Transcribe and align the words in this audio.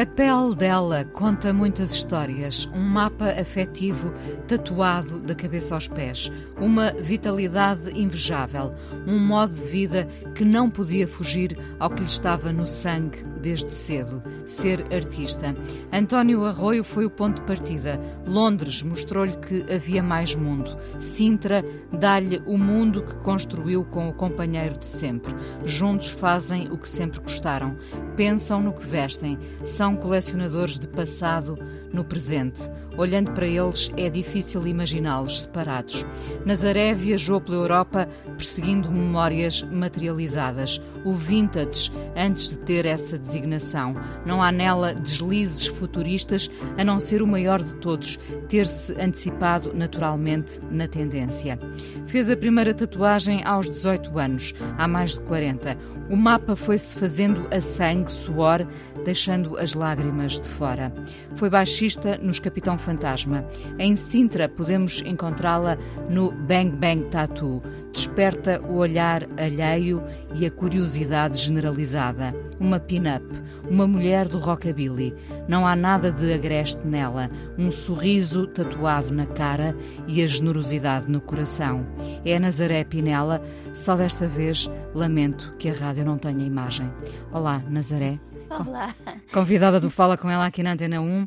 A 0.00 0.06
pele 0.06 0.54
dela 0.54 1.04
conta 1.04 1.52
muitas 1.52 1.90
histórias, 1.90 2.66
um 2.74 2.80
mapa 2.80 3.38
afetivo 3.38 4.14
tatuado 4.48 5.20
da 5.20 5.34
cabeça 5.34 5.74
aos 5.74 5.88
pés, 5.88 6.32
uma 6.56 6.90
vitalidade 6.92 7.90
invejável, 7.90 8.72
um 9.06 9.18
modo 9.18 9.52
de 9.52 9.64
vida 9.66 10.08
que 10.34 10.42
não 10.42 10.70
podia 10.70 11.06
fugir 11.06 11.54
ao 11.78 11.90
que 11.90 12.00
lhe 12.00 12.06
estava 12.06 12.50
no 12.50 12.66
sangue 12.66 13.22
desde 13.40 13.72
cedo, 13.72 14.22
ser 14.44 14.86
artista. 14.92 15.54
António 15.92 16.44
Arroio 16.44 16.84
foi 16.84 17.04
o 17.04 17.10
ponto 17.10 17.40
de 17.40 17.46
partida. 17.46 18.00
Londres 18.26 18.82
mostrou-lhe 18.82 19.36
que 19.36 19.64
havia 19.72 20.02
mais 20.02 20.34
mundo. 20.34 20.76
Sintra 21.00 21.64
dá-lhe 21.92 22.42
o 22.46 22.56
mundo 22.56 23.02
que 23.02 23.14
construiu 23.16 23.84
com 23.84 24.08
o 24.08 24.14
companheiro 24.14 24.78
de 24.78 24.86
sempre. 24.86 25.34
Juntos 25.64 26.10
fazem 26.10 26.70
o 26.70 26.78
que 26.78 26.88
sempre 26.88 27.20
gostaram. 27.20 27.76
Pensam 28.16 28.60
no 28.60 28.72
que 28.72 28.86
vestem. 28.86 29.38
São 29.64 29.96
colecionadores 29.96 30.78
de 30.78 30.86
passado 30.86 31.56
no 31.92 32.04
presente. 32.04 32.70
Olhando 32.96 33.32
para 33.32 33.46
eles, 33.46 33.90
é 33.96 34.10
difícil 34.10 34.66
imaginá-los 34.66 35.42
separados. 35.42 36.04
Nazaré 36.44 36.94
viajou 36.94 37.40
pela 37.40 37.56
Europa 37.56 38.08
perseguindo 38.36 38.90
memórias 38.90 39.62
materializadas, 39.62 40.80
o 41.04 41.14
vintage, 41.14 41.90
antes 42.16 42.50
de 42.50 42.58
ter 42.58 42.86
essa 42.86 43.18
designação. 43.18 43.94
Não 44.26 44.42
há 44.42 44.52
nela 44.52 44.94
deslizes 44.94 45.66
futuristas, 45.66 46.50
a 46.76 46.84
não 46.84 47.00
ser 47.00 47.22
o 47.22 47.26
maior 47.26 47.62
de 47.62 47.74
todos, 47.76 48.18
ter-se 48.48 48.92
antecipado 49.00 49.72
naturalmente 49.74 50.60
na 50.70 50.86
tendência. 50.86 51.58
Fez 52.06 52.28
a 52.28 52.36
primeira 52.36 52.74
tatuagem 52.74 53.42
aos 53.44 53.68
18 53.68 54.18
anos, 54.18 54.54
há 54.76 54.86
mais 54.86 55.12
de 55.12 55.20
40. 55.20 55.76
O 56.10 56.16
mapa 56.16 56.56
foi-se 56.56 56.96
fazendo 56.96 57.46
a 57.50 57.60
sangue, 57.60 58.10
suor, 58.10 58.66
deixando 59.04 59.56
as 59.56 59.74
lágrimas 59.74 60.40
de 60.40 60.48
fora. 60.48 60.92
Foi 61.36 61.48
baixista 61.80 62.18
nos 62.18 62.38
Capitão 62.38 62.76
Fantasma. 62.76 63.42
Em 63.78 63.96
Sintra 63.96 64.50
podemos 64.50 65.02
encontrá-la 65.06 65.78
no 66.10 66.30
Bang 66.30 66.76
Bang 66.76 67.04
Tattoo. 67.04 67.62
Desperta 67.90 68.60
o 68.60 68.76
olhar 68.76 69.26
alheio 69.38 70.02
e 70.34 70.44
a 70.44 70.50
curiosidade 70.50 71.40
generalizada. 71.40 72.34
Uma 72.60 72.78
pin-up, 72.78 73.24
uma 73.66 73.86
mulher 73.86 74.28
do 74.28 74.38
rockabilly. 74.38 75.14
Não 75.48 75.66
há 75.66 75.74
nada 75.74 76.12
de 76.12 76.30
agreste 76.34 76.86
nela. 76.86 77.30
Um 77.56 77.70
sorriso 77.70 78.46
tatuado 78.46 79.10
na 79.10 79.24
cara 79.24 79.74
e 80.06 80.22
a 80.22 80.26
generosidade 80.26 81.10
no 81.10 81.20
coração. 81.20 81.86
É 82.26 82.36
a 82.36 82.40
Nazaré 82.40 82.84
Pinela, 82.84 83.42
só 83.72 83.96
desta 83.96 84.28
vez 84.28 84.70
lamento 84.94 85.54
que 85.58 85.70
a 85.70 85.72
rádio 85.72 86.04
não 86.04 86.18
tenha 86.18 86.44
imagem. 86.44 86.92
Olá, 87.32 87.62
Nazaré. 87.70 88.20
Olá. 88.50 88.94
Convidada 89.32 89.80
do 89.80 89.88
Fala 89.88 90.18
com 90.18 90.28
ela 90.28 90.44
aqui 90.44 90.62
na 90.62 90.72
Antena 90.72 91.00
1. 91.00 91.26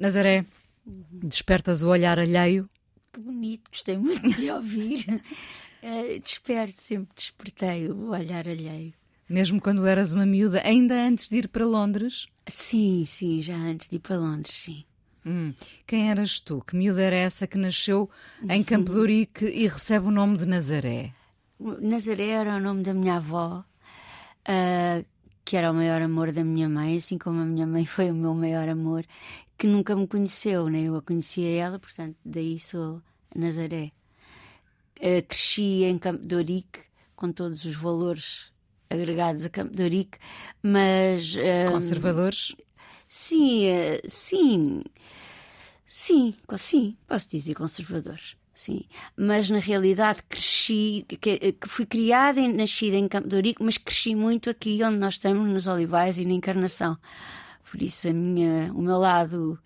Nazaré, 0.00 0.46
despertas 0.86 1.82
o 1.82 1.88
olhar 1.88 2.18
alheio? 2.18 2.70
Que 3.12 3.20
bonito, 3.20 3.70
gostei 3.70 3.98
muito 3.98 4.30
de 4.30 4.50
ouvir. 4.50 5.22
Uh, 5.82 6.18
desperto, 6.24 6.80
sempre 6.80 7.14
despertei 7.14 7.86
o 7.86 8.08
olhar 8.08 8.48
alheio. 8.48 8.94
Mesmo 9.28 9.60
quando 9.60 9.86
eras 9.86 10.14
uma 10.14 10.24
miúda, 10.24 10.62
ainda 10.64 10.94
antes 10.94 11.28
de 11.28 11.36
ir 11.36 11.48
para 11.48 11.66
Londres? 11.66 12.26
Sim, 12.48 13.04
sim, 13.04 13.42
já 13.42 13.54
antes 13.54 13.90
de 13.90 13.96
ir 13.96 13.98
para 13.98 14.16
Londres, 14.16 14.54
sim. 14.54 14.84
Hum. 15.26 15.52
Quem 15.86 16.10
eras 16.10 16.40
tu? 16.40 16.62
Que 16.66 16.74
miúda 16.74 17.02
era 17.02 17.16
essa 17.16 17.46
que 17.46 17.58
nasceu 17.58 18.08
em 18.48 18.64
Campo 18.64 18.92
de 18.92 18.98
Ourique 18.98 19.44
e 19.44 19.68
recebe 19.68 20.06
o 20.06 20.10
nome 20.10 20.38
de 20.38 20.46
Nazaré? 20.46 21.12
Nazaré 21.60 22.30
era 22.30 22.56
o 22.56 22.60
nome 22.60 22.82
da 22.82 22.94
minha 22.94 23.16
avó, 23.16 23.62
uh, 24.48 25.04
que 25.44 25.56
era 25.58 25.70
o 25.70 25.74
maior 25.74 26.00
amor 26.00 26.32
da 26.32 26.42
minha 26.42 26.70
mãe, 26.70 26.96
assim 26.96 27.18
como 27.18 27.40
a 27.42 27.44
minha 27.44 27.66
mãe 27.66 27.84
foi 27.86 28.10
o 28.10 28.14
meu 28.14 28.34
maior 28.34 28.66
amor, 28.66 29.04
que 29.60 29.66
nunca 29.66 29.94
me 29.94 30.06
conheceu, 30.06 30.70
né? 30.70 30.84
Eu 30.84 30.96
a 30.96 31.02
conhecia 31.02 31.46
ela, 31.50 31.78
portanto, 31.78 32.16
daí 32.24 32.58
sou 32.58 33.02
Nazaré. 33.36 33.92
Uh, 34.98 35.22
cresci 35.28 35.84
em 35.84 35.98
Campo 35.98 36.24
de 36.24 36.34
Ourique, 36.34 36.80
com 37.14 37.30
todos 37.30 37.66
os 37.66 37.76
valores 37.76 38.50
agregados 38.88 39.44
a 39.44 39.50
Campo 39.50 39.76
de 39.76 39.82
Ourique, 39.82 40.18
mas... 40.62 41.34
Uh, 41.34 41.72
Conservadores? 41.72 42.56
Sim, 43.06 43.66
uh, 43.68 44.00
sim, 44.08 44.82
sim, 45.84 46.34
sim, 46.56 46.96
posso 47.06 47.28
dizer 47.28 47.54
conservadores 47.54 48.40
sim. 48.60 48.82
Mas 49.16 49.48
na 49.48 49.58
realidade 49.58 50.22
cresci, 50.28 51.04
que, 51.08 51.52
que 51.52 51.68
fui 51.68 51.86
criada 51.86 52.38
e 52.40 52.52
nascida 52.52 52.96
em 52.96 53.08
Campo 53.08 53.28
de 53.28 53.36
Ourique, 53.36 53.62
mas 53.62 53.78
cresci 53.78 54.14
muito 54.14 54.50
aqui 54.50 54.82
onde 54.84 54.98
nós 54.98 55.14
estamos, 55.14 55.50
nos 55.50 55.66
Olivais 55.66 56.18
e 56.18 56.24
na 56.24 56.32
Encarnação. 56.32 56.96
Por 57.70 57.80
isso 57.82 58.08
a 58.08 58.12
minha, 58.12 58.72
o 58.74 58.82
meu 58.82 58.98
lado 58.98 59.58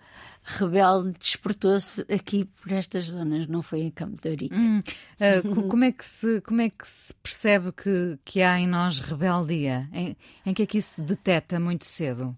rebelde 0.45 1.17
despertou-se 1.19 2.03
aqui 2.03 2.45
por 2.45 2.71
estas 2.71 3.07
zonas, 3.07 3.49
não 3.49 3.63
foi 3.63 3.81
em 3.81 3.91
Campo 3.91 4.21
de 4.21 4.29
Ourique. 4.29 4.55
Hum, 4.55 4.79
uh, 5.19 5.67
como, 5.69 5.85
é 5.85 5.93
que 5.93 6.05
se, 6.05 6.41
como 6.43 6.61
é 6.61 6.69
que 6.69 6.87
se 6.87 7.15
percebe 7.15 7.73
que, 7.73 8.19
que 8.25 8.43
há 8.43 8.61
em 8.61 8.67
nós 8.67 9.01
rebeldia? 9.01 9.89
Em, 9.93 10.15
em 10.45 10.53
que 10.53 10.63
é 10.63 10.67
que 10.67 10.79
isso 10.79 10.97
se 10.97 11.03
detecta 11.03 11.59
muito 11.59 11.87
cedo? 11.87 12.37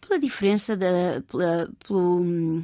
Pela 0.00 0.20
diferença 0.20 0.76
da. 0.76 1.22
Pela, 1.28 1.68
pelo, 1.84 2.62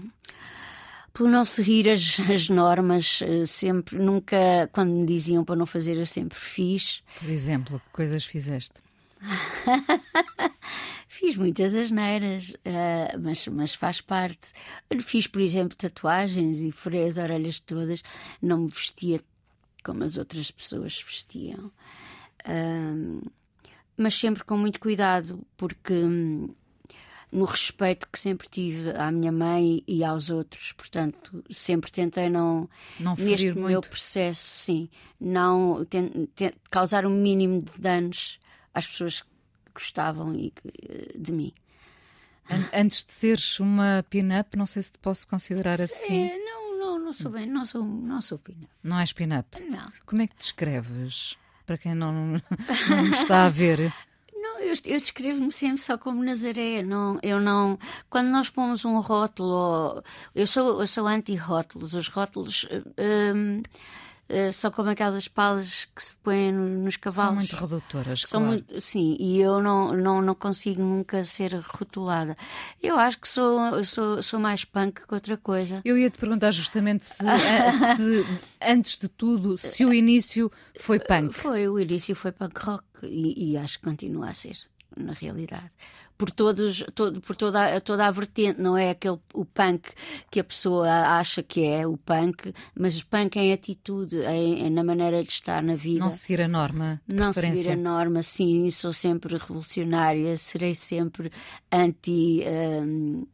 pelo 1.12 1.28
não 1.28 1.44
seguir 1.44 1.88
as, 1.88 2.20
as, 2.20 2.48
normas, 2.48 3.20
eh, 3.22 3.44
sempre, 3.44 3.98
nunca, 3.98 4.68
quando 4.72 4.92
me 4.92 5.06
diziam 5.06 5.44
para 5.44 5.56
não 5.56 5.66
fazer, 5.66 5.96
eu 5.96 6.06
sempre 6.06 6.38
fiz. 6.38 7.02
Por 7.18 7.28
exemplo, 7.28 7.80
que 7.80 7.90
coisas 7.90 8.24
fizeste? 8.24 8.74
Fiz 11.12 11.36
muitas 11.36 11.74
asneiras, 11.74 12.50
uh, 12.50 13.18
mas, 13.20 13.48
mas 13.48 13.74
faz 13.74 14.00
parte. 14.00 14.52
Fiz, 15.00 15.26
por 15.26 15.42
exemplo, 15.42 15.76
tatuagens 15.76 16.60
e 16.60 16.70
furei 16.70 17.04
as 17.04 17.18
orelhas 17.18 17.58
todas. 17.58 18.00
Não 18.40 18.58
me 18.58 18.68
vestia 18.68 19.20
como 19.82 20.04
as 20.04 20.16
outras 20.16 20.52
pessoas 20.52 21.02
vestiam. 21.04 21.72
Uh, 22.46 23.28
mas 23.96 24.14
sempre 24.14 24.44
com 24.44 24.56
muito 24.56 24.78
cuidado, 24.78 25.44
porque 25.56 25.94
hum, 25.94 26.54
no 27.32 27.44
respeito 27.44 28.06
que 28.08 28.16
sempre 28.16 28.48
tive 28.48 28.90
à 28.92 29.10
minha 29.10 29.32
mãe 29.32 29.82
e 29.88 30.04
aos 30.04 30.30
outros. 30.30 30.70
Portanto, 30.74 31.42
sempre 31.50 31.90
tentei 31.90 32.30
não, 32.30 32.70
não 33.00 33.16
neste 33.16 33.46
muito. 33.46 33.66
meu 33.66 33.80
processo, 33.80 34.46
sim, 34.46 34.88
não 35.20 35.84
causar 36.70 37.04
o 37.04 37.08
um 37.08 37.20
mínimo 37.20 37.62
de 37.62 37.80
danos 37.80 38.38
às 38.72 38.86
pessoas 38.86 39.22
que 39.22 39.29
gostavam 39.74 40.34
e, 40.34 40.52
de 41.16 41.32
mim. 41.32 41.52
Antes 42.72 43.04
de 43.04 43.12
seres 43.12 43.60
uma 43.60 44.04
pin-up, 44.10 44.56
não 44.56 44.66
sei 44.66 44.82
se 44.82 44.92
te 44.92 44.98
posso 44.98 45.26
considerar 45.28 45.80
assim. 45.80 46.30
É, 46.30 46.38
não, 46.38 46.78
não, 46.78 46.98
não 46.98 47.12
sou 47.12 47.30
bem, 47.30 47.46
não 47.46 47.64
sou, 47.64 47.84
não 47.84 48.20
sou 48.20 48.38
pin-up. 48.38 48.68
Não 48.82 48.98
és 48.98 49.12
pin-up? 49.12 49.60
Não. 49.68 49.92
Como 50.04 50.22
é 50.22 50.26
que 50.26 50.36
descreves? 50.36 51.36
Para 51.64 51.78
quem 51.78 51.94
não, 51.94 52.12
não 52.12 53.02
me 53.02 53.10
está 53.10 53.46
a 53.46 53.48
ver. 53.48 53.92
eu, 54.60 54.74
eu 54.84 55.00
descrevo-me 55.00 55.50
sempre 55.50 55.80
só 55.80 55.98
como 55.98 56.22
Nazaré. 56.22 56.82
Não, 56.82 57.18
eu 57.22 57.40
não. 57.40 57.78
Quando 58.08 58.28
nós 58.28 58.48
pomos 58.48 58.84
um 58.84 59.00
rótulo, 59.00 60.02
eu 60.34 60.46
sou, 60.46 60.80
eu 60.80 60.86
sou 60.86 61.06
anti-rótulos. 61.06 61.94
Os 61.94 62.08
rótulos. 62.08 62.66
Um, 62.98 63.62
Uh, 64.30 64.52
são 64.52 64.70
como 64.70 64.90
aquelas 64.90 65.26
palas 65.26 65.86
que 65.86 66.04
se 66.04 66.14
põem 66.14 66.52
nos 66.52 66.96
cavalos. 66.96 67.30
São 67.30 67.34
muito 67.34 67.56
redutoras, 67.56 68.20
são 68.20 68.40
claro. 68.42 68.46
Muito, 68.46 68.80
sim, 68.80 69.16
e 69.18 69.40
eu 69.40 69.60
não, 69.60 69.92
não, 69.92 70.22
não 70.22 70.34
consigo 70.36 70.80
nunca 70.80 71.24
ser 71.24 71.52
rotulada. 71.56 72.36
Eu 72.80 72.96
acho 72.96 73.18
que 73.18 73.28
sou, 73.28 73.84
sou, 73.84 74.22
sou 74.22 74.38
mais 74.38 74.64
punk 74.64 75.04
que 75.04 75.12
outra 75.12 75.36
coisa. 75.36 75.80
Eu 75.84 75.98
ia 75.98 76.08
te 76.08 76.18
perguntar 76.18 76.52
justamente 76.52 77.04
se, 77.04 77.24
se 77.96 78.26
antes 78.62 78.98
de 78.98 79.08
tudo, 79.08 79.58
se 79.58 79.84
o 79.84 79.92
início 79.92 80.50
foi 80.78 81.00
punk. 81.00 81.34
Foi, 81.34 81.66
o 81.68 81.80
início 81.80 82.14
foi 82.14 82.30
punk 82.30 82.56
rock 82.60 82.84
e, 83.02 83.50
e 83.50 83.56
acho 83.56 83.80
que 83.80 83.84
continua 83.84 84.28
a 84.28 84.34
ser. 84.34 84.56
Na 84.96 85.12
realidade. 85.12 85.70
Por, 86.16 86.30
todos, 86.30 86.84
todo, 86.94 87.20
por 87.20 87.34
toda, 87.34 87.80
toda 87.80 88.06
a 88.06 88.10
vertente, 88.10 88.60
não 88.60 88.76
é 88.76 88.90
aquele 88.90 89.18
o 89.32 89.44
punk 89.44 89.90
que 90.30 90.38
a 90.38 90.44
pessoa 90.44 90.86
acha 91.18 91.42
que 91.42 91.64
é 91.64 91.86
o 91.86 91.96
punk, 91.96 92.52
mas 92.78 93.02
punk 93.02 93.38
em 93.38 93.52
atitude, 93.52 94.16
em, 94.16 94.68
na 94.68 94.84
maneira 94.84 95.22
de 95.22 95.30
estar 95.30 95.62
na 95.62 95.76
vida. 95.76 96.00
Não 96.00 96.10
seguir 96.10 96.42
a 96.42 96.48
norma. 96.48 97.00
Não 97.08 97.32
seguir 97.32 97.70
a 97.70 97.76
norma, 97.76 98.22
sim, 98.22 98.70
sou 98.70 98.92
sempre 98.92 99.38
revolucionária, 99.38 100.36
serei 100.36 100.74
sempre 100.74 101.32
anti. 101.72 102.44
Um, 102.46 103.26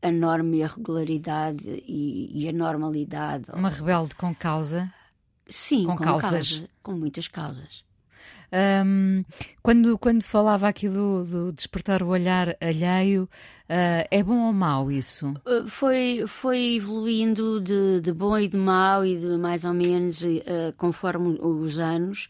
a 0.00 0.12
norma 0.12 0.54
e 0.54 0.62
a 0.62 0.68
regularidade 0.68 1.82
e, 1.86 2.30
e, 2.44 2.48
a 2.48 2.52
normalidade. 2.52 3.46
Uma 3.52 3.68
rebelde 3.68 4.14
com 4.14 4.32
causa? 4.32 4.92
Sim, 5.48 5.86
com, 5.86 5.96
com 5.96 6.04
causas. 6.04 6.30
Causa, 6.30 6.68
com 6.82 6.92
muitas 6.92 7.26
causas. 7.26 7.87
Um, 8.50 9.24
quando, 9.62 9.98
quando 9.98 10.22
falava 10.22 10.68
aqui 10.68 10.88
do, 10.88 11.22
do 11.24 11.52
despertar 11.52 12.02
o 12.02 12.08
olhar 12.08 12.56
alheio, 12.60 13.24
uh, 13.24 14.08
é 14.10 14.22
bom 14.22 14.46
ou 14.46 14.52
mau 14.52 14.90
isso? 14.90 15.34
Uh, 15.46 15.68
foi, 15.68 16.24
foi 16.26 16.76
evoluindo 16.76 17.60
de, 17.60 18.00
de 18.00 18.12
bom 18.12 18.38
e 18.38 18.48
de 18.48 18.56
mau 18.56 19.04
e 19.04 19.16
de 19.16 19.36
mais 19.36 19.64
ou 19.64 19.74
menos 19.74 20.22
uh, 20.22 20.72
conforme 20.76 21.38
os 21.40 21.78
anos. 21.78 22.28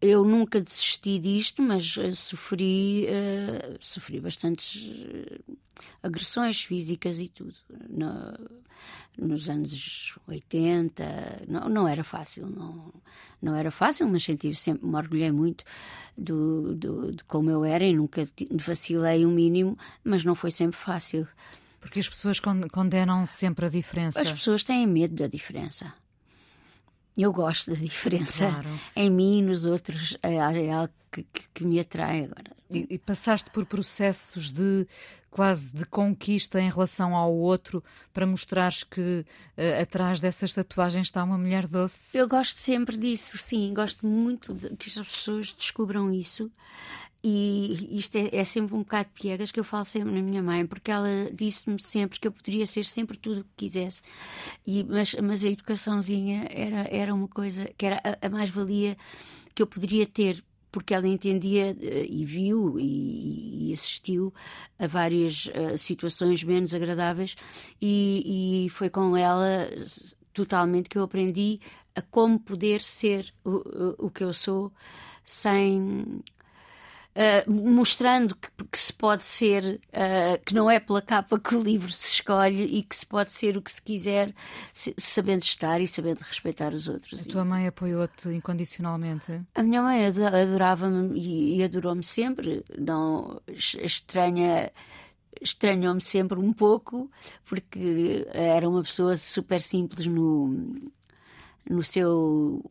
Eu 0.00 0.24
nunca 0.24 0.60
desisti 0.60 1.18
disto, 1.18 1.62
mas 1.62 1.96
sofri, 2.14 3.06
sofri 3.80 4.20
bastantes 4.20 4.90
agressões 6.02 6.62
físicas 6.62 7.20
e 7.20 7.28
tudo. 7.28 7.54
No, 7.88 8.36
nos 9.18 9.48
anos 9.48 10.18
80, 10.26 11.44
não, 11.48 11.68
não 11.68 11.88
era 11.88 12.04
fácil, 12.04 12.46
não, 12.46 12.92
não 13.40 13.54
era 13.54 13.70
fácil, 13.70 14.08
mas 14.08 14.22
senti 14.22 14.54
sempre, 14.54 14.86
me 14.86 14.94
orgulhei 14.94 15.32
muito 15.32 15.64
do, 16.16 16.74
do, 16.74 17.12
de 17.12 17.24
como 17.24 17.50
eu 17.50 17.64
era 17.64 17.84
e 17.84 17.94
nunca 17.94 18.28
vacilei 18.52 19.24
o 19.24 19.28
um 19.28 19.32
mínimo, 19.32 19.78
mas 20.04 20.24
não 20.24 20.34
foi 20.34 20.50
sempre 20.50 20.78
fácil. 20.78 21.26
Porque 21.80 22.00
as 22.00 22.08
pessoas 22.08 22.40
condenam 22.40 23.24
sempre 23.26 23.66
a 23.66 23.68
diferença. 23.68 24.20
As 24.20 24.32
pessoas 24.32 24.64
têm 24.64 24.86
medo 24.86 25.14
da 25.14 25.28
diferença. 25.28 25.94
Eu 27.16 27.32
gosto 27.32 27.70
da 27.70 27.76
diferença 27.76 28.48
claro. 28.48 28.68
em 28.94 29.10
mim 29.10 29.38
e 29.38 29.42
nos 29.42 29.64
outros. 29.64 30.16
É, 30.22 30.34
é 30.34 30.72
algo 30.72 30.92
que, 31.10 31.22
que, 31.22 31.48
que 31.54 31.64
me 31.64 31.80
atrai 31.80 32.24
agora. 32.24 32.54
E, 32.70 32.86
e, 32.90 32.98
passaste 32.98 33.48
por 33.50 33.64
processos 33.64 34.50
de 34.52 34.86
quase 35.30 35.74
de 35.76 35.84
conquista 35.84 36.60
em 36.60 36.68
relação 36.68 37.14
ao 37.14 37.32
outro 37.32 37.84
para 38.12 38.26
mostrares 38.26 38.82
que 38.82 39.24
uh, 39.56 39.82
atrás 39.82 40.20
dessas 40.20 40.52
tatuagens 40.52 41.06
está 41.06 41.22
uma 41.22 41.38
mulher 41.38 41.66
doce? 41.66 42.16
Eu 42.16 42.26
gosto 42.26 42.58
sempre 42.58 42.96
disso, 42.96 43.38
sim. 43.38 43.72
Gosto 43.72 44.04
muito 44.04 44.52
de 44.52 44.74
que 44.76 44.88
as 44.88 45.06
pessoas 45.06 45.52
descubram 45.52 46.10
isso. 46.10 46.50
E 47.22 47.96
isto 47.96 48.16
é, 48.16 48.28
é, 48.32 48.44
sempre 48.44 48.74
um 48.74 48.80
bocado 48.80 49.08
de 49.08 49.20
piegas 49.20 49.50
que 49.50 49.58
eu 49.58 49.64
falo 49.64 49.84
sempre 49.84 50.12
na 50.12 50.22
minha 50.22 50.42
mãe, 50.42 50.66
porque 50.66 50.90
ela 50.90 51.08
disse-me 51.32 51.80
sempre 51.80 52.20
que 52.20 52.28
eu 52.28 52.32
poderia 52.32 52.64
ser 52.66 52.84
sempre 52.84 53.16
tudo 53.16 53.40
o 53.40 53.44
que 53.44 53.50
quisesse. 53.56 54.02
E, 54.66 54.84
mas, 54.84 55.14
mas 55.14 55.44
a 55.44 55.48
educaçãozinha 55.48 56.46
era, 56.50 56.86
era 56.88 57.14
uma 57.14 57.28
coisa 57.28 57.68
que 57.76 57.86
era 57.86 58.00
a, 58.04 58.26
a 58.26 58.30
mais-valia 58.30 58.96
que 59.54 59.62
eu 59.62 59.66
poderia 59.66 60.06
ter 60.06 60.44
porque 60.70 60.92
ela 60.92 61.08
entendia 61.08 61.74
eh, 61.80 62.06
e 62.06 62.22
viu 62.26 62.78
e, 62.78 63.72
assistiu 63.72 64.32
a 64.78 64.86
várias 64.86 65.46
uh, 65.46 65.76
situações 65.76 66.42
menos 66.42 66.74
agradáveis 66.74 67.34
e, 67.80 68.66
e, 68.66 68.70
foi 68.70 68.90
com 68.90 69.16
ela 69.16 69.68
totalmente 70.34 70.90
que 70.90 70.98
eu 70.98 71.02
aprendi 71.02 71.60
a 71.94 72.02
como 72.02 72.38
poder 72.38 72.82
ser 72.82 73.32
o, 73.42 74.06
o 74.06 74.10
que 74.10 74.22
eu 74.22 74.34
sou 74.34 74.70
sem 75.24 76.22
Uh, 77.16 77.50
mostrando 77.50 78.36
que, 78.36 78.50
que, 78.70 78.78
se 78.78 78.92
pode 78.92 79.24
ser, 79.24 79.80
uh, 79.88 80.44
que 80.44 80.54
não 80.54 80.70
é 80.70 80.78
pela 80.78 81.00
capa 81.00 81.40
que 81.40 81.54
o 81.54 81.62
livro 81.62 81.90
se 81.90 82.12
escolhe 82.12 82.64
e 82.64 82.82
que 82.82 82.94
se 82.94 83.06
pode 83.06 83.32
ser 83.32 83.56
o 83.56 83.62
que 83.62 83.72
se 83.72 83.80
quiser, 83.80 84.34
se, 84.70 84.94
sabendo 84.98 85.40
estar 85.40 85.80
e 85.80 85.86
sabendo 85.86 86.18
respeitar 86.18 86.74
os 86.74 86.86
outros. 86.86 87.26
A 87.26 87.32
tua 87.32 87.42
mãe 87.42 87.66
apoiou-te 87.68 88.28
incondicionalmente? 88.28 89.40
A 89.54 89.62
minha 89.62 89.80
mãe 89.80 90.04
adorava-me 90.04 91.18
e, 91.18 91.56
e 91.56 91.64
adorou-me 91.64 92.02
sempre. 92.02 92.62
Não 92.78 93.40
estranha 93.48 94.70
estranhou-me 95.40 96.00
sempre 96.00 96.38
um 96.38 96.52
pouco 96.52 97.10
porque 97.44 98.26
era 98.30 98.68
uma 98.68 98.82
pessoa 98.82 99.16
super 99.16 99.60
simples 99.60 100.06
no 100.06 100.90
no 101.68 101.82
seu, 101.82 102.64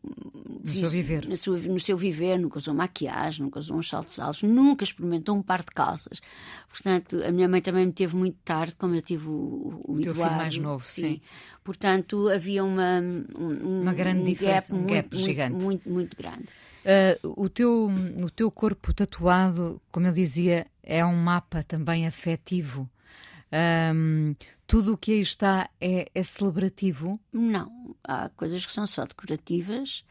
no 0.64 0.74
seu 0.74 0.90
viver. 0.90 1.28
No 1.28 1.36
seu, 1.36 1.58
no 1.58 1.80
seu 1.80 1.98
viver, 1.98 2.38
nunca 2.38 2.58
usou 2.58 2.74
maquiagem, 2.74 3.44
nunca 3.44 3.60
usou 3.60 3.78
uns 3.78 3.90
saltos 3.90 4.20
altos, 4.20 4.44
nunca 4.44 4.84
experimentou 4.84 5.36
um 5.36 5.42
par 5.42 5.62
de 5.62 5.72
calças. 5.72 6.22
Portanto, 6.70 7.22
a 7.24 7.32
minha 7.32 7.48
mãe 7.48 7.62
também 7.62 7.86
me 7.86 7.92
teve 7.92 8.16
muito 8.16 8.38
tarde, 8.44 8.76
como 8.78 8.96
eu 8.96 9.02
tive 9.02 9.28
o, 9.28 9.82
o, 9.86 9.94
o 9.94 10.02
teu 10.02 10.16
filho 10.16 10.32
mais 10.32 10.58
novo, 10.58 10.86
sim. 10.86 11.02
sim. 11.02 11.22
Portanto, 11.64 12.30
havia 12.30 12.64
uma, 12.64 13.02
um, 13.38 13.82
uma 13.82 13.94
grande 13.94 14.22
um 14.22 14.26
diferença, 14.26 14.74
gap 14.74 14.84
um 14.84 14.88
gap 14.88 15.14
muito, 15.14 15.26
gigante. 15.26 15.52
Muito, 15.52 15.66
muito, 15.66 15.90
muito 15.90 16.18
grande. 16.18 16.46
Uh, 16.86 17.44
o, 17.44 17.50
teu, 17.50 17.90
o 18.24 18.30
teu 18.30 18.50
corpo 18.52 18.94
tatuado, 18.94 19.82
como 19.92 20.08
eu 20.08 20.14
dizia, 20.14 20.68
é 20.84 21.04
um 21.06 21.16
mapa 21.16 21.64
também 21.64 22.08
afetivo. 22.08 22.90
Um, 23.52 24.36
tudo 24.68 24.94
o 24.94 24.98
que 24.98 25.14
aí 25.14 25.22
está 25.22 25.70
é, 25.80 26.10
é 26.14 26.24
celebrativo? 26.24 27.20
Não. 27.32 27.96
Há 28.04 28.30
coisas 28.30 28.66
que 28.66 28.72
são 28.72 28.86
só 28.86 29.04
decorativas, 29.06 30.04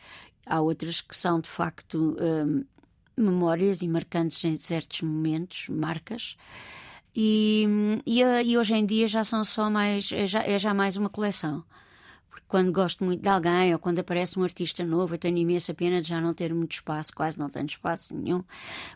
há 0.47 0.61
outras 0.61 1.01
que 1.01 1.17
são 1.17 1.41
de 1.41 1.49
facto 1.49 2.17
um, 2.21 2.65
memórias 3.17 3.83
e 3.83 3.89
marcantes 3.89 4.45
em 4.45 4.57
certos 4.57 5.03
momentos, 5.03 5.67
marcas. 5.69 6.37
E, 7.15 7.67
e, 8.05 8.21
e, 8.21 8.59
hoje 8.59 8.75
em 8.75 8.85
dia 8.85 9.07
já 9.07 9.23
são 9.23 9.45
só 9.45 9.71
mais, 9.71 10.11
é 10.11 10.27
já, 10.27 10.43
é 10.43 10.59
já 10.59 10.75
mais 10.75 10.97
uma 10.97 11.09
coleção 11.09 11.65
quando 12.55 12.71
gosto 12.71 13.03
muito 13.03 13.21
de 13.21 13.29
alguém 13.29 13.73
ou 13.73 13.81
quando 13.81 13.99
aparece 13.99 14.39
um 14.39 14.45
artista 14.45 14.85
novo, 14.85 15.15
eu 15.15 15.19
tenho 15.19 15.37
imensa 15.37 15.75
pena 15.75 16.01
de 16.01 16.07
já 16.07 16.21
não 16.21 16.33
ter 16.33 16.55
muito 16.55 16.71
espaço, 16.71 17.13
quase 17.13 17.37
não 17.37 17.51
tenho 17.51 17.67
espaço 17.67 18.17
nenhum, 18.17 18.45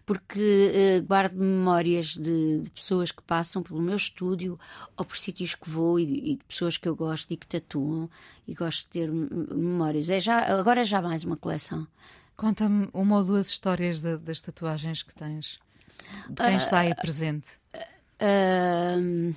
porque 0.07 1.01
uh, 1.01 1.05
guardo 1.05 1.35
memórias 1.35 2.17
de, 2.17 2.61
de, 2.61 2.71
pessoas 2.71 3.11
que 3.11 3.21
passam 3.21 3.61
pelo 3.61 3.83
meu 3.83 3.97
estúdio 3.97 4.57
ou 4.97 5.05
por 5.05 5.17
sítios 5.17 5.57
que 5.57 5.69
vou 5.69 5.99
e, 5.99 6.05
e, 6.05 6.37
de 6.37 6.45
pessoas 6.45 6.77
que 6.77 6.89
eu 6.89 6.95
gosto 6.95 7.33
e 7.33 7.37
que 7.37 7.49
tatuam 7.49 8.09
e 8.47 8.55
gosto 8.55 8.83
de 8.83 8.87
ter 8.87 9.11
memórias. 9.11 10.09
É 10.09 10.21
já, 10.21 10.57
agora 10.57 10.83
é 10.83 10.85
já 10.85 11.03
mais 11.03 11.25
uma 11.25 11.37
coleção. 11.37 11.85
Conta-me 12.37 12.89
uma 12.93 13.17
ou 13.17 13.25
duas 13.25 13.49
histórias 13.49 14.01
de, 14.01 14.19
das 14.19 14.41
tatuagens 14.41 15.03
que 15.03 15.13
tens. 15.17 15.59
De 16.29 16.37
quem 16.37 16.55
uh, 16.55 16.59
está 16.59 16.79
aí 16.79 16.95
presente? 16.95 17.49
Uh, 18.23 19.35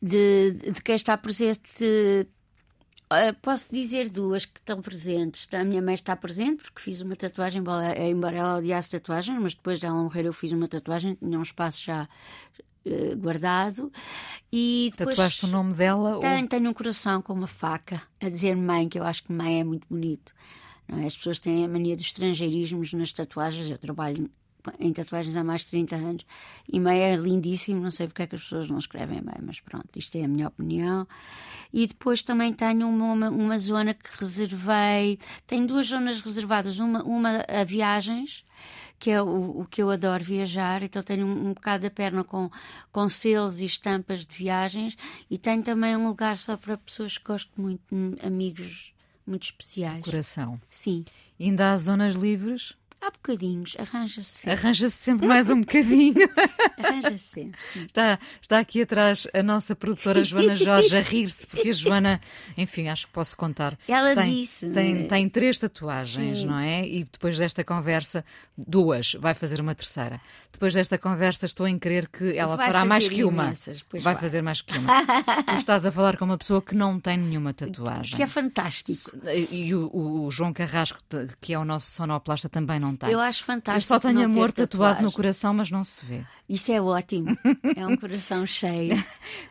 de, 0.00 0.52
de 0.52 0.80
quem 0.80 0.94
está 0.94 1.18
presente 1.18 2.28
posso 3.40 3.72
dizer 3.72 4.08
duas 4.08 4.44
que 4.44 4.58
estão 4.58 4.80
presentes. 4.80 5.48
A 5.52 5.64
minha 5.64 5.82
mãe 5.82 5.94
está 5.94 6.14
presente 6.16 6.62
porque 6.62 6.80
fiz 6.80 7.00
uma 7.00 7.16
tatuagem, 7.16 7.62
embora 8.10 8.36
ela 8.36 8.58
odiasse 8.58 8.90
tatuagem, 8.90 9.38
mas 9.38 9.54
depois 9.54 9.80
dela 9.80 10.02
morrer 10.02 10.26
eu 10.26 10.32
fiz 10.32 10.52
uma 10.52 10.68
tatuagem, 10.68 11.14
tinha 11.14 11.38
um 11.38 11.42
espaço 11.42 11.82
já 11.84 12.08
uh, 12.86 13.16
guardado. 13.16 13.92
E 14.52 14.90
depois, 14.96 15.16
Tatuaste 15.16 15.44
o 15.46 15.48
nome 15.48 15.74
dela? 15.74 16.20
Tenho, 16.20 16.42
ou... 16.42 16.48
tenho 16.48 16.70
um 16.70 16.74
coração 16.74 17.20
com 17.20 17.32
uma 17.32 17.46
faca 17.46 18.02
a 18.20 18.28
dizer 18.28 18.56
mãe, 18.56 18.88
que 18.88 18.98
eu 18.98 19.04
acho 19.04 19.24
que 19.24 19.32
mãe 19.32 19.60
é 19.60 19.64
muito 19.64 19.86
bonito. 19.88 20.32
É? 20.88 21.06
As 21.06 21.16
pessoas 21.16 21.38
têm 21.38 21.64
a 21.64 21.68
mania 21.68 21.96
dos 21.96 22.06
estrangeirismos 22.06 22.92
nas 22.92 23.12
tatuagens. 23.12 23.68
Eu 23.68 23.78
trabalho 23.78 24.30
em 24.78 24.92
tatuagens 24.92 25.36
há 25.36 25.44
mais 25.44 25.62
de 25.62 25.68
30 25.68 25.96
anos 25.96 26.26
e 26.70 26.80
meia 26.80 27.14
é 27.14 27.16
lindíssimo, 27.16 27.80
não 27.80 27.90
sei 27.90 28.06
porque 28.06 28.22
é 28.22 28.26
que 28.26 28.34
as 28.36 28.42
pessoas 28.42 28.68
não 28.68 28.78
escrevem 28.78 29.20
bem, 29.20 29.36
mas 29.42 29.60
pronto, 29.60 29.88
isto 29.96 30.16
é 30.16 30.24
a 30.24 30.28
minha 30.28 30.48
opinião. 30.48 31.06
E 31.72 31.86
depois 31.86 32.22
também 32.22 32.52
tenho 32.52 32.88
uma, 32.88 33.28
uma, 33.28 33.58
zona 33.58 33.94
que 33.94 34.08
reservei, 34.18 35.18
tenho 35.46 35.66
duas 35.66 35.86
zonas 35.86 36.20
reservadas, 36.20 36.78
uma, 36.78 37.02
uma 37.02 37.44
a 37.48 37.64
viagens, 37.64 38.44
que 38.98 39.10
é 39.10 39.20
o, 39.20 39.60
o 39.60 39.66
que 39.66 39.82
eu 39.82 39.90
adoro 39.90 40.24
viajar, 40.24 40.82
então 40.82 41.02
tenho 41.02 41.26
um, 41.26 41.48
um 41.48 41.54
bocado 41.54 41.82
da 41.82 41.90
perna 41.90 42.24
com, 42.24 42.50
com 42.92 43.08
selos 43.08 43.60
e 43.60 43.64
estampas 43.64 44.24
de 44.24 44.34
viagens 44.34 44.96
e 45.30 45.36
tenho 45.36 45.62
também 45.62 45.96
um 45.96 46.06
lugar 46.06 46.36
só 46.36 46.56
para 46.56 46.76
pessoas 46.78 47.18
que 47.18 47.24
gosto 47.24 47.50
muito, 47.60 47.82
amigos 48.22 48.94
muito 49.26 49.44
especiais. 49.44 50.04
Coração. 50.04 50.60
Sim. 50.70 51.04
E 51.38 51.44
ainda 51.44 51.72
há 51.72 51.78
zonas 51.78 52.14
livres? 52.14 52.76
Há 53.04 53.10
bocadinhos, 53.10 53.76
arranja-se. 53.78 54.48
Arranja-se 54.48 54.96
sempre 54.96 55.26
mais 55.26 55.50
um 55.50 55.60
bocadinho. 55.60 56.14
arranja-se 56.82 57.18
sempre. 57.18 57.60
Sim. 57.60 57.84
Está, 57.84 58.18
está 58.40 58.58
aqui 58.58 58.80
atrás 58.80 59.26
a 59.34 59.42
nossa 59.42 59.76
produtora 59.76 60.24
Joana 60.24 60.56
Jorge 60.56 60.96
a 60.96 61.02
rir-se, 61.02 61.46
porque 61.46 61.68
a 61.68 61.72
Joana, 61.72 62.18
enfim, 62.56 62.88
acho 62.88 63.06
que 63.06 63.12
posso 63.12 63.36
contar. 63.36 63.78
Ela 63.86 64.14
tem, 64.14 64.40
disse. 64.40 64.70
Tem, 64.70 65.06
tem 65.06 65.28
três 65.28 65.58
tatuagens, 65.58 66.38
Sim. 66.38 66.46
não 66.46 66.58
é? 66.58 66.88
E 66.88 67.04
depois 67.04 67.36
desta 67.36 67.62
conversa, 67.62 68.24
duas, 68.56 69.12
vai 69.20 69.34
fazer 69.34 69.60
uma 69.60 69.74
terceira. 69.74 70.18
Depois 70.50 70.72
desta 70.72 70.96
conversa, 70.96 71.44
estou 71.44 71.68
em 71.68 71.78
crer 71.78 72.08
que 72.08 72.38
ela 72.38 72.56
vai 72.56 72.68
fará 72.68 72.84
mais 72.86 73.06
que 73.06 73.20
imensas, 73.20 73.82
uma. 73.82 74.00
Vai, 74.00 74.14
vai 74.14 74.16
fazer 74.16 74.40
mais 74.40 74.62
que 74.62 74.78
uma. 74.78 75.04
tu 75.44 75.54
estás 75.56 75.84
a 75.84 75.92
falar 75.92 76.16
com 76.16 76.24
uma 76.24 76.38
pessoa 76.38 76.62
que 76.62 76.74
não 76.74 76.98
tem 76.98 77.18
nenhuma 77.18 77.52
tatuagem. 77.52 78.16
Que 78.16 78.22
é 78.22 78.26
fantástico. 78.26 79.10
E 79.50 79.74
o, 79.74 80.24
o 80.24 80.30
João 80.30 80.54
Carrasco, 80.54 81.00
que 81.38 81.52
é 81.52 81.58
o 81.58 81.66
nosso 81.66 81.90
sonoplasta, 81.90 82.48
também 82.48 82.80
não 82.80 82.93
não 82.94 82.96
tem. 82.96 83.10
Eu 83.10 83.20
acho 83.20 83.44
fantástico. 83.44 83.92
Eu 83.92 83.96
só 83.96 84.00
tenho 84.00 84.24
amor 84.24 84.52
tatuado 84.52 85.02
no 85.02 85.12
coração, 85.12 85.52
mas 85.52 85.70
não 85.70 85.82
se 85.82 86.04
vê. 86.06 86.24
Isso 86.48 86.70
é 86.72 86.80
ótimo. 86.80 87.36
é 87.76 87.86
um 87.86 87.96
coração 87.96 88.46
cheio. 88.46 89.02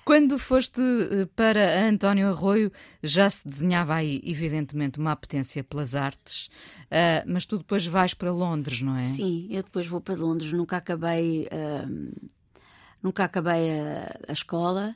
Quando 0.05 0.39
foste 0.39 0.81
eh, 0.81 1.27
para 1.35 1.87
António 1.87 2.29
Arroio, 2.29 2.71
já 3.01 3.29
se 3.29 3.47
desenhava 3.47 3.95
aí, 3.95 4.21
evidentemente, 4.23 4.99
uma 4.99 5.11
apetência 5.11 5.63
pelas 5.63 5.93
artes, 5.95 6.49
ah, 6.89 7.23
mas 7.27 7.45
tu 7.45 7.57
depois 7.57 7.85
vais 7.85 8.13
para 8.13 8.31
Londres, 8.31 8.81
não 8.81 8.95
é? 8.95 9.03
Sim, 9.03 9.47
eu 9.49 9.63
depois 9.63 9.85
vou 9.87 9.99
para 10.01 10.15
Londres. 10.15 10.51
Nunca 10.51 10.77
acabei, 10.77 11.47
hum, 11.51 12.11
nunca 13.01 13.23
acabei 13.25 13.69
a, 13.79 14.19
a 14.27 14.33
escola. 14.33 14.95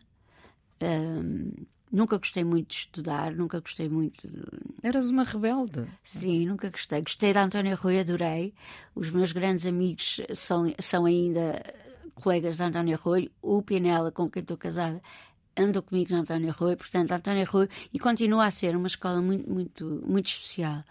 Hum, 0.82 1.52
nunca 1.92 2.18
gostei 2.18 2.44
muito 2.44 2.68
de 2.70 2.76
estudar, 2.76 3.32
nunca 3.34 3.60
gostei 3.60 3.88
muito. 3.90 4.28
de- 4.28 4.44
Eras 4.84 5.10
uma 5.10 5.24
rebelde. 5.24 5.86
Sim, 6.04 6.46
nunca 6.48 6.70
gostei. 6.70 7.02
Gostei 7.02 7.34
da 7.34 7.44
Antónia 7.44 7.76
Rui, 7.76 8.00
adorei. 8.00 8.54
Os 8.96 9.10
meus 9.10 9.32
grandes 9.32 9.66
amigos 9.66 10.22
são, 10.34 10.74
são 10.80 11.06
ainda 11.06 11.62
colegas 12.16 12.58
da 12.58 12.66
Antónia 12.68 12.96
Rui. 12.98 13.30
O 13.42 13.62
Pinela, 13.62 14.12
com 14.12 14.30
quem 14.30 14.42
estou 14.42 14.58
casada, 14.58 15.02
andou 15.58 15.82
comigo 15.82 16.12
na 16.14 16.20
Antónia 16.20 16.52
Rui. 16.52 16.76
Portanto, 16.76 17.12
a 17.12 17.16
Antónia 17.16 17.46
Rui, 17.46 17.68
e 17.94 18.00
continua 18.00 18.46
a 18.46 18.52
ser 18.52 18.76
uma 18.76 18.88
escola 18.88 19.22
muito, 19.22 19.50
muito, 19.52 20.04
muito 20.06 20.28
especial. 20.28 20.84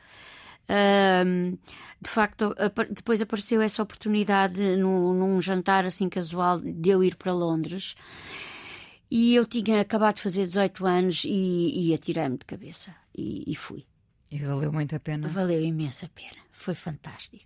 Ahm, 0.69 1.57
de 2.01 2.11
facto, 2.11 2.53
depois 2.91 3.23
apareceu 3.23 3.63
essa 3.63 3.83
oportunidade 3.83 4.61
num, 4.77 5.15
num 5.15 5.41
jantar 5.41 5.85
assim 5.85 6.09
casual 6.09 6.61
de 6.61 6.91
eu 6.91 7.05
ir 7.05 7.15
para 7.15 7.33
Londres. 7.33 7.95
E 9.11 9.35
eu 9.35 9.47
tinha 9.47 9.81
acabado 9.81 10.17
de 10.17 10.23
fazer 10.23 10.45
18 10.45 10.85
anos 10.87 11.23
e, 11.25 11.91
e 11.91 11.95
atirei-me 11.95 12.39
de 12.39 12.45
cabeça. 12.45 12.95
E, 13.17 13.45
e 13.47 13.55
fui. 13.55 13.85
E 14.31 14.39
valeu 14.39 14.73
muito 14.73 14.97
a 14.97 15.01
pena. 15.01 15.29
Valeu 15.29 15.63
imensa 15.63 16.11
pena. 16.15 16.37
Foi 16.51 16.75
fantástico. 16.75 17.45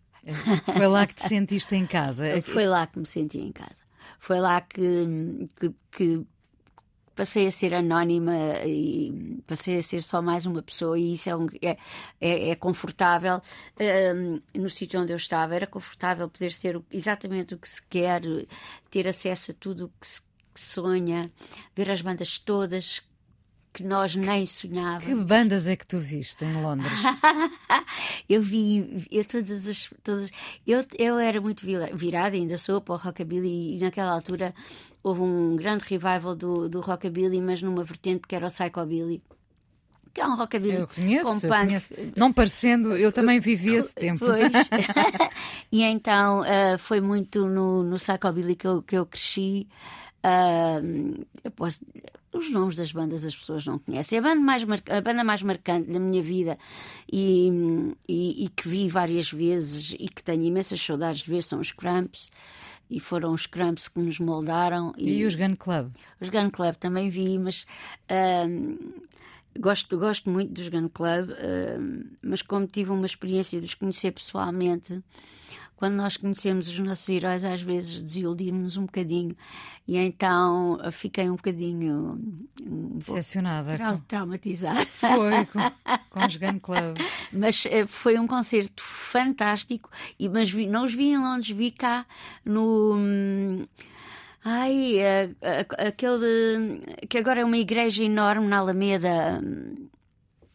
Foi 0.72 0.86
lá 0.86 1.06
que 1.06 1.14
te 1.14 1.28
sentiste 1.28 1.74
em 1.74 1.86
casa. 1.86 2.26
É 2.26 2.40
Foi 2.42 2.66
lá 2.66 2.86
que 2.86 2.98
me 2.98 3.06
senti 3.06 3.38
em 3.38 3.52
casa. 3.52 3.82
Foi 4.18 4.40
lá 4.40 4.60
que, 4.60 4.78
que, 5.58 5.74
que 5.92 6.26
passei 7.14 7.46
a 7.46 7.50
ser 7.50 7.74
anónima 7.74 8.34
e 8.66 9.42
passei 9.46 9.76
a 9.76 9.82
ser 9.82 10.02
só 10.02 10.22
mais 10.22 10.46
uma 10.46 10.62
pessoa 10.62 10.98
e 10.98 11.12
isso 11.12 11.28
é, 11.28 11.36
um- 11.36 11.46
é, 11.60 11.76
é, 12.20 12.48
é 12.50 12.54
confortável 12.54 13.40
hum, 14.16 14.40
no 14.54 14.70
sítio 14.70 15.00
onde 15.00 15.12
eu 15.12 15.16
estava 15.16 15.54
era 15.54 15.66
confortável 15.66 16.28
poder 16.30 16.50
ser 16.52 16.80
exatamente 16.90 17.54
o 17.54 17.58
que 17.58 17.68
se 17.68 17.82
quer 17.86 18.22
ter 18.90 19.06
acesso 19.06 19.50
a 19.50 19.54
tudo 19.54 19.86
o 19.86 19.88
que 20.00 20.06
se 20.06 20.22
que 20.60 20.66
sonha 20.66 21.30
ver 21.74 21.90
as 21.90 22.02
bandas 22.02 22.38
todas 22.38 23.02
que 23.72 23.82
nós 23.82 24.14
nem 24.14 24.44
sonhávamos 24.44 25.06
Que 25.06 25.14
bandas 25.14 25.66
é 25.66 25.74
que 25.76 25.86
tu 25.86 25.98
viste 25.98 26.44
em 26.44 26.60
Londres? 26.60 26.92
eu 28.28 28.42
vi 28.42 29.06
eu 29.10 29.24
todas 29.24 29.66
as 29.66 29.90
todas 30.02 30.30
eu, 30.66 30.84
eu 30.98 31.18
era 31.18 31.40
muito 31.40 31.64
vira- 31.64 31.90
virada 31.94 32.36
ainda 32.36 32.58
sou 32.58 32.80
para 32.80 32.94
o 32.94 32.98
rockabilly 32.98 33.76
e 33.76 33.78
naquela 33.80 34.12
altura 34.12 34.54
houve 35.02 35.22
um 35.22 35.56
grande 35.56 35.84
revival 35.84 36.34
do, 36.34 36.68
do 36.68 36.80
rockabilly 36.80 37.40
mas 37.40 37.62
numa 37.62 37.84
vertente 37.84 38.26
que 38.28 38.34
era 38.34 38.46
o 38.46 38.50
psychobilly 38.50 39.22
que 40.12 40.20
é 40.20 40.26
um 40.26 40.34
rockabilly 40.34 40.74
Eu 40.74 40.88
conheço, 40.88 41.24
com 41.24 41.46
eu 41.46 41.52
punk 41.52 41.66
conheço. 41.66 41.94
Não 42.16 42.32
parecendo, 42.32 42.96
eu 42.96 43.12
também 43.12 43.38
vivi 43.38 43.76
esse 43.76 43.94
tempo. 43.94 44.26
Pois. 44.26 44.50
e 45.70 45.84
então 45.84 46.42
ah, 46.42 46.76
foi 46.76 47.00
muito 47.00 47.46
no, 47.46 47.84
no 47.84 47.94
psychobilly 47.94 48.56
que 48.56 48.66
eu, 48.66 48.82
que 48.82 48.98
eu 48.98 49.06
cresci. 49.06 49.68
Ah, 50.22 50.80
eu 51.42 51.50
posso- 51.50 51.80
os 52.32 52.50
nomes 52.50 52.76
das 52.76 52.92
bandas 52.92 53.24
as 53.24 53.34
pessoas 53.34 53.64
não 53.66 53.78
conhecem. 53.78 54.18
A 54.18 54.22
banda 54.22 54.40
mais, 54.40 54.62
mar- 54.64 54.82
a 54.88 55.00
banda 55.00 55.24
mais 55.24 55.42
marcante 55.42 55.90
da 55.90 55.98
minha 55.98 56.22
vida 56.22 56.58
e, 57.10 57.48
e, 58.08 58.44
e 58.44 58.48
que 58.50 58.68
vi 58.68 58.88
várias 58.88 59.30
vezes 59.32 59.94
e 59.98 60.08
que 60.08 60.22
tenho 60.22 60.44
imensas 60.44 60.80
saudades 60.80 61.22
de 61.22 61.30
ver 61.30 61.42
são 61.42 61.60
os 61.60 61.72
Cramps. 61.72 62.30
E 62.88 62.98
foram 62.98 63.32
os 63.32 63.46
Cramps 63.46 63.86
que 63.88 64.00
nos 64.00 64.18
moldaram. 64.18 64.92
E 64.98 65.24
os 65.24 65.36
Gun 65.36 65.54
Club? 65.56 65.92
Os 66.20 66.28
Gun 66.28 66.50
Club 66.50 66.74
também 66.74 67.08
vi, 67.08 67.38
mas 67.38 67.64
ahm, 68.08 68.76
gosto, 69.58 69.96
gosto 69.96 70.28
muito 70.28 70.52
dos 70.52 70.68
Gun 70.68 70.88
Club, 70.88 71.30
ahm, 71.30 72.02
mas 72.20 72.42
como 72.42 72.66
tive 72.66 72.90
uma 72.90 73.06
experiência 73.06 73.60
de 73.60 73.66
os 73.66 73.74
conhecer 73.74 74.10
pessoalmente, 74.10 75.00
quando 75.80 75.94
nós 75.94 76.16
conhecemos 76.16 76.68
os 76.68 76.78
nossos 76.78 77.08
heróis, 77.08 77.42
às 77.44 77.60
vezes 77.62 78.00
desiludimos 78.00 78.76
um 78.76 78.82
bocadinho. 78.86 79.34
E 79.88 79.96
então 79.96 80.78
ah, 80.82 80.92
fiquei 80.92 81.28
um 81.28 81.34
bocadinho 81.34 82.20
um 82.62 82.98
Decepcionada. 82.98 83.76
com- 83.76 84.00
traumatizada. 84.02 84.86
Foi 84.86 85.44
com, 85.46 85.58
com 86.10 86.26
os 86.26 86.36
Gun 86.36 86.60
Club. 86.60 86.96
Mas 87.32 87.66
eh, 87.68 87.86
foi 87.86 88.16
um 88.18 88.26
concerto 88.28 88.80
fantástico, 88.82 89.90
e, 90.18 90.28
mas 90.28 90.48
vi- 90.50 90.68
não 90.68 90.84
os 90.84 90.94
vi 90.94 91.08
em 91.08 91.18
Londres, 91.18 91.50
vi 91.50 91.72
cá 91.72 92.06
no. 92.44 92.94
hum, 92.96 93.66
Ai, 94.44 94.98
eh, 94.98 95.30
a- 95.42 95.88
aquele. 95.88 96.82
que 97.08 97.18
agora 97.18 97.40
é 97.40 97.44
uma 97.44 97.58
igreja 97.58 98.04
enorme 98.04 98.46
na 98.46 98.58
Alameda. 98.58 99.40
hum, 99.42 99.88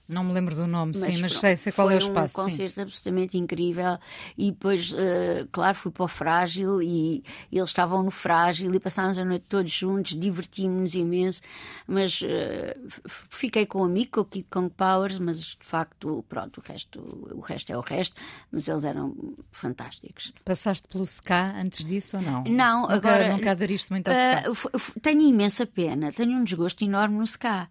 Não 0.07 0.23
me 0.23 0.33
lembro 0.33 0.53
do 0.55 0.67
nome, 0.67 0.93
sim, 0.93 1.17
mas 1.19 1.31
pronto, 1.31 1.39
sei, 1.39 1.57
sei 1.57 1.71
qual 1.71 1.89
é 1.89 1.95
o 1.95 1.97
espaço. 1.97 2.33
Foi 2.35 2.43
um 2.45 2.49
sim. 2.49 2.57
concerto 2.57 2.81
absolutamente 2.81 3.37
incrível. 3.37 3.97
E 4.37 4.51
depois, 4.51 4.93
eh, 4.95 5.47
claro, 5.51 5.75
fui 5.75 5.91
para 5.91 6.03
o 6.03 6.07
Frágil 6.07 6.81
e, 6.81 7.23
e 7.51 7.57
eles 7.57 7.69
estavam 7.69 8.03
no 8.03 8.11
Frágil 8.11 8.73
e 8.75 8.79
passámos 8.79 9.17
a 9.17 9.25
noite 9.25 9.45
todos 9.49 9.71
juntos, 9.71 10.17
divertimos-nos 10.19 10.93
imenso. 10.93 11.41
Mas 11.87 12.21
eh, 12.23 12.77
f- 12.87 13.01
fiquei 13.29 13.65
com 13.65 13.81
um 13.81 13.85
amigo, 13.85 14.11
com 14.11 14.21
o 14.21 14.25
Kid 14.25 14.45
Kong 14.51 14.69
Powers, 14.69 15.17
mas 15.17 15.39
de 15.41 15.57
facto, 15.61 16.23
pronto, 16.29 16.59
o 16.59 16.61
resto, 16.71 16.99
o 17.33 17.39
resto 17.39 17.71
é 17.71 17.77
o 17.77 17.81
resto. 17.81 18.15
Mas 18.51 18.67
eles 18.67 18.83
eram 18.83 19.15
fantásticos. 19.51 20.31
Passaste 20.45 20.87
pelo 20.87 21.05
SCA 21.05 21.55
antes 21.57 21.83
disso 21.83 22.17
ou 22.17 22.21
não? 22.23 22.43
Não, 22.43 22.81
nunca, 22.83 22.93
agora- 22.93 23.33
Nunca 23.33 23.51
aderiste 23.51 23.91
muito 23.91 24.07
ao 24.07 24.13
Ah, 24.15 24.41
SCA. 24.41 24.51
f- 24.51 24.69
f- 24.75 24.99
tenho 24.99 25.21
imensa 25.21 25.65
pena, 25.65 26.11
tenho 26.11 26.31
um 26.37 26.43
desgosto 26.43 26.83
enorme 26.83 27.17
no 27.17 27.25
SCA, 27.25 27.67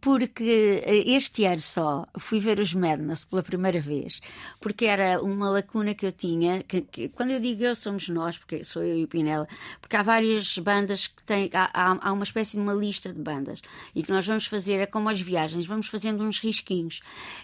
porque 0.00 0.82
eh, 0.84 1.10
este 1.12 1.44
ano 1.44 1.60
só 1.72 2.06
fui 2.18 2.38
ver 2.40 2.58
os 2.58 2.74
Madness 2.74 3.24
pela 3.24 3.42
primeira 3.42 3.80
vez, 3.80 4.20
porque 4.60 4.84
era 4.86 5.22
uma 5.22 5.48
lacuna 5.50 5.94
que 5.94 6.04
eu 6.06 6.12
tinha, 6.12 6.62
que, 6.62 6.82
que- 6.82 7.08
quando 7.08 7.30
eu 7.30 7.40
digo 7.40 7.62
eu 7.64 7.74
somos 7.74 8.08
nós, 8.08 8.36
porque 8.38 8.62
sou 8.64 8.82
eu 8.82 8.96
e 8.98 9.04
o 9.04 9.08
Pinela, 9.08 9.46
porque 9.80 9.96
há 9.96 10.02
várias 10.02 10.58
bandas 10.58 11.06
que 11.06 11.22
têm, 11.24 11.50
há, 11.54 11.96
há- 12.08 12.12
uma 12.12 12.24
espécie 12.24 12.56
de 12.56 12.62
uma 12.62 12.74
lista 12.74 13.12
de 13.12 13.20
bandas, 13.20 13.60
e 13.94 14.02
que 14.02 14.10
nós 14.12 14.26
vamos 14.26 14.46
fazer, 14.46 14.76
é 14.80 14.86
como 14.86 15.08
as 15.08 15.20
viagens, 15.20 15.66
vamos 15.66 15.86
fazendo 15.86 16.22
uns 16.24 16.38
risquinhos, 16.40 17.00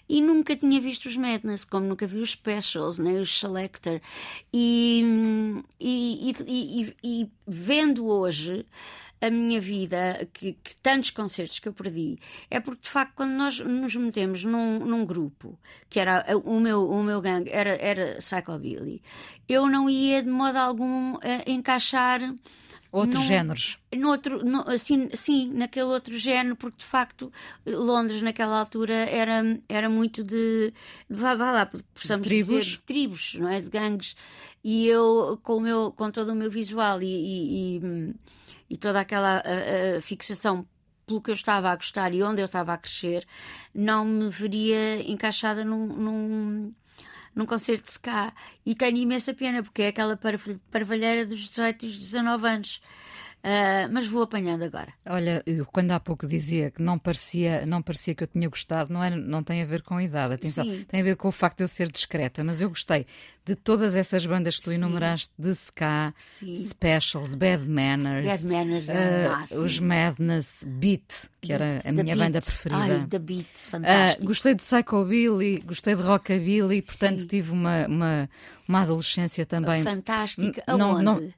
e 0.08 0.20
nunca 0.20 0.54
tinha 0.56 0.80
visto 0.80 1.06
os 1.06 1.16
Madness, 1.16 1.64
como 1.64 1.86
nunca 1.86 2.06
vi 2.06 2.18
os 2.18 2.30
Specials, 2.32 2.98
nem 2.98 3.18
os 3.18 3.38
Selector, 3.40 4.00
e, 4.52 5.02
e, 5.80 6.30
e- 6.30 6.82
e- 6.82 6.96
e 7.22 7.30
vendo 7.46 8.06
hoje 8.06 8.66
a 9.20 9.30
minha 9.30 9.60
vida, 9.60 10.28
que, 10.32 10.52
que 10.62 10.76
tantos 10.76 11.10
concertos 11.10 11.58
que 11.58 11.68
eu 11.68 11.72
perdi, 11.72 12.18
é 12.50 12.60
porque 12.60 12.82
de 12.82 12.88
facto 12.88 13.14
quando 13.14 13.32
nós 13.32 13.58
nos 13.58 13.94
metemos 13.96 14.44
num, 14.44 14.78
num 14.78 15.04
grupo, 15.04 15.58
que 15.88 15.98
era 15.98 16.24
o 16.44 16.60
meu, 16.60 16.88
o 16.88 17.02
meu 17.02 17.20
gangue, 17.20 17.50
era, 17.50 17.76
era 17.80 18.18
Psychobilly, 18.18 19.02
eu 19.48 19.66
não 19.68 19.88
ia 19.90 20.22
de 20.22 20.28
modo 20.30 20.56
algum 20.56 21.16
eh, 21.22 21.44
encaixar 21.50 22.20
Outros 22.90 23.20
num- 23.20 23.26
géneros. 23.26 23.78
Noutro, 23.94 24.42
no, 24.42 24.60
assim, 24.70 25.10
sim, 25.12 25.50
naquele 25.52 25.84
outro 25.86 26.16
género, 26.16 26.56
porque 26.56 26.78
de 26.78 26.86
facto 26.86 27.30
Londres 27.66 28.22
naquela 28.22 28.58
altura 28.58 28.94
era, 28.94 29.42
era 29.68 29.90
muito 29.90 30.24
de, 30.24 30.72
de 31.08 31.16
vá, 31.20 31.34
vá 31.34 31.52
lá, 31.52 31.66
possamos 31.92 32.26
tribos. 32.26 32.64
dizer, 32.64 32.76
de 32.76 32.80
tribos, 32.82 33.34
não 33.38 33.48
é? 33.48 33.60
De 33.60 33.68
gangues. 33.68 34.16
E 34.64 34.86
eu, 34.86 35.38
com, 35.42 35.56
o 35.56 35.60
meu, 35.60 35.92
com 35.92 36.10
todo 36.10 36.32
o 36.32 36.34
meu 36.34 36.50
visual 36.50 37.02
e, 37.02 37.06
e, 37.06 37.76
e, 37.76 38.14
e 38.68 38.76
toda 38.76 39.00
aquela 39.00 39.42
fixação 40.02 40.66
pelo 41.06 41.22
que 41.22 41.30
eu 41.30 41.34
estava 41.34 41.70
a 41.70 41.76
gostar 41.76 42.12
e 42.12 42.22
onde 42.22 42.40
eu 42.42 42.44
estava 42.44 42.74
a 42.74 42.76
crescer, 42.78 43.26
não 43.74 44.04
me 44.04 44.28
veria 44.28 45.00
encaixada 45.10 45.64
num, 45.64 45.86
num, 45.86 46.74
num 47.34 47.46
concerto 47.46 47.84
de 47.84 47.90
ska. 47.90 48.32
E 48.66 48.74
tenho 48.74 48.98
imensa 48.98 49.32
pena, 49.32 49.62
porque 49.62 49.82
é 49.82 49.88
aquela 49.88 50.16
parv- 50.16 50.58
parvalheira 50.70 51.24
dos 51.24 51.40
18 51.40 51.86
e 51.86 51.88
dos 51.88 51.98
19 51.98 52.46
anos. 52.46 52.82
Ah, 53.42 53.88
mas 53.90 54.06
vou 54.06 54.22
apanhando 54.22 54.62
agora. 54.64 54.92
Olha, 55.06 55.42
eu 55.46 55.64
quando 55.66 55.92
há 55.92 56.00
pouco 56.00 56.26
dizia 56.26 56.70
que 56.70 56.82
não 56.82 56.98
parecia, 56.98 57.64
não 57.64 57.80
parecia 57.80 58.14
que 58.14 58.24
eu 58.24 58.26
tinha 58.26 58.48
gostado, 58.48 58.92
não, 58.92 59.02
é, 59.02 59.10
não 59.10 59.42
tem 59.42 59.62
a 59.62 59.66
ver 59.66 59.82
com 59.82 59.94
a 59.94 60.02
idade, 60.02 60.34
atenção, 60.34 60.64
Sim. 60.64 60.84
tem 60.88 61.00
a 61.00 61.04
ver 61.04 61.16
com 61.16 61.28
o 61.28 61.32
facto 61.32 61.58
de 61.58 61.64
eu 61.64 61.68
ser 61.68 61.90
discreta, 61.90 62.42
mas 62.42 62.60
eu 62.60 62.68
gostei 62.68 63.06
de 63.46 63.54
todas 63.54 63.94
essas 63.96 64.26
bandas 64.26 64.56
que 64.56 64.64
tu 64.64 64.72
enumeraste, 64.72 65.32
de 65.38 65.50
Ska, 65.54 66.12
Sim. 66.18 66.54
Specials, 66.66 67.34
Bad 67.36 67.66
Manners, 67.66 68.26
Bad 68.26 68.46
Manners 68.48 68.88
é 68.88 69.28
máximo. 69.28 69.62
os 69.64 69.78
Madness, 69.78 70.64
Beat, 70.66 71.30
que 71.40 71.52
era 71.52 71.64
Beat, 71.64 71.80
a 71.80 71.82
The 71.84 71.92
minha 71.92 72.04
Beat. 72.04 72.18
banda 72.18 72.40
preferida. 72.42 72.80
Ai, 73.00 73.06
The 73.06 73.18
Beat, 73.18 73.46
Ah, 73.54 73.70
fantástico. 73.70 74.26
gostei 74.26 74.54
de 74.54 74.62
Psychobilly, 74.62 75.62
gostei 75.64 75.94
de 75.94 76.02
Rockabilly, 76.02 76.82
portanto 76.82 77.20
Sim. 77.20 77.26
tive 77.26 77.52
uma, 77.52 77.86
uma, 77.86 78.30
uma 78.66 78.82
adolescência 78.82 79.46
também. 79.46 79.82
Fantástico. 79.84 80.42
N- 80.42 80.76
não- 80.76 80.90
Aonde? 80.92 81.04
não- 81.04 81.32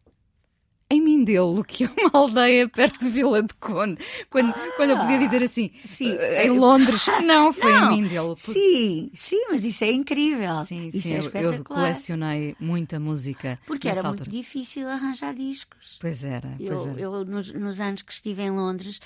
em 0.90 1.00
Mindelo, 1.00 1.64
que 1.64 1.85
é 1.85 1.90
uma 1.97 2.11
aldeia 2.12 2.68
perto 2.68 2.99
de 2.99 3.11
Vila 3.11 3.42
de 3.42 3.54
Conde, 3.54 3.99
quando, 4.28 4.50
ah, 4.50 4.73
quando 4.76 4.90
eu 4.90 4.99
podia 4.99 5.18
dizer 5.18 5.42
assim, 5.42 5.70
sim, 5.85 6.16
eh, 6.18 6.47
em 6.47 6.50
Londres, 6.50 7.06
não, 7.25 7.52
foi 7.52 7.73
não, 7.73 7.92
em 7.92 8.02
Mindelo. 8.02 8.35
Por... 8.35 8.40
Sim, 8.40 9.11
sim, 9.14 9.47
mas 9.50 9.64
isso 9.64 9.85
é 9.85 9.92
incrível. 9.92 10.64
Sim, 10.66 10.88
isso 10.88 11.09
sim, 11.09 11.14
é 11.14 11.44
eu, 11.44 11.52
eu 11.52 11.64
colecionei 11.64 12.56
muita 12.59 12.99
música. 12.99 13.59
Porque 13.66 13.88
era 13.88 14.00
altura. 14.00 14.25
muito 14.25 14.30
difícil 14.30 14.88
arranjar 14.88 15.32
discos. 15.32 15.97
Pois 16.00 16.25
era, 16.25 16.56
pois 16.59 16.80
eu, 16.80 16.90
era. 16.90 17.00
Eu, 17.00 17.25
nos, 17.25 17.52
nos, 17.52 17.80
anos 17.80 18.02
que 18.02 18.12
estive 18.12 18.42
em 18.42 18.50
Londres, 18.50 19.00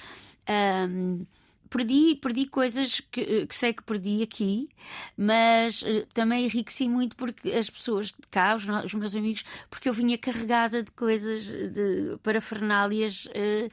um, 0.89 1.27
perdi, 1.75 2.15
perdi 2.15 2.47
coisas 2.47 3.01
que, 3.01 3.47
que, 3.47 3.55
sei 3.55 3.73
que 3.73 3.83
perdi 3.83 4.23
aqui, 4.23 4.69
mas 5.17 5.83
uh, 5.83 6.07
também 6.15 6.45
enriqueci 6.45 6.89
muito 6.89 7.17
porque 7.17 7.51
as 7.51 7.69
pessoas 7.69 8.07
de 8.07 8.29
cá, 8.31 8.55
os, 8.55 8.65
os, 8.85 8.95
meus 8.95 9.17
amigos, 9.17 9.45
porque 9.69 9.89
eu 9.89 9.93
vinha 9.93 10.17
carregada 10.17 10.85
de 10.85 10.93
coisas, 10.93 11.47
de 11.47 12.17
parafernálias 12.23 13.27
uh, 13.27 13.71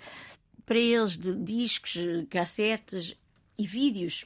para 0.65 0.79
eles, 0.79 1.15
de 1.15 1.35
discos, 1.35 1.95
cassetes 2.27 3.15
e 3.55 3.67
vídeos. 3.67 4.25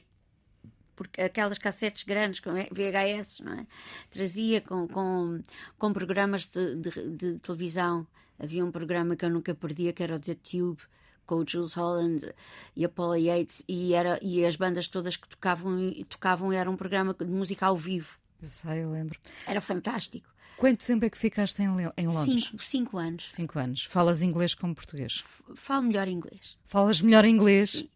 Porque 0.94 1.20
aquelas 1.20 1.58
cassetes 1.58 2.04
grandes, 2.04 2.40
com 2.40 2.54
VHS, 2.54 3.40
não 3.40 3.52
é? 3.52 3.66
Trazia 4.10 4.62
com, 4.62 4.88
com, 4.88 5.42
com 5.76 5.92
programas 5.92 6.46
de, 6.46 6.76
de, 6.76 7.10
de 7.10 7.38
televisão. 7.40 8.06
Havia 8.38 8.64
um 8.64 8.70
programa 8.70 9.14
que 9.14 9.26
eu 9.26 9.28
nunca 9.28 9.54
perdia, 9.54 9.92
que 9.92 10.02
era 10.02 10.16
o 10.16 10.18
The 10.18 10.34
Tube, 10.36 10.80
com 11.26 11.36
o 11.36 11.44
Jules 11.46 11.74
Holland 11.74 12.32
e 12.74 12.84
a 12.84 12.88
Paula 12.88 13.18
Yates 13.18 13.62
e, 13.68 13.92
era, 13.94 14.18
e 14.22 14.44
as 14.44 14.56
bandas 14.56 14.88
todas 14.88 15.16
que 15.16 15.28
tocavam, 15.28 15.92
tocavam 16.08 16.52
era 16.52 16.70
um 16.70 16.76
programa 16.76 17.14
de 17.14 17.24
música 17.26 17.66
ao 17.66 17.76
vivo. 17.76 18.18
Eu 18.40 18.48
sei, 18.48 18.84
eu 18.84 18.92
lembro. 18.92 19.18
Era 19.46 19.60
fantástico. 19.60 20.28
Quanto 20.56 20.86
tempo 20.86 21.04
é 21.04 21.10
que 21.10 21.18
ficaste 21.18 21.60
em, 21.60 21.66
em 21.96 22.06
Londres? 22.06 22.44
Cinco, 22.44 22.62
cinco 22.62 22.98
anos. 22.98 23.32
Cinco 23.32 23.58
anos. 23.58 23.84
Falas 23.84 24.22
inglês 24.22 24.54
como 24.54 24.74
português? 24.74 25.22
Falo 25.54 25.82
melhor 25.82 26.08
inglês. 26.08 26.56
Falas 26.66 27.00
melhor 27.02 27.24
inglês? 27.26 27.70
Sim. 27.70 27.88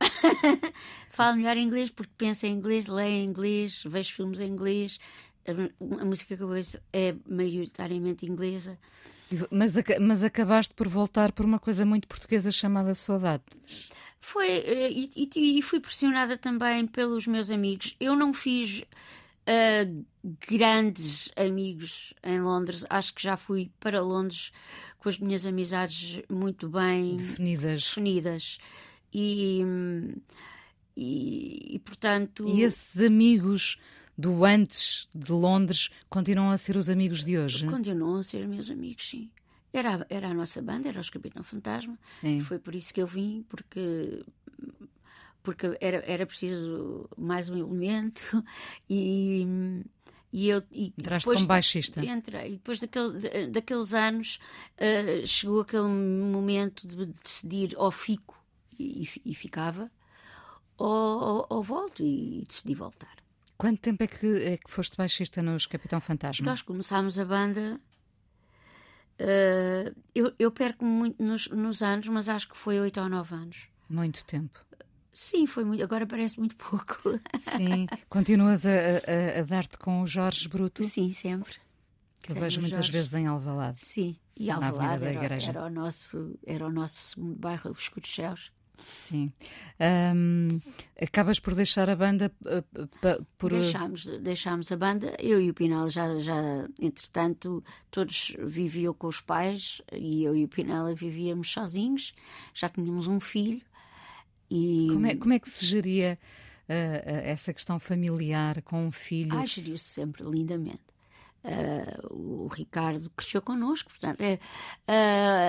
Falo 1.08 1.36
melhor 1.36 1.56
inglês 1.56 1.90
porque 1.90 2.12
penso 2.18 2.46
em 2.46 2.54
inglês, 2.54 2.88
leio 2.88 3.22
em 3.22 3.24
inglês, 3.24 3.84
vejo 3.86 4.12
filmes 4.12 4.40
em 4.40 4.48
inglês. 4.48 4.98
A, 5.46 6.00
a 6.00 6.04
música 6.04 6.36
que 6.36 6.42
eu 6.42 6.48
ouço 6.48 6.78
é 6.92 7.14
maioritariamente 7.28 8.26
inglesa. 8.26 8.78
Mas, 9.50 9.74
mas 10.00 10.24
acabaste 10.24 10.74
por 10.74 10.88
voltar 10.88 11.32
por 11.32 11.44
uma 11.44 11.58
coisa 11.58 11.84
muito 11.84 12.08
portuguesa 12.08 12.50
chamada 12.50 12.94
saudades. 12.94 13.90
Foi, 14.20 14.48
eh, 14.48 14.90
e, 14.90 15.10
e, 15.16 15.58
e 15.58 15.62
fui 15.62 15.80
pressionada 15.80 16.36
também 16.36 16.86
pelos 16.86 17.26
meus 17.26 17.50
amigos. 17.50 17.96
Eu 17.98 18.14
não 18.14 18.32
fiz 18.32 18.84
uh, 19.42 20.04
grandes 20.48 21.30
amigos 21.36 22.14
em 22.22 22.40
Londres. 22.40 22.86
Acho 22.88 23.14
que 23.14 23.22
já 23.22 23.36
fui 23.36 23.70
para 23.80 24.00
Londres 24.00 24.52
com 24.98 25.08
as 25.08 25.18
minhas 25.18 25.44
amizades 25.44 26.22
muito 26.30 26.68
bem 26.68 27.16
definidas. 27.16 27.82
definidas. 27.82 28.58
E, 29.12 29.60
e, 30.96 31.74
e 31.74 31.78
portanto. 31.80 32.46
E 32.46 32.62
esses 32.62 33.02
amigos 33.02 33.76
do 34.16 34.44
antes 34.44 35.08
de 35.14 35.32
Londres 35.32 35.90
continuam 36.08 36.50
a 36.50 36.58
ser 36.58 36.76
os 36.76 36.88
amigos 36.90 37.24
de 37.24 37.38
hoje? 37.38 37.66
Continuam 37.66 38.16
a 38.16 38.22
ser 38.22 38.46
meus 38.46 38.70
amigos, 38.70 39.08
sim. 39.08 39.30
Era, 39.72 40.06
era 40.10 40.28
a 40.28 40.34
nossa 40.34 40.60
banda, 40.60 40.88
era 40.88 41.00
os 41.00 41.08
Capitão 41.08 41.42
Fantasma. 41.42 41.98
Sim. 42.20 42.40
Foi 42.40 42.58
por 42.58 42.74
isso 42.74 42.92
que 42.92 43.00
eu 43.00 43.06
vim, 43.06 43.44
porque 43.48 44.22
porque 45.42 45.76
era, 45.80 46.02
era 46.06 46.26
preciso 46.26 47.08
mais 47.16 47.48
um 47.48 47.56
elemento 47.56 48.44
e, 48.88 49.44
e 50.32 50.48
eu 50.48 50.62
e 50.70 50.92
Entraste 50.96 51.24
depois, 51.24 51.38
como 51.38 51.48
baixista 51.48 52.04
entrei, 52.04 52.48
e 52.48 52.52
depois 52.52 52.80
daquele, 52.80 53.48
daqueles 53.48 53.92
anos 53.92 54.38
uh, 54.76 55.26
chegou 55.26 55.60
aquele 55.60 55.88
momento 55.88 56.86
de 56.86 57.06
decidir 57.06 57.74
ou 57.76 57.90
fico 57.90 58.40
e, 58.78 59.08
e 59.24 59.34
ficava 59.34 59.90
ou, 60.78 60.88
ou, 60.88 61.46
ou 61.48 61.62
volto 61.62 62.04
e 62.04 62.44
decidi 62.46 62.74
voltar 62.74 63.21
Quanto 63.56 63.80
tempo 63.80 64.02
é 64.02 64.06
que, 64.06 64.26
é 64.26 64.56
que 64.56 64.70
foste 64.70 64.96
baixista 64.96 65.42
nos 65.42 65.66
Capitão 65.66 66.00
Fantasma? 66.00 66.44
Nós 66.44 66.62
começámos 66.62 67.18
a 67.18 67.24
banda. 67.24 67.80
Uh, 69.20 69.94
eu, 70.14 70.32
eu 70.38 70.50
perco 70.50 70.84
muito 70.84 71.22
nos, 71.22 71.48
nos, 71.48 71.82
anos, 71.82 72.08
mas 72.08 72.28
acho 72.28 72.48
que 72.48 72.56
foi 72.56 72.80
oito 72.80 73.00
ou 73.00 73.08
nove 73.08 73.34
anos. 73.34 73.68
Muito 73.88 74.24
tempo. 74.24 74.58
Sim, 75.12 75.46
foi 75.46 75.64
muito. 75.64 75.82
Agora 75.84 76.06
parece 76.06 76.38
muito 76.38 76.56
pouco. 76.56 77.20
Sim. 77.56 77.86
Continuas 78.08 78.66
a, 78.66 78.70
a, 78.70 79.40
a 79.40 79.42
dar-te 79.42 79.78
com 79.78 80.02
o 80.02 80.06
Jorge 80.06 80.48
Bruto? 80.48 80.82
Sim, 80.82 81.12
sempre. 81.12 81.56
Que 82.22 82.32
eu 82.32 82.36
vejo 82.36 82.60
muitas 82.60 82.86
Jorge. 82.86 82.92
vezes 82.92 83.14
em 83.14 83.26
Alvalade. 83.26 83.80
Sim, 83.80 84.16
e 84.36 84.50
Alvalade 84.50 85.04
era, 85.04 85.34
era, 85.34 85.64
o 85.64 85.70
nosso, 85.70 86.38
era 86.46 86.66
o 86.66 86.70
nosso 86.70 86.96
segundo 86.96 87.34
bairro, 87.34 87.70
os 87.70 87.80
Escuros 87.80 88.10
Sim. 88.88 89.32
Um, 90.14 90.60
acabas 91.00 91.38
por 91.38 91.54
deixar 91.54 91.88
a 91.88 91.96
banda 91.96 92.32
uh, 92.42 93.26
por. 93.36 93.52
Deixámos, 93.52 94.04
deixámos 94.20 94.72
a 94.72 94.76
banda. 94.76 95.16
Eu 95.18 95.40
e 95.40 95.50
o 95.50 95.54
Pinal 95.54 95.88
já, 95.88 96.18
já, 96.18 96.68
entretanto, 96.80 97.62
todos 97.90 98.34
viviam 98.38 98.94
com 98.94 99.06
os 99.06 99.20
pais 99.20 99.82
e 99.92 100.24
eu 100.24 100.34
e 100.36 100.44
o 100.44 100.48
Pinela 100.48 100.94
vivíamos 100.94 101.50
sozinhos. 101.50 102.12
Já 102.54 102.68
tínhamos 102.68 103.06
um 103.06 103.20
filho. 103.20 103.62
E... 104.50 104.88
Como, 104.90 105.06
é, 105.06 105.16
como 105.16 105.32
é 105.32 105.38
que 105.38 105.48
se 105.48 105.64
geria 105.64 106.18
uh, 106.68 107.10
essa 107.24 107.52
questão 107.52 107.78
familiar 107.78 108.60
com 108.62 108.86
um 108.86 108.92
filho? 108.92 109.36
Ah, 109.36 109.46
geriu-se 109.46 109.84
sempre 109.84 110.22
lindamente. 110.24 110.91
Uh, 111.44 112.44
o 112.44 112.46
Ricardo 112.46 113.10
cresceu 113.16 113.42
connosco, 113.42 113.90
portanto, 113.90 114.20
é, 114.20 114.38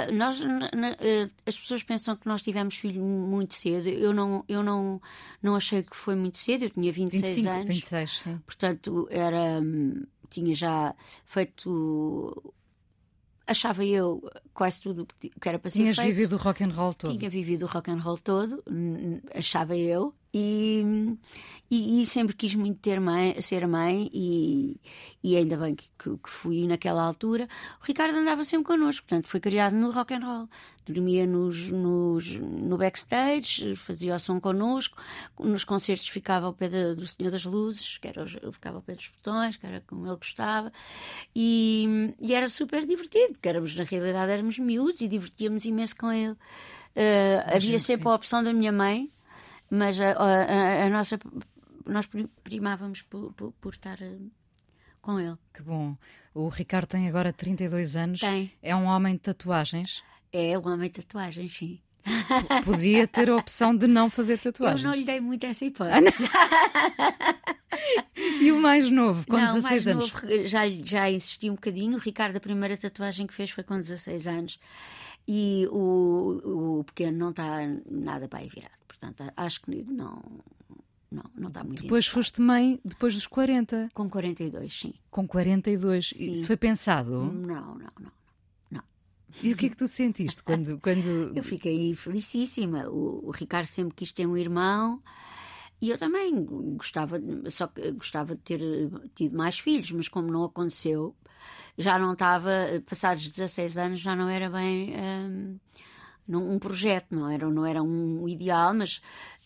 uh, 0.09 0.11
nós, 0.11 0.39
na, 0.39 0.67
uh, 0.67 1.31
as 1.45 1.55
pessoas 1.55 1.83
pensam 1.83 2.15
que 2.15 2.27
nós 2.27 2.41
tivemos 2.41 2.75
filho 2.75 2.99
muito 3.03 3.53
cedo. 3.53 3.87
Eu 3.89 4.11
não, 4.11 4.43
eu 4.47 4.63
não, 4.63 4.99
não 5.41 5.55
achei 5.55 5.83
que 5.83 5.95
foi 5.95 6.15
muito 6.15 6.39
cedo. 6.39 6.63
Eu 6.63 6.71
tinha 6.71 6.91
26 6.91 7.35
25, 7.35 7.49
anos, 7.49 7.67
26, 7.67 8.19
sim. 8.19 8.37
portanto, 8.43 9.07
era, 9.11 9.61
hum, 9.61 10.03
tinha 10.31 10.55
já 10.55 10.95
feito 11.25 12.53
achava 13.45 13.85
eu 13.85 14.21
quase 14.53 14.81
tudo 14.81 15.05
que 15.19 15.31
era 15.47 15.59
para 15.59 15.69
ser 15.69 15.79
Tinhas 15.79 15.97
feito. 15.97 16.07
vivido 16.07 16.33
o 16.35 16.39
rock 16.39 16.63
and 16.63 16.69
roll 16.69 16.93
todo. 16.93 17.17
Tinha 17.17 17.29
vivido 17.29 17.65
o 17.65 17.67
rock 17.67 17.91
and 17.91 17.99
roll 17.99 18.17
todo, 18.17 18.63
achava 19.33 19.75
eu. 19.77 20.13
E, 20.35 20.83
e, 21.69 22.01
e, 22.01 22.05
sempre 22.07 22.35
quis 22.35 22.55
muito 22.55 22.79
ter 22.79 22.99
mãe, 22.99 23.39
ser 23.39 23.67
mãe 23.67 24.09
e, 24.11 24.79
e 25.23 25.37
ainda 25.37 25.55
bem 25.55 25.75
que, 25.75 25.85
que, 25.97 26.09
que, 26.17 26.29
fui 26.29 26.65
naquela 26.65 27.03
altura. 27.03 27.47
O 27.79 27.85
Ricardo 27.85 28.17
andava 28.17 28.43
sempre 28.43 28.65
connosco, 28.65 29.05
portanto 29.07 29.27
foi 29.27 29.39
criado 29.39 29.75
no 29.75 29.91
rock 29.91 30.15
and 30.15 30.25
roll. 30.25 30.49
Dormia 30.87 31.27
nos, 31.27 31.69
nos, 31.69 32.31
no 32.39 32.77
backstage, 32.77 33.75
fazia 33.75 34.15
o 34.15 34.19
som 34.19 34.39
connosco, 34.39 34.97
nos 35.39 35.63
concertos 35.63 36.07
ficava 36.07 36.47
ao 36.47 36.53
pé 36.53 36.67
da, 36.67 36.95
do 36.95 37.05
Senhor 37.05 37.29
das 37.29 37.45
Luzes, 37.45 37.99
que 37.99 38.07
era, 38.07 38.25
ficava 38.51 38.77
ao 38.77 38.81
pé 38.81 38.95
dos 38.95 39.09
botões, 39.09 39.55
que 39.55 39.67
era 39.67 39.81
como 39.85 40.07
ele 40.07 40.15
gostava, 40.15 40.73
e, 41.35 42.11
e 42.19 42.33
era 42.33 42.47
super 42.47 42.87
divertido, 42.87 43.33
porque 43.33 43.49
éramos, 43.49 43.75
na 43.75 43.83
realidade 43.83 44.31
éramos 44.31 44.57
miúdos 44.57 44.99
e 45.01 45.07
divertíamos 45.07 45.63
imenso 45.63 45.95
com 45.95 46.11
ele. 46.11 46.33
Uh, 46.95 47.55
havia 47.55 47.77
sempre 47.77 48.03
sim. 48.03 48.09
a 48.09 48.15
opção 48.15 48.43
da 48.43 48.51
minha 48.51 48.71
mãe 48.71 49.11
mas 49.69 49.99
a, 49.99 50.11
a, 50.11 50.85
a 50.85 50.89
nossa 50.89 51.17
nós 51.85 52.07
primávamos 52.43 53.01
por, 53.01 53.33
por, 53.33 53.51
por, 53.53 53.73
estar 53.73 54.01
eh, 54.01 54.17
com 55.01 55.19
ele. 55.19 55.37
Que 55.53 55.61
bom. 55.61 55.97
O 56.33 56.49
Ricardo 56.49 56.87
tem 56.87 57.07
agora 57.07 57.33
32 57.33 57.95
anos. 57.95 58.19
Tem. 58.21 58.51
É 58.61 58.75
um 58.75 58.85
homem 58.85 59.15
de 59.15 59.19
tatuagens? 59.19 60.03
É 60.31 60.57
um 60.57 60.67
homem 60.67 60.89
de 60.89 61.01
tatuagens, 61.01 61.55
sim. 61.55 61.79
Podia 62.65 63.07
ter 63.07 63.29
a 63.29 63.35
opção 63.35 63.75
de 63.75 63.87
não 63.87 64.09
fazer 64.09 64.39
tatuagens. 64.39 64.83
Eu 64.83 64.89
não 64.89 64.95
lhe 64.95 65.05
dei 65.05 65.21
muito 65.21 65.45
essa 65.45 65.63
hipótese. 65.63 66.25
e 68.41 68.51
o 68.51 68.59
mais 68.59 68.89
novo, 68.89 69.25
com 69.25 69.37
não, 69.37 69.53
16 69.55 69.63
mais 69.63 69.87
anos? 69.87 70.11
Novo, 70.11 70.47
já, 70.47 70.69
já 70.69 71.09
insisti 71.09 71.49
um 71.49 71.55
bocadinho. 71.55 71.95
O 71.95 71.99
Ricardo, 71.99 72.35
a 72.35 72.41
primeira 72.41 72.75
tatuagem 72.77 73.25
que 73.25 73.33
fez 73.33 73.51
foi 73.51 73.63
com 73.63 73.75
16 73.75 74.27
anos. 74.27 74.59
E 75.25 75.65
o, 75.71 76.79
o 76.79 76.83
pequeno 76.83 77.17
não 77.17 77.29
está 77.29 77.59
nada 77.89 78.27
aí 78.33 78.49
virado. 78.49 78.82
Portanto, 79.03 79.33
acho 79.35 79.61
que 79.61 79.83
não. 79.83 80.21
Não, 81.11 81.23
não 81.35 81.47
está 81.49 81.63
muito 81.63 81.83
Depois 81.83 82.07
foste 82.07 82.41
mãe 82.41 82.79
depois 82.83 83.13
dos 83.13 83.27
40. 83.27 83.91
Com 83.93 84.09
42, 84.09 84.79
sim. 84.79 84.93
Com 85.11 85.27
42. 85.27 86.09
Sim. 86.09 86.31
Isso 86.31 86.47
foi 86.47 86.57
pensado? 86.57 87.11
Não, 87.11 87.75
não, 87.75 87.91
não. 87.99 88.11
não. 88.71 88.83
E 89.43 89.53
o 89.53 89.57
que 89.57 89.67
é 89.67 89.69
que 89.69 89.75
tu 89.75 89.87
sentiste 89.87 90.41
quando. 90.41 90.79
quando... 90.81 91.35
Eu 91.35 91.43
fiquei 91.43 91.93
felicíssima. 91.93 92.89
O, 92.89 93.27
o 93.27 93.31
Ricardo 93.31 93.67
sempre 93.67 93.93
quis 93.93 94.11
ter 94.11 94.25
um 94.25 94.35
irmão. 94.35 95.03
E 95.79 95.89
eu 95.89 95.97
também 95.97 96.45
gostava, 96.77 97.21
só 97.47 97.67
que 97.67 97.91
gostava 97.91 98.35
de 98.35 98.41
ter 98.41 98.61
tido 99.13 99.35
mais 99.35 99.59
filhos, 99.59 99.91
mas 99.91 100.07
como 100.07 100.31
não 100.31 100.45
aconteceu, 100.45 101.13
já 101.77 101.99
não 101.99 102.13
estava, 102.13 102.49
passados 102.85 103.29
16 103.29 103.77
anos, 103.77 103.99
já 103.99 104.15
não 104.15 104.29
era 104.29 104.49
bem 104.49 105.59
um, 106.27 106.53
um 106.53 106.59
projeto, 106.59 107.07
não 107.11 107.29
era, 107.29 107.49
não 107.49 107.65
era 107.65 107.81
um 107.81 108.27
ideal, 108.27 108.73
mas 108.73 109.01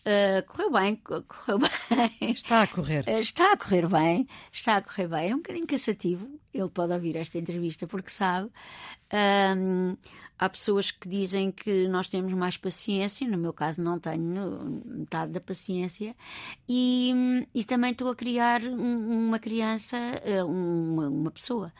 uh, 0.06 0.46
correu 0.46 0.70
bem, 0.72 0.96
correu 0.96 1.58
bem. 2.20 2.30
Está 2.30 2.62
a 2.62 2.66
correr. 2.66 3.08
Está 3.08 3.52
a 3.52 3.56
correr 3.56 3.88
bem, 3.88 4.26
está 4.52 4.76
a 4.76 4.82
correr 4.82 5.08
bem. 5.08 5.30
É 5.30 5.34
um 5.34 5.38
bocadinho 5.38 5.66
cansativo. 5.66 6.28
Ele 6.60 6.70
pode 6.70 6.92
ouvir 6.92 7.16
esta 7.16 7.38
entrevista 7.38 7.86
porque 7.86 8.10
sabe. 8.10 8.50
Um, 9.12 9.96
há 10.38 10.48
pessoas 10.48 10.90
que 10.90 11.08
dizem 11.08 11.50
que 11.50 11.88
nós 11.88 12.06
temos 12.06 12.32
mais 12.32 12.56
paciência, 12.56 13.26
no 13.26 13.36
meu 13.36 13.52
caso 13.52 13.82
não 13.82 13.98
tenho 13.98 14.82
metade 14.84 15.32
da 15.32 15.40
paciência, 15.40 16.14
e, 16.68 17.46
e 17.54 17.64
também 17.64 17.90
estou 17.90 18.08
a 18.08 18.14
criar 18.14 18.62
uma 18.62 19.38
criança, 19.38 19.96
eh, 19.96 20.44
uma, 20.44 21.08
uma 21.08 21.30
pessoa, 21.30 21.72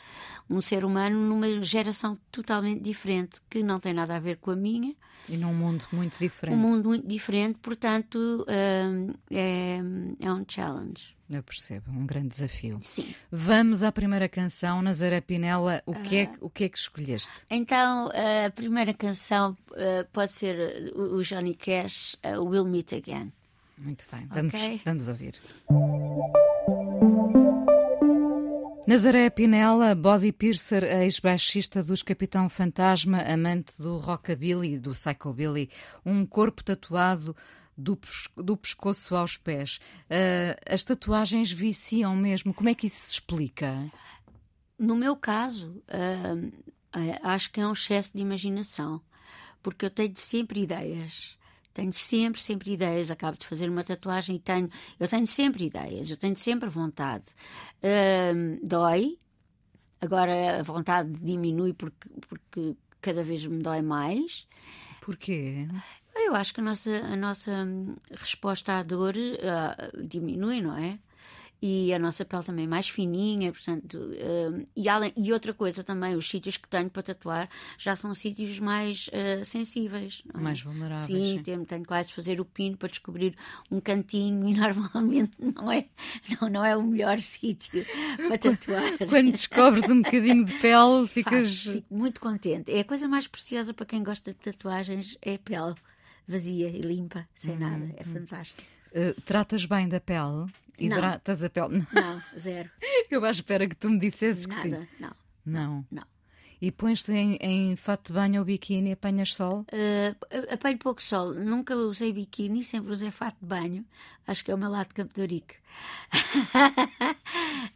um 0.51 0.61
ser 0.61 0.85
humano 0.85 1.17
numa 1.21 1.63
geração 1.63 2.19
totalmente 2.33 2.83
diferente, 2.83 3.41
que 3.49 3.63
não 3.63 3.79
tem 3.79 3.95
nada 3.95 4.17
a 4.17 4.21
ver 4.21 4.39
com 4.39 4.51
a 4.51 4.57
minha. 4.57 4.95
E 5.29 5.37
num 5.37 5.55
mundo 5.55 5.85
muito 5.93 6.19
diferente. 6.19 6.57
Um 6.57 6.59
mundo 6.59 6.89
muito 6.89 7.07
diferente, 7.07 7.59
portanto, 7.61 8.45
é, 8.49 9.79
é 10.21 10.33
um 10.33 10.45
challenge. 10.49 11.18
Eu 11.31 11.43
percebo, 11.43 11.91
um 11.91 12.07
grande 12.07 12.29
desafio. 12.29 12.79
Sim. 12.83 13.15
Vamos 13.31 13.83
à 13.83 13.93
primeira 13.93 14.29
canção, 14.29 14.81
Nazaré 14.81 15.21
Pinela. 15.21 15.83
O 15.85 15.95
que, 15.95 16.17
é, 16.17 16.33
o 16.41 16.49
que 16.49 16.65
é 16.65 16.69
que 16.71 16.79
escolheste? 16.79 17.33
Então, 17.51 18.09
a 18.09 18.51
primeira 18.51 18.95
canção 18.95 19.55
uh, 19.73 20.09
pode 20.11 20.33
ser 20.33 20.91
o 20.97 21.23
Johnny 21.23 21.55
Cash, 21.55 22.17
uh, 22.25 22.43
We'll 22.43 22.65
Meet 22.65 22.95
Again. 22.95 23.33
Muito 23.77 24.05
bem, 24.11 24.27
vamos, 24.27 24.55
okay. 24.55 24.81
vamos 24.85 25.09
ouvir. 25.09 25.35
Nazaré 28.89 29.29
Pinela, 29.29 29.95
body 29.95 30.33
piercer, 30.33 30.83
ex-baixista 30.83 31.83
dos 31.83 32.03
Capitão 32.03 32.49
Fantasma, 32.49 33.21
amante 33.21 33.81
do 33.81 33.99
rockabilly 33.99 34.75
e 34.75 34.79
do 34.79 34.93
psychobilly, 34.93 35.69
um 36.07 36.25
corpo 36.25 36.65
tatuado 36.65 37.37
do, 37.79 37.97
do 38.37 38.57
pescoço 38.57 39.15
aos 39.15 39.37
pés. 39.37 39.79
Uh, 40.11 40.59
as 40.69 40.83
tatuagens 40.83 41.53
viciam 41.53 42.17
mesmo. 42.17 42.53
Como 42.53 42.69
é 42.69 42.75
que 42.75 42.89
isso 42.89 43.07
se 43.07 43.13
explica? 43.13 43.91
No 44.77 44.97
meu 44.97 45.17
caso, 45.17 45.83
uh, 45.89 46.53
acho 47.23 47.53
que 47.53 47.61
é 47.61 47.67
um 47.67 47.73
excesso 47.73 48.13
de 48.13 48.21
imaginação, 48.21 49.01
porque 49.63 49.87
eu 49.87 49.91
tenho 49.91 50.17
sempre 50.17 50.61
ideias. 50.61 51.39
Tenho 51.73 51.93
sempre, 51.93 52.43
sempre 52.43 52.73
ideias. 52.73 53.09
Acabo 53.09 53.39
de 53.39 53.47
fazer 53.47 53.71
uma 53.71 53.85
tatuagem 53.85 54.35
e 54.35 54.41
tenho. 54.41 54.69
Eu 54.99 55.07
tenho 55.07 55.27
sempre 55.29 55.67
ideias, 55.67 56.11
eu 56.11 56.17
tenho 56.17 56.37
sempre 56.37 56.69
vontade. 56.69 57.27
Uh, 57.79 58.67
dói. 58.67 59.17
Agora 60.01 60.61
a 60.61 60.63
vontade 60.63 61.11
diminui 61.13 61.73
porque, 61.73 62.09
porque 62.29 62.77
cada 63.01 63.23
vez 63.23 63.47
me 63.47 63.63
dói 63.63 63.83
mais. 63.83 64.47
Porquê? 65.01 65.69
Eu 66.19 66.35
acho 66.35 66.53
que 66.53 66.61
a 66.61 66.63
nossa, 66.63 66.91
a 66.91 67.17
nossa 67.17 67.51
hum, 67.51 67.97
resposta 68.11 68.79
à 68.79 68.83
dor 68.83 69.15
uh, 69.17 70.07
diminui, 70.07 70.61
não 70.61 70.77
é? 70.77 70.99
e 71.61 71.93
a 71.93 71.99
nossa 71.99 72.25
pele 72.25 72.45
também 72.45 72.65
é 72.65 72.69
mais 72.69 72.89
fininha, 72.89 73.53
portanto, 73.53 73.95
uh, 73.95 74.67
e, 74.77 74.89
além, 74.89 75.13
e 75.17 75.33
outra 75.33 75.53
coisa 75.53 75.83
também, 75.83 76.15
os 76.15 76.29
sítios 76.29 76.57
que 76.57 76.69
tenho 76.69 76.89
para 76.89 77.03
tatuar 77.03 77.49
já 77.77 77.97
são 77.97 78.15
sítios 78.15 78.61
mais 78.61 79.09
uh, 79.09 79.45
sensíveis, 79.45 80.23
é? 80.33 80.39
mais 80.39 80.61
vulneráveis. 80.61 81.07
Sim, 81.07 81.37
sim. 81.37 81.43
Tenho, 81.43 81.65
tenho 81.65 81.85
quase 81.85 82.11
de 82.11 82.15
fazer 82.15 82.41
o 82.41 82.45
pino 82.45 82.77
para 82.77 82.89
descobrir 82.89 83.37
um 83.71 83.81
cantinho 83.81 84.49
e 84.49 84.55
normalmente 84.57 85.33
não 85.41 85.71
é, 85.71 85.87
não, 86.41 86.49
não 86.49 86.65
é 86.65 86.77
o 86.77 86.83
melhor 86.83 87.19
sítio 87.21 87.85
para 88.17 88.39
tatuar. 88.39 88.99
Quando 89.09 89.33
descobres 89.33 89.91
um 89.91 90.01
bocadinho 90.03 90.45
de 90.45 90.53
pele, 90.55 91.07
ficas. 91.09 91.65
Faço, 91.65 91.73
fico 91.73 91.95
muito 91.95 92.21
contente. 92.21 92.71
É 92.71 92.81
a 92.81 92.85
coisa 92.85 93.09
mais 93.09 93.27
preciosa 93.27 93.75
para 93.75 93.87
quem 93.87 94.03
gosta 94.05 94.33
de 94.33 94.39
tatuagens, 94.39 95.19
é 95.21 95.35
a 95.35 95.39
pele 95.39 95.75
vazia 96.29 96.69
e 96.69 96.81
limpa, 96.81 97.27
sem 97.35 97.55
hum, 97.55 97.59
nada. 97.59 97.95
É 97.97 98.03
hum. 98.03 98.13
fantástico. 98.13 98.63
Uh, 98.93 99.21
tratas 99.23 99.65
bem 99.65 99.89
da 99.89 100.01
pele? 100.01 100.47
Hidratas 100.79 101.41
não. 101.41 101.47
a 101.47 101.51
pele? 101.51 101.87
Não, 101.93 102.23
zero. 102.39 102.71
Eu 103.11 103.25
à 103.25 103.31
espera 103.31 103.67
que 103.67 103.75
tu 103.75 103.91
me 103.91 103.99
dissesses 103.99 104.47
nada, 104.47 104.63
que 104.63 104.69
sim. 104.69 104.87
Não. 105.01 105.13
Não. 105.45 105.87
Não. 105.91 106.05
E 106.61 106.73
pões-te 106.73 107.13
em, 107.13 107.37
em, 107.41 107.77
fato 107.77 108.09
de 108.09 108.15
banho 108.15 108.41
ou 108.41 108.45
biquíni, 108.45 108.91
apanhas 108.91 109.33
sol? 109.33 109.65
Uh, 109.73 110.53
apanho 110.53 110.77
pouco 110.77 111.01
sol. 111.01 111.33
Nunca 111.33 111.77
usei 111.77 112.13
biquíni, 112.13 112.65
sempre 112.65 112.91
usei 112.91 113.13
fato 113.13 113.37
de 113.41 113.47
banho. 113.47 113.85
Acho 114.27 114.45
que 114.45 114.51
é 114.51 114.55
o 114.55 114.59
meu 114.59 114.69
lado 114.69 114.89
de 114.89 114.95
Campo 114.95 115.15
de 115.15 115.21
Ourique. 115.21 115.55
uh, 115.55 116.59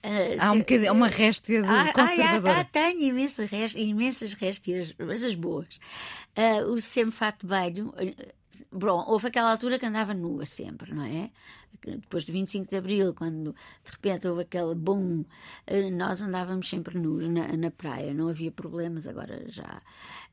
há 0.40 0.50
um 0.50 0.58
bocadinho, 0.58 0.92
uma 0.92 1.06
réstia 1.06 1.62
de 1.62 1.68
ah, 1.68 1.92
conservadora. 1.92 2.54
Ah, 2.54 2.60
ah, 2.60 2.64
tenho 2.64 3.02
imensas, 3.02 3.50
imensas 3.76 4.32
réstias, 4.34 4.92
mas 4.98 5.22
as 5.22 5.36
boas. 5.36 5.78
Uh, 6.36 6.66
uso 6.72 6.84
sempre 6.84 7.12
fato 7.12 7.42
de 7.42 7.46
banho. 7.46 7.94
Bom, 8.74 9.04
houve 9.06 9.28
aquela 9.28 9.50
altura 9.50 9.78
que 9.78 9.84
andava 9.84 10.14
nua 10.14 10.46
sempre, 10.46 10.94
não 10.94 11.04
é? 11.04 11.30
Depois 11.84 12.24
do 12.24 12.32
25 12.32 12.70
de 12.70 12.76
Abril, 12.76 13.12
quando 13.12 13.54
de 13.84 13.90
repente 13.90 14.26
houve 14.26 14.42
aquele 14.42 14.74
boom, 14.74 15.24
eh, 15.66 15.90
nós 15.90 16.22
andávamos 16.22 16.70
sempre 16.70 16.98
nus 16.98 17.28
na, 17.28 17.54
na 17.54 17.70
praia, 17.70 18.14
não 18.14 18.28
havia 18.28 18.50
problemas, 18.50 19.06
agora 19.06 19.44
já, 19.50 19.82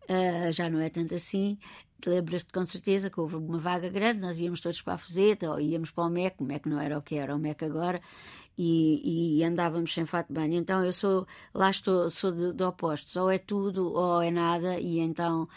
uh, 0.10 0.52
já 0.54 0.70
não 0.70 0.80
é 0.80 0.90
tanto 0.90 1.16
assim. 1.16 1.58
Lembras-te 2.06 2.54
com 2.54 2.64
certeza 2.64 3.10
que 3.10 3.20
houve 3.20 3.36
uma 3.36 3.60
vaga 3.60 3.90
grande, 3.90 4.22
nós 4.22 4.40
íamos 4.40 4.62
todos 4.62 4.82
para 4.82 4.94
a 4.94 4.98
Fuseta 4.98 5.50
ou 5.52 5.60
íamos 5.60 5.92
para 5.92 6.06
o 6.06 6.10
MEC, 6.10 6.38
o 6.40 6.46
MEC 6.46 6.70
não 6.70 6.80
era 6.80 6.98
o 6.98 7.02
que 7.02 7.16
era 7.16 7.36
o 7.36 7.40
MEC 7.40 7.66
agora, 7.66 8.00
e, 8.62 9.40
e, 9.40 9.44
andávamos 9.46 9.94
sem 9.94 10.06
fato 10.06 10.28
de 10.28 10.34
banho. 10.34 10.56
Então 10.56 10.84
eu 10.84 10.92
sou, 10.92 11.26
lá 11.54 11.70
estou, 11.70 12.10
sou 12.10 12.30
de, 12.30 12.52
de, 12.52 12.62
opostos, 12.62 13.16
ou 13.16 13.32
é 13.32 13.38
tudo 13.38 13.94
ou 13.94 14.22
é 14.22 14.30
nada, 14.30 14.78
e 14.78 15.00
então 15.00 15.48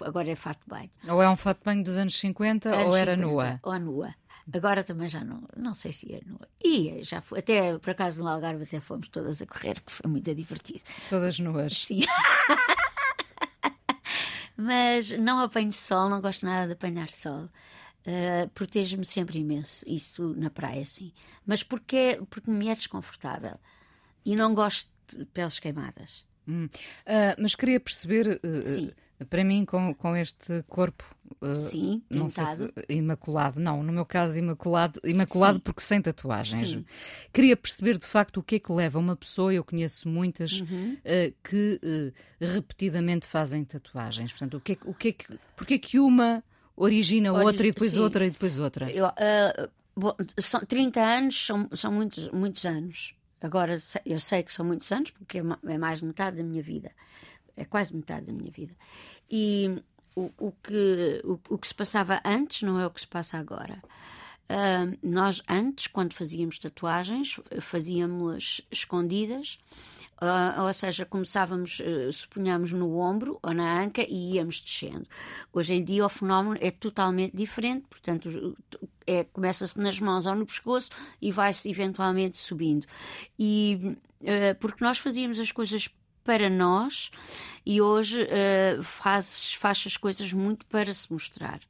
agora 0.00 0.30
é 0.30 0.36
fato 0.36 0.60
de 0.60 0.68
banho. 0.68 0.90
Ou 1.08 1.20
é 1.20 1.28
um 1.28 1.34
fato 1.34 1.58
de 1.58 1.64
banho 1.64 1.82
dos 1.82 1.96
anos 1.96 2.16
50 2.16 2.68
anos 2.68 2.86
ou 2.86 2.96
era 2.96 3.16
50, 3.16 3.28
nua? 3.28 3.60
Ou 3.60 3.78
nua. 3.80 4.14
Agora 4.54 4.84
também 4.84 5.08
já 5.08 5.24
não, 5.24 5.42
não 5.56 5.74
sei 5.74 5.92
se 5.92 6.14
é 6.14 6.20
nua. 6.24 6.46
E 6.64 7.02
já 7.02 7.20
foi, 7.20 7.40
até 7.40 7.76
por 7.76 7.90
acaso 7.90 8.20
no 8.20 8.28
Algarve 8.28 8.62
até 8.62 8.78
fomos 8.78 9.08
todas 9.08 9.42
a 9.42 9.46
correr, 9.46 9.80
que 9.80 9.90
foi 9.90 10.08
muito 10.08 10.32
divertido. 10.32 10.84
Todas 11.10 11.40
nuas. 11.40 11.86
Sim. 11.86 12.02
Mas 14.56 15.10
não 15.10 15.40
apanho 15.40 15.72
sol, 15.72 16.08
não 16.08 16.20
gosto 16.20 16.46
nada 16.46 16.68
de 16.68 16.74
apanhar 16.74 17.10
sol. 17.10 17.48
Uh, 18.06 18.48
Protejo-me 18.50 19.04
sempre 19.04 19.40
imenso, 19.40 19.84
isso 19.88 20.32
na 20.36 20.48
praia, 20.48 20.84
sim. 20.84 21.12
Mas 21.44 21.64
porque, 21.64 22.20
porque 22.30 22.48
me 22.48 22.68
é 22.68 22.74
desconfortável. 22.74 23.58
E 24.24 24.36
não 24.36 24.54
gosto 24.54 24.88
de 25.08 25.24
peles 25.26 25.58
queimadas. 25.58 26.24
Hum. 26.46 26.66
Uh, 26.66 27.34
mas 27.36 27.56
queria 27.56 27.80
perceber, 27.80 28.40
uh, 28.44 29.26
para 29.26 29.42
mim, 29.42 29.64
com, 29.64 29.92
com 29.92 30.14
este 30.14 30.62
corpo 30.68 31.04
Sim, 31.58 32.00
não 32.08 32.28
sei 32.28 32.44
se, 32.46 32.72
imaculado, 32.88 33.58
não, 33.58 33.82
no 33.82 33.92
meu 33.92 34.06
caso, 34.06 34.38
imaculado, 34.38 35.00
imaculado 35.04 35.58
porque 35.58 35.80
sem 35.80 36.00
tatuagens. 36.00 36.70
Sim. 36.70 36.84
Queria 37.32 37.56
perceber 37.56 37.98
de 37.98 38.06
facto 38.06 38.38
o 38.38 38.42
que 38.42 38.54
é 38.54 38.58
que 38.60 38.70
leva 38.70 39.00
uma 39.00 39.16
pessoa, 39.16 39.52
eu 39.52 39.64
conheço 39.64 40.08
muitas, 40.08 40.60
uhum. 40.60 40.96
que 41.42 42.12
repetidamente 42.40 43.26
fazem 43.26 43.64
tatuagens. 43.64 44.30
Portanto, 44.30 44.56
o 44.56 44.60
que 44.60 44.74
é, 44.74 44.78
o 44.84 44.94
que, 44.94 45.08
é 45.08 45.12
que, 45.12 45.38
porque 45.56 45.74
é 45.74 45.78
que 45.78 45.98
uma 45.98 46.44
origina 46.76 47.32
Origi 47.32 47.46
outra 47.46 47.66
e 47.66 47.72
depois 47.72 47.92
sim. 47.92 47.98
outra 48.00 48.26
e 48.26 48.30
depois 48.30 48.58
outra. 48.58 48.90
Eu, 48.90 49.06
uh, 49.06 49.70
bom, 49.96 50.14
são, 50.38 50.60
30 50.60 51.00
anos 51.00 51.46
são, 51.46 51.68
são 51.72 51.92
muitos, 51.92 52.30
muitos 52.30 52.64
anos. 52.64 53.14
Agora 53.40 53.76
eu 54.04 54.18
sei 54.18 54.42
que 54.42 54.52
são 54.52 54.64
muitos 54.64 54.90
anos 54.92 55.10
porque 55.10 55.38
é, 55.38 55.42
é 55.72 55.78
mais 55.78 56.00
de 56.00 56.06
metade 56.06 56.36
da 56.36 56.42
minha 56.42 56.62
vida. 56.62 56.92
É 57.56 57.64
quase 57.64 57.94
metade 57.94 58.26
da 58.26 58.32
minha 58.32 58.50
vida. 58.50 58.74
E 59.30 59.82
o, 60.14 60.30
o, 60.38 60.52
que, 60.52 61.22
o, 61.24 61.38
o 61.50 61.58
que 61.58 61.68
se 61.68 61.74
passava 61.74 62.20
antes 62.24 62.62
não 62.62 62.78
é 62.78 62.86
o 62.86 62.90
que 62.90 63.00
se 63.00 63.06
passa 63.06 63.38
agora. 63.38 63.82
Uh, 64.48 64.96
nós 65.02 65.42
antes, 65.48 65.88
quando 65.88 66.14
fazíamos 66.14 66.58
tatuagens, 66.58 67.40
fazíamos 67.60 68.60
escondidas 68.70 69.58
Uh, 70.20 70.62
ou 70.62 70.72
seja, 70.72 71.04
começávamos, 71.04 71.78
uh, 71.80 72.10
suponhamos, 72.10 72.72
no 72.72 72.98
ombro 72.98 73.38
ou 73.42 73.52
na 73.52 73.82
anca 73.82 74.02
e 74.08 74.34
íamos 74.34 74.60
descendo. 74.60 75.06
Hoje 75.52 75.74
em 75.74 75.84
dia 75.84 76.06
o 76.06 76.08
fenómeno 76.08 76.56
é 76.60 76.70
totalmente 76.70 77.36
diferente, 77.36 77.84
portanto, 77.88 78.56
é, 79.06 79.24
começa-se 79.24 79.78
nas 79.78 80.00
mãos 80.00 80.24
ou 80.24 80.34
no 80.34 80.46
pescoço 80.46 80.90
e 81.20 81.30
vai-se 81.30 81.68
eventualmente 81.70 82.38
subindo. 82.38 82.86
E 83.38 83.96
uh, 84.22 84.54
porque 84.58 84.82
nós 84.82 84.98
fazíamos 84.98 85.38
as 85.38 85.52
coisas 85.52 85.88
para 86.24 86.50
nós 86.50 87.10
e 87.64 87.80
hoje 87.80 88.22
uh, 88.22 88.82
faz, 88.82 89.54
faz 89.54 89.84
as 89.86 89.96
coisas 89.96 90.32
muito 90.32 90.66
para 90.66 90.92
se 90.92 91.12
mostrar. 91.12 91.60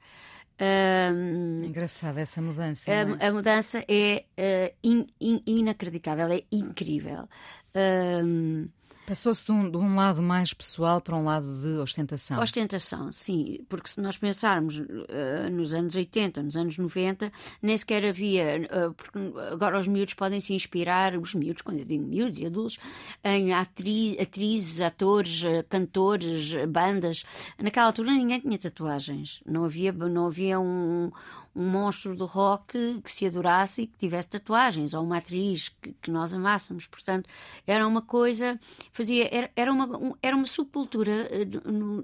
Um, 0.58 1.64
Engraçada 1.64 2.18
essa 2.18 2.40
mudança. 2.40 2.90
A, 2.90 2.94
é? 2.94 3.28
a 3.28 3.32
mudança 3.32 3.84
é 3.86 4.24
uh, 4.38 4.76
in, 4.82 5.06
in, 5.20 5.42
inacreditável, 5.46 6.32
é 6.32 6.42
incrível. 6.50 7.28
Um, 7.76 8.68
Passou-se 9.06 9.44
de, 9.44 9.52
um, 9.52 9.70
de, 9.70 9.76
um, 9.76 9.94
lado 9.94 10.20
mais 10.20 10.52
pessoal 10.52 11.00
para 11.00 11.14
um 11.14 11.24
lado 11.24 11.46
de 11.62 11.78
ostentação. 11.78 12.40
Ostentação, 12.40 13.12
sim, 13.12 13.64
porque 13.68 13.88
se 13.88 14.00
nós 14.00 14.16
pensarmos 14.16 14.78
uh, 14.78 15.48
nos 15.52 15.72
anos 15.72 15.94
80, 15.94 16.42
nos 16.42 16.56
anos 16.56 16.76
90, 16.76 17.30
nem 17.62 17.76
sequer 17.76 18.04
havia, 18.04 18.62
uh, 18.62 18.92
porque 18.94 19.16
agora 19.52 19.78
os 19.78 19.86
miúdos 19.86 20.14
podem 20.14 20.40
se 20.40 20.54
inspirar, 20.54 21.16
os 21.16 21.36
miúdos, 21.36 21.62
quando 21.62 21.78
eu 21.78 21.84
digo 21.84 22.04
miúdos 22.04 22.40
e 22.40 22.46
adultos, 22.46 22.78
em 23.22 23.54
atriz, 23.54 24.18
atrizes, 24.18 24.80
atores, 24.80 25.44
uh, 25.44 25.64
cantores, 25.68 26.52
bandas. 26.68 27.22
Naquela 27.62 27.86
altura 27.86 28.10
ninguém 28.10 28.40
tinha 28.40 28.58
tatuagens, 28.58 29.40
não 29.46 29.64
havia, 29.64 29.92
não 29.92 30.26
havia 30.26 30.58
um, 30.58 31.12
um 31.56 31.68
monstro 31.70 32.14
do 32.14 32.26
rock 32.26 33.00
que 33.02 33.10
se 33.10 33.26
adorasse 33.26 33.82
e 33.82 33.86
que 33.86 33.96
tivesse 33.96 34.28
tatuagens, 34.28 34.92
ou 34.92 35.02
uma 35.02 35.16
atriz 35.16 35.70
que, 35.80 35.92
que 36.02 36.10
nós 36.10 36.32
amássemos. 36.32 36.86
Portanto, 36.86 37.28
era 37.66 37.86
uma 37.86 38.02
coisa, 38.02 38.60
fazia, 38.92 39.28
era, 39.34 39.50
era, 39.56 39.72
uma, 39.72 39.86
um, 39.96 40.14
era 40.22 40.36
uma 40.36 40.44
subcultura 40.44 41.28
uh, 41.32 41.72
no, 41.72 42.02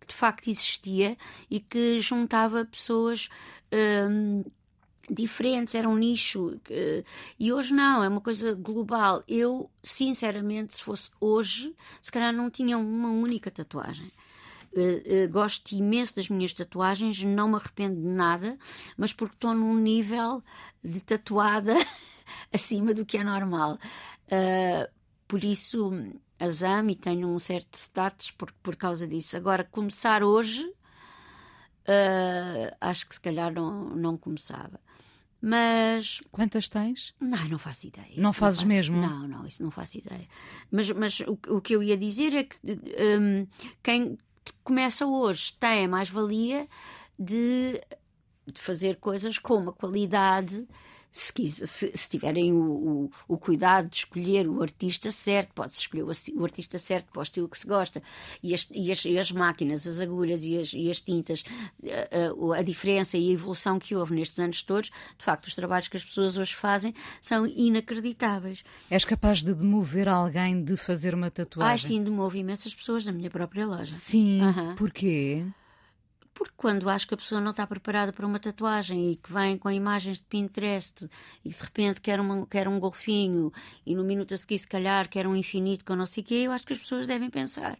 que 0.00 0.06
de 0.06 0.14
facto 0.14 0.48
existia 0.48 1.18
e 1.50 1.58
que 1.58 1.98
juntava 1.98 2.64
pessoas. 2.64 3.28
Um, 3.72 4.44
diferentes, 5.10 5.74
era 5.74 5.86
um 5.86 5.96
nicho. 5.96 6.58
E 7.38 7.52
hoje 7.52 7.74
não, 7.74 8.02
é 8.02 8.08
uma 8.08 8.22
coisa 8.22 8.54
global. 8.54 9.22
Eu, 9.28 9.70
sinceramente, 9.82 10.72
se 10.72 10.82
fosse 10.82 11.10
hoje, 11.20 11.74
se 12.00 12.10
calhar 12.10 12.32
não 12.32 12.48
tinha 12.48 12.78
uma 12.78 13.10
única 13.10 13.50
tatuagem. 13.50 14.10
Uh, 14.76 15.26
uh, 15.26 15.28
gosto 15.30 15.72
imenso 15.72 16.16
das 16.16 16.28
minhas 16.28 16.52
tatuagens, 16.52 17.22
não 17.22 17.48
me 17.48 17.56
arrependo 17.56 18.00
de 18.00 18.08
nada, 18.08 18.58
mas 18.96 19.12
porque 19.12 19.36
estou 19.36 19.54
num 19.54 19.74
nível 19.74 20.42
de 20.82 21.00
tatuada 21.00 21.74
acima 22.52 22.92
do 22.92 23.06
que 23.06 23.18
é 23.18 23.24
normal. 23.24 23.78
Uh, 24.26 24.90
por 25.28 25.44
isso 25.44 25.92
as 26.40 26.62
amo 26.62 26.90
e 26.90 26.96
tenho 26.96 27.28
um 27.28 27.38
certo 27.38 27.74
status 27.74 28.32
por, 28.32 28.50
por 28.62 28.74
causa 28.74 29.06
disso. 29.06 29.36
Agora, 29.36 29.62
começar 29.64 30.22
hoje, 30.24 30.68
acho 32.80 33.08
que 33.08 33.14
se 33.14 33.20
calhar 33.20 33.52
não, 33.52 33.90
não 33.90 34.16
começava. 34.16 34.80
Mas. 35.40 36.22
Quantas 36.30 36.68
tens? 36.68 37.14
Não, 37.20 37.48
não 37.48 37.58
faço 37.58 37.86
ideia. 37.86 38.14
Não 38.16 38.30
isso 38.30 38.40
fazes 38.40 38.62
não 38.62 38.64
faço, 38.64 38.66
mesmo? 38.66 38.96
Não, 38.96 39.28
não, 39.28 39.46
isso 39.46 39.62
não 39.62 39.70
faço 39.70 39.98
ideia. 39.98 40.26
Mas, 40.70 40.90
mas 40.90 41.20
o, 41.20 41.38
o 41.56 41.60
que 41.60 41.76
eu 41.76 41.82
ia 41.82 41.98
dizer 41.98 42.34
é 42.34 42.44
que 42.44 42.56
um, 42.64 43.46
quem 43.82 44.18
começa 44.62 45.06
hoje 45.06 45.54
tem 45.58 45.84
a 45.84 45.88
mais-valia 45.88 46.68
de, 47.18 47.80
de 48.46 48.60
fazer 48.60 48.96
coisas 48.96 49.38
com 49.38 49.54
uma 49.54 49.72
qualidade 49.72 50.66
se, 51.14 51.32
se, 51.48 51.92
se 51.94 52.08
tiverem 52.08 52.52
o, 52.52 52.58
o, 52.58 53.10
o, 53.28 53.38
cuidado 53.38 53.88
de 53.88 53.98
escolher 53.98 54.48
o 54.48 54.60
artista 54.60 55.12
certo, 55.12 55.52
pode-se 55.54 55.82
escolher 55.82 56.02
o, 56.02 56.10
o, 56.10 56.44
artista 56.44 56.76
certo 56.76 57.12
para 57.12 57.20
o 57.20 57.22
estilo 57.22 57.48
que 57.48 57.56
se 57.56 57.68
gosta, 57.68 58.02
e 58.42 58.52
as, 58.52 58.66
e 58.72 58.90
as, 58.90 59.04
e 59.04 59.16
as 59.16 59.30
máquinas, 59.30 59.86
as 59.86 60.00
agulhas 60.00 60.42
e 60.42 60.58
as, 60.58 60.72
e 60.72 60.90
as 60.90 61.00
tintas, 61.00 61.44
a, 61.84 62.56
a, 62.56 62.58
a, 62.58 62.62
diferença 62.62 63.16
e 63.16 63.30
a 63.30 63.32
evolução 63.32 63.78
que 63.78 63.94
houve 63.94 64.12
nestes 64.12 64.40
anos 64.40 64.60
todos, 64.64 64.90
de 65.16 65.24
facto, 65.24 65.46
os 65.46 65.54
trabalhos 65.54 65.86
que 65.86 65.96
as 65.96 66.04
pessoas 66.04 66.36
hoje 66.36 66.52
fazem 66.52 66.92
são 67.20 67.46
inacreditáveis. 67.46 68.64
És 68.90 69.04
capaz 69.04 69.44
de 69.44 69.54
demover 69.54 70.08
alguém 70.08 70.64
de 70.64 70.76
fazer 70.76 71.14
uma 71.14 71.30
tatuagem? 71.30 71.74
Ah, 71.74 71.78
sim, 71.78 72.02
demovo 72.02 72.36
imensas 72.36 72.74
pessoas 72.74 73.04
da 73.04 73.12
minha 73.12 73.30
própria 73.30 73.64
loja. 73.64 73.92
Sim, 73.92 74.42
uhum. 74.42 74.74
porquê? 74.74 75.46
Porque 76.34 76.52
quando 76.56 76.90
acho 76.90 77.06
que 77.06 77.14
a 77.14 77.16
pessoa 77.16 77.40
não 77.40 77.52
está 77.52 77.64
preparada 77.64 78.12
para 78.12 78.26
uma 78.26 78.40
tatuagem 78.40 79.12
e 79.12 79.16
que 79.16 79.32
vem 79.32 79.56
com 79.56 79.70
imagens 79.70 80.18
de 80.18 80.24
Pinterest 80.24 81.08
e 81.44 81.48
de 81.48 81.56
repente 81.62 82.00
quer, 82.00 82.18
uma, 82.18 82.44
quer 82.46 82.66
um 82.66 82.80
golfinho 82.80 83.52
e 83.86 83.94
no 83.94 84.02
minuto 84.02 84.34
a 84.34 84.36
seguir, 84.36 84.58
se 84.58 84.66
calhar, 84.66 85.08
quer 85.08 85.28
um 85.28 85.36
infinito 85.36 85.84
com 85.84 85.94
não 85.94 86.06
sei 86.06 86.24
o 86.24 86.26
quê, 86.26 86.34
eu 86.34 86.50
acho 86.50 86.66
que 86.66 86.72
as 86.72 86.78
pessoas 86.80 87.06
devem 87.06 87.30
pensar. 87.30 87.78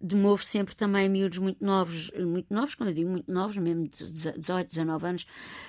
Demovo 0.00 0.42
sempre 0.42 0.74
também 0.74 1.08
miúdos 1.08 1.38
muito 1.38 1.62
novos, 1.64 2.10
muito 2.12 2.52
novos, 2.52 2.74
quando 2.74 2.88
eu 2.88 2.94
digo 2.94 3.10
muito 3.10 3.30
novos, 3.30 3.56
mesmo 3.58 3.86
de 3.86 4.10
18, 4.10 4.68
19 4.68 5.06
anos, 5.06 5.26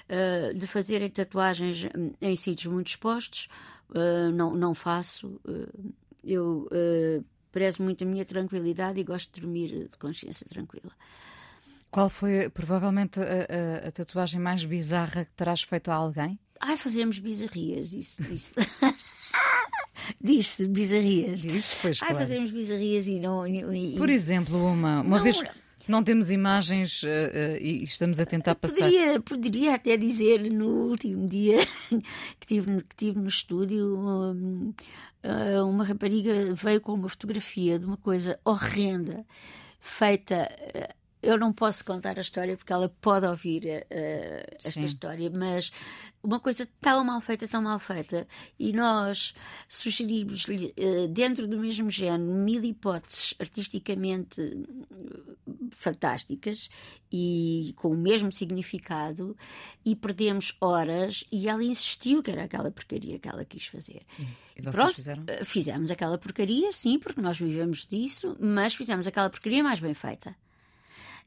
uh, 0.09 0.57
de 0.57 0.65
fazerem 0.65 1.07
tatuagens 1.09 1.87
em 2.19 2.35
sítios 2.35 2.73
muito 2.73 2.87
expostos. 2.87 3.47
Uh, 3.89 4.31
não, 4.31 4.55
não 4.55 4.73
faço. 4.73 5.39
Uh, 5.45 5.93
eu 6.23 6.67
prezo 7.51 7.83
muito 7.83 8.03
a 8.03 8.07
minha 8.07 8.25
tranquilidade 8.25 8.99
e 8.99 9.03
gosto 9.03 9.31
de 9.31 9.41
dormir 9.41 9.87
de 9.87 9.97
consciência 9.99 10.47
tranquila. 10.49 10.91
Qual 11.93 12.09
foi 12.09 12.49
provavelmente 12.49 13.19
a, 13.19 13.23
a, 13.23 13.87
a, 13.87 13.91
tatuagem 13.91 14.39
mais 14.39 14.65
bizarra 14.65 15.25
que 15.25 15.31
terás 15.33 15.61
feito 15.61 15.91
a 15.91 15.93
alguém? 15.93 16.39
Ai, 16.59 16.75
fazemos 16.75 17.19
bizarrias, 17.19 17.93
isso. 17.93 18.23
isso. 18.33 18.51
Diz-se 20.19 20.65
bizarrias. 20.65 21.41
Diz, 21.41 21.77
pois, 21.79 22.01
Ai, 22.01 22.07
claro. 22.07 22.25
fazemos 22.25 22.49
bizarrias 22.49 23.07
e 23.07 23.19
não. 23.19 23.45
E, 23.45 23.95
Por 23.95 24.09
exemplo, 24.09 24.57
uma, 24.57 25.01
uma 25.01 25.17
não, 25.17 25.23
vez. 25.23 25.39
Não 25.87 26.03
temos 26.03 26.31
imagens 26.31 27.03
uh, 27.03 27.07
uh, 27.07 27.57
e 27.61 27.83
estamos 27.83 28.19
a 28.19 28.25
tentar 28.25 28.55
passar. 28.55 28.75
Poderia, 28.75 29.21
poderia 29.21 29.75
até 29.75 29.95
dizer 29.95 30.51
no 30.51 30.89
último 30.89 31.27
dia 31.27 31.59
que 32.41 32.47
tive, 32.47 32.81
que 32.81 32.95
tive 32.95 33.19
no 33.19 33.27
estúdio, 33.27 33.99
um, 33.99 34.73
uh, 35.23 35.69
uma 35.69 35.83
rapariga 35.83 36.55
veio 36.55 36.81
com 36.81 36.93
uma 36.93 37.09
fotografia 37.09 37.77
de 37.77 37.85
uma 37.85 37.97
coisa 37.97 38.39
horrenda 38.43 39.23
feita 39.79 40.49
eu 41.23 41.37
não 41.37 41.53
posso 41.53 41.85
contar 41.85 42.17
a 42.17 42.21
história 42.21 42.57
porque 42.57 42.73
ela 42.73 42.89
pode 43.01 43.25
ouvir 43.25 43.63
uh, 43.63 44.55
esta 44.57 44.71
Sim. 44.71 44.85
história, 44.85 45.31
mas 45.33 45.71
uma 46.21 46.39
coisa 46.39 46.67
tão 46.81 47.03
mal 47.03 47.21
feita, 47.21 47.47
tão 47.47 47.61
mal 47.61 47.79
feita, 47.79 48.27
e 48.59 48.73
nós 48.73 49.33
sugerimos-lhe, 49.67 50.73
uh, 50.77 51.07
dentro 51.07 51.47
do 51.47 51.57
mesmo 51.57 51.89
género, 51.89 52.29
mil 52.29 52.63
hipóteses 52.63 53.33
artisticamente 53.39 54.65
fantásticas 55.71 56.69
e 57.11 57.73
com 57.77 57.89
o 57.89 57.97
mesmo 57.97 58.31
significado, 58.31 59.35
e 59.85 59.95
perdemos 59.95 60.55
horas, 60.59 61.23
e 61.31 61.47
ela 61.47 61.63
insistiu 61.63 62.21
que 62.21 62.31
era 62.31 62.43
aquela 62.43 62.69
porcaria 62.69 63.17
que 63.17 63.29
ela 63.29 63.45
quis 63.45 63.65
fazer. 63.65 64.01
E 64.57 64.61
vocês 64.61 64.75
Pronto, 64.75 64.93
fizeram? 64.93 65.23
Fizemos 65.43 65.89
aquela 65.89 66.17
porcaria, 66.17 66.71
sim, 66.71 66.99
porque 66.99 67.21
nós 67.21 67.39
vivemos 67.39 67.87
disso, 67.87 68.35
mas 68.39 68.75
fizemos 68.75 69.07
aquela 69.07 69.29
porcaria 69.29 69.63
mais 69.63 69.79
bem 69.79 69.93
feita. 69.93 70.35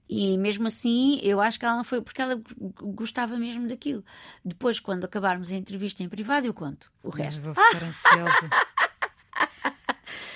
E 0.09 0.39
mesmo 0.39 0.67
assim, 0.69 1.19
eu 1.23 1.41
acho 1.41 1.59
que 1.59 1.65
ela 1.65 1.77
não 1.77 1.85
foi 1.85 2.01
porque 2.01 2.23
ela 2.23 2.41
gostava 2.81 3.37
mesmo 3.37 3.67
daquilo. 3.67 4.05
Depois, 4.45 4.79
quando 4.79 5.05
acabarmos 5.05 5.51
a 5.51 5.57
entrevista 5.57 6.03
em 6.03 6.09
privado, 6.09 6.47
eu 6.47 6.55
conto 6.55 6.93
o 7.03 7.11
resto. 7.11 7.41
Eu 7.45 7.53
vou 7.53 7.65
ficar 7.65 7.85
ansiosa. 7.85 8.51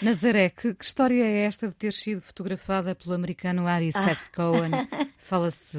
Nazaré, 0.02 0.50
que, 0.50 0.74
que, 0.74 0.84
história 0.84 1.22
é 1.22 1.44
esta 1.44 1.68
de 1.68 1.74
ter 1.74 1.92
sido 1.92 2.20
fotografada 2.20 2.94
pelo 2.94 3.14
americano 3.14 3.66
Ari 3.66 3.90
ah. 3.94 4.02
Seth 4.02 4.30
Cohen? 4.34 4.70
Fala-se 5.18 5.78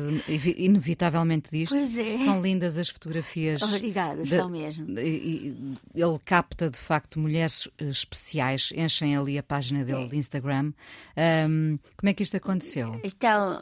inevitavelmente 0.57 1.51
disto. 1.51 1.73
Pois 1.73 1.97
é. 1.97 2.17
São 2.17 2.41
lindas 2.41 2.77
as 2.77 2.87
fotografias. 2.87 3.61
Obrigada, 3.61 4.21
de, 4.21 4.29
são 4.29 4.47
mesmo. 4.47 4.85
De, 4.85 5.51
de, 5.51 5.77
ele 5.93 6.19
capta, 6.23 6.69
de 6.69 6.77
facto, 6.77 7.19
mulheres 7.19 7.67
eh, 7.77 7.85
especiais, 7.89 8.71
enchem 8.73 9.17
ali 9.17 9.37
a 9.37 9.43
página 9.43 9.83
dele 9.83 10.05
é. 10.05 10.07
de 10.07 10.17
Instagram. 10.17 10.71
Um, 11.49 11.77
como 11.97 12.09
é 12.09 12.13
que 12.13 12.23
isto 12.23 12.37
aconteceu? 12.37 13.01
Então, 13.03 13.59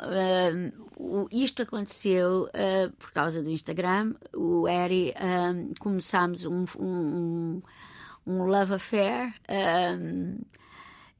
um, 0.99 1.25
isto 1.31 1.63
aconteceu 1.63 2.43
uh, 2.43 2.91
por 2.99 3.11
causa 3.11 3.41
do 3.41 3.49
Instagram. 3.49 4.13
O 4.35 4.67
Ari, 4.67 5.13
um, 5.19 5.71
começámos 5.79 6.45
um, 6.45 6.65
um 6.79 7.61
um 8.29 8.45
love 8.45 8.75
affair. 8.75 9.33
Um, 9.49 10.37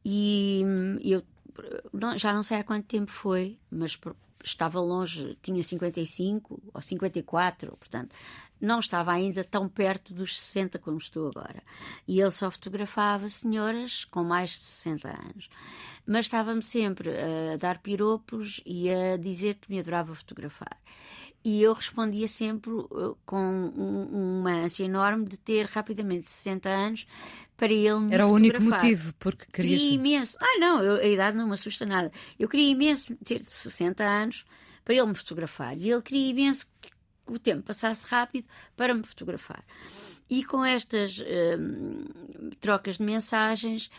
e 0.05 0.63
eu 1.03 1.23
não, 1.91 2.17
já 2.17 2.31
não 2.31 2.43
sei 2.43 2.57
há 2.57 2.63
quanto 2.63 2.85
tempo 2.85 3.11
foi, 3.11 3.57
mas 3.69 3.99
estava 4.43 4.79
longe, 4.79 5.35
tinha 5.41 5.61
55 5.61 6.61
ou 6.73 6.81
54, 6.81 7.75
portanto, 7.75 8.15
não 8.61 8.79
estava 8.79 9.11
ainda 9.11 9.43
tão 9.43 9.67
perto 9.67 10.13
dos 10.13 10.39
60 10.39 10.79
como 10.79 10.97
estou 10.97 11.27
agora. 11.27 11.61
E 12.07 12.19
ele 12.21 12.31
só 12.31 12.49
fotografava 12.49 13.27
senhoras 13.27 14.05
com 14.05 14.23
mais 14.23 14.51
de 14.51 14.57
60 14.57 15.09
anos. 15.09 15.49
Mas 16.05 16.25
estava-me 16.25 16.63
sempre 16.63 17.09
a 17.09 17.57
dar 17.57 17.79
piropos 17.79 18.61
e 18.65 18.89
a 18.89 19.17
dizer 19.17 19.55
que 19.55 19.69
me 19.69 19.79
adorava 19.79 20.15
fotografar 20.15 20.77
e 21.49 21.63
eu 21.63 21.73
respondia 21.73 22.27
sempre 22.27 22.71
uh, 22.71 23.17
com 23.25 23.41
um, 23.41 24.39
uma 24.39 24.51
ânsia 24.51 24.85
enorme 24.85 25.25
de 25.25 25.37
ter 25.37 25.65
rapidamente 25.65 26.29
60 26.29 26.69
anos 26.69 27.07
para 27.57 27.73
ele 27.73 27.99
me 27.99 28.13
Era 28.13 28.27
o 28.27 28.31
único 28.31 28.61
motivo, 28.61 29.13
porque 29.17 29.45
querias... 29.51 29.81
Queria 29.81 29.95
imenso. 29.95 30.37
Ah, 30.39 30.59
não, 30.59 30.83
eu, 30.83 30.95
a 30.97 31.05
idade 31.05 31.35
não 31.35 31.47
me 31.47 31.53
assusta 31.53 31.85
nada. 31.85 32.11
Eu 32.37 32.47
queria 32.47 32.69
imenso 32.69 33.15
ter 33.17 33.43
60 33.43 34.03
anos 34.03 34.45
para 34.85 34.93
ele 34.93 35.07
me 35.07 35.15
fotografar. 35.15 35.75
E 35.75 35.89
ele 35.89 36.01
queria 36.03 36.29
imenso 36.29 36.67
que 36.79 36.91
o 37.25 37.39
tempo 37.39 37.63
passasse 37.63 38.05
rápido 38.07 38.47
para 38.77 38.93
me 38.93 39.03
fotografar. 39.03 39.63
E 40.29 40.43
com 40.43 40.63
estas 40.63 41.19
hum, 41.59 42.05
trocas 42.61 42.97
de 42.97 43.03
mensagens 43.03 43.89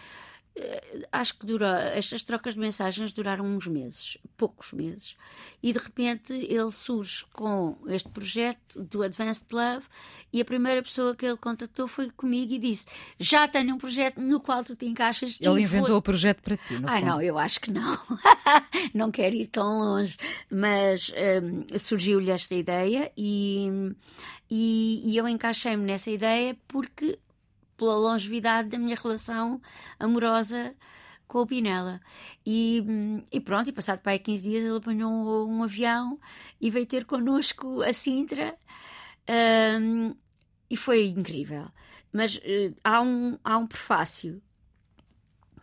acho 1.13 1.39
que 1.39 1.47
dura, 1.47 1.93
estas 1.95 2.23
trocas 2.23 2.55
de 2.55 2.61
mensagens 2.61 3.13
duraram 3.13 3.45
uns 3.45 3.67
meses, 3.67 4.19
poucos 4.37 4.73
meses, 4.73 5.17
e 5.63 5.73
de 5.73 5.79
repente 5.79 6.33
ele 6.33 6.71
surge 6.71 7.25
com 7.33 7.77
este 7.87 8.09
projeto 8.09 8.83
do 8.83 9.03
Advanced 9.03 9.47
Love 9.53 9.87
e 10.33 10.41
a 10.41 10.45
primeira 10.45 10.83
pessoa 10.83 11.15
que 11.15 11.27
ele 11.27 11.37
contactou 11.37 11.89
foi 11.89 12.11
comigo 12.11 12.53
e 12.53 12.59
disse: 12.59 12.87
Já 13.19 13.49
tenho 13.49 13.75
um 13.75 13.79
projeto 13.79 14.21
no 14.21 14.41
qual 14.41 14.63
tu 14.65 14.77
te 14.77 14.87
encaixas. 14.87 15.37
Ele 15.41 15.63
inventou 15.63 15.97
o 15.97 16.03
projeto 16.03 16.43
para 16.43 16.57
ti, 16.57 16.79
no 16.79 16.89
Ah, 16.89 17.01
não, 17.01 17.21
eu 17.21 17.39
acho 17.39 17.61
que 17.61 17.71
não. 17.71 17.99
não 18.95 19.11
quero 19.11 19.35
ir 19.35 19.47
tão 19.49 19.79
longe, 19.79 20.17
mas 20.51 21.13
um, 21.43 21.79
surgiu-lhe 21.79 22.31
esta 22.31 22.55
ideia 22.55 23.11
e, 23.17 23.69
e, 24.51 25.03
e 25.05 25.17
eu 25.17 25.27
encaixei-me 25.27 25.85
nessa 25.85 26.11
ideia 26.11 26.57
porque 26.69 27.19
pela 27.81 27.97
longevidade 27.97 28.69
da 28.69 28.79
minha 28.79 28.95
relação 28.95 29.59
amorosa 29.99 30.77
com 31.27 31.39
o 31.41 31.47
Pinela. 31.47 31.99
E, 32.45 32.85
e 33.33 33.41
pronto, 33.41 33.71
e 33.71 33.73
passado 33.73 34.01
para 34.01 34.13
aí 34.13 34.19
15 34.19 34.43
dias 34.43 34.65
ele 34.65 34.77
apanhou 34.77 35.11
um, 35.11 35.57
um 35.57 35.63
avião 35.63 36.21
e 36.61 36.69
veio 36.69 36.85
ter 36.85 37.07
connosco 37.07 37.81
a 37.81 37.91
Sintra. 37.95 38.55
Um, 39.81 40.15
e 40.69 40.77
foi 40.77 41.07
incrível. 41.07 41.69
Mas 42.13 42.37
uh, 42.37 42.77
há, 42.85 43.01
um, 43.01 43.39
há 43.43 43.57
um 43.57 43.67
prefácio 43.67 44.43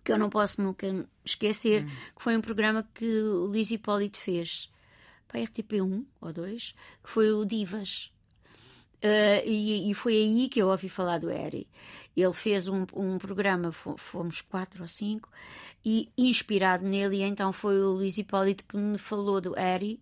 que 0.04 0.12
eu 0.12 0.18
não 0.18 0.30
posso 0.30 0.60
nunca 0.60 0.88
esquecer, 1.24 1.84
hum. 1.84 1.90
que 2.16 2.24
foi 2.24 2.36
um 2.36 2.42
programa 2.42 2.90
que 2.96 3.06
o 3.06 3.46
Luís 3.46 3.70
Hipólito 3.70 4.18
fez 4.18 4.72
para 5.28 5.40
a 5.40 5.44
RTP1 5.44 6.04
ou 6.20 6.34
2, 6.34 6.74
que 7.04 7.12
foi 7.12 7.32
o 7.32 7.46
Divas. 7.46 8.12
Uh, 9.04 9.46
e, 9.46 9.92
e, 9.92 9.94
foi 9.94 10.14
aí 10.14 10.50
que 10.50 10.60
eu 10.60 10.70
ouvi 10.70 10.90
falar 10.90 11.20
do 11.20 11.30
Eri. 11.30 11.68
Ele 12.16 12.34
fez 12.34 12.68
um, 12.68 12.86
um 12.96 13.20
programa, 13.20 13.72
fomos 13.72 14.42
quatro 14.42 14.82
ou 14.82 14.88
cinco, 14.88 15.30
e 15.86 16.10
inspirado 16.18 16.86
nele, 16.86 17.22
então 17.22 17.54
foi 17.54 17.80
o 17.80 17.92
Luís 17.92 18.18
Hipólito 18.18 18.64
que 18.66 18.76
me 18.76 18.98
falou 18.98 19.40
do 19.40 19.58
Eri 19.58 20.02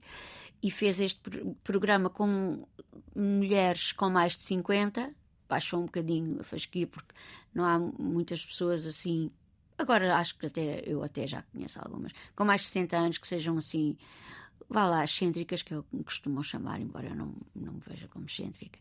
e 0.63 0.71
fez 0.71 0.99
este 0.99 1.21
programa 1.63 2.09
com 2.09 2.65
mulheres 3.15 3.91
com 3.91 4.09
mais 4.09 4.37
de 4.37 4.43
50. 4.43 5.13
Baixou 5.47 5.81
um 5.81 5.85
bocadinho 5.85 6.39
a 6.39 6.43
fasquia, 6.43 6.87
porque 6.87 7.13
não 7.53 7.65
há 7.65 7.77
muitas 7.77 8.43
pessoas 8.43 8.87
assim. 8.87 9.29
Agora 9.77 10.15
acho 10.15 10.37
que 10.39 10.45
até 10.45 10.81
eu 10.87 11.03
até 11.03 11.27
já 11.27 11.43
conheço 11.43 11.79
algumas, 11.79 12.13
com 12.35 12.45
mais 12.45 12.61
de 12.61 12.67
60 12.67 12.97
anos 12.97 13.17
que 13.17 13.27
sejam 13.27 13.57
assim 13.57 13.97
vá 14.69 14.85
lá, 14.85 15.03
excêntricas, 15.03 15.61
que 15.61 15.75
o 15.75 15.83
que 15.83 15.95
me 15.95 16.03
costumam 16.03 16.43
chamar, 16.43 16.81
embora 16.81 17.07
eu 17.07 17.15
não, 17.15 17.33
não 17.55 17.73
me 17.73 17.79
veja 17.79 18.07
como 18.07 18.25
excêntrica. 18.25 18.79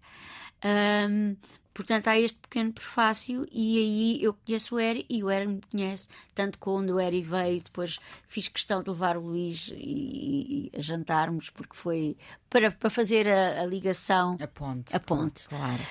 Um, 0.64 1.36
portanto, 1.74 2.08
há 2.08 2.18
este 2.18 2.38
pequeno 2.38 2.72
prefácio, 2.72 3.46
e 3.52 3.78
aí 3.78 4.22
eu 4.22 4.34
conheço 4.34 4.76
o 4.76 4.80
Eri 4.80 5.04
e 5.08 5.22
o 5.22 5.30
Eri 5.30 5.46
me 5.46 5.60
conhece. 5.70 6.08
Tanto 6.34 6.58
quando 6.58 6.90
o 6.90 7.00
Eri 7.00 7.22
veio, 7.22 7.60
depois 7.60 7.98
fiz 8.26 8.48
questão 8.48 8.82
de 8.82 8.90
levar 8.90 9.16
o 9.16 9.20
Luís 9.20 9.70
e, 9.76 10.70
e 10.72 10.78
a 10.78 10.80
jantarmos, 10.80 11.50
porque 11.50 11.76
foi 11.76 12.16
para, 12.48 12.70
para 12.70 12.90
fazer 12.90 13.28
a, 13.28 13.62
a 13.62 13.66
ligação. 13.66 14.36
A 14.40 14.48
ponte. 14.48 14.96
A 14.96 15.00
ponte. 15.00 15.48
Claro. 15.48 15.82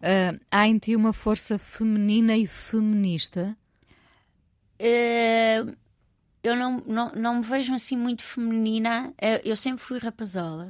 Uh, 0.00 0.40
há 0.50 0.66
em 0.66 0.78
ti 0.78 0.96
uma 0.96 1.12
força 1.12 1.58
feminina 1.58 2.36
e 2.36 2.46
feminista? 2.46 3.56
Uh, 4.80 5.76
eu 6.42 6.56
não, 6.56 6.78
não, 6.86 7.08
não 7.10 7.34
me 7.36 7.42
vejo 7.42 7.74
assim 7.74 7.96
muito 7.96 8.22
feminina. 8.22 9.12
Eu 9.44 9.56
sempre 9.56 9.82
fui 9.82 9.98
rapazola. 9.98 10.68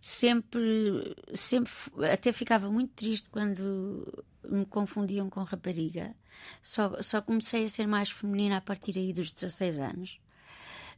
Sempre, 0.00 1.16
sempre, 1.34 1.72
até 2.12 2.32
ficava 2.32 2.70
muito 2.70 2.92
triste 2.94 3.28
quando 3.30 4.24
me 4.48 4.64
confundiam 4.66 5.28
com 5.28 5.42
rapariga. 5.42 6.14
Só, 6.62 7.00
só 7.02 7.20
comecei 7.20 7.64
a 7.64 7.68
ser 7.68 7.86
mais 7.86 8.10
feminina 8.10 8.58
a 8.58 8.60
partir 8.60 8.96
aí 8.98 9.12
dos 9.12 9.32
16 9.32 9.78
anos. 9.78 10.20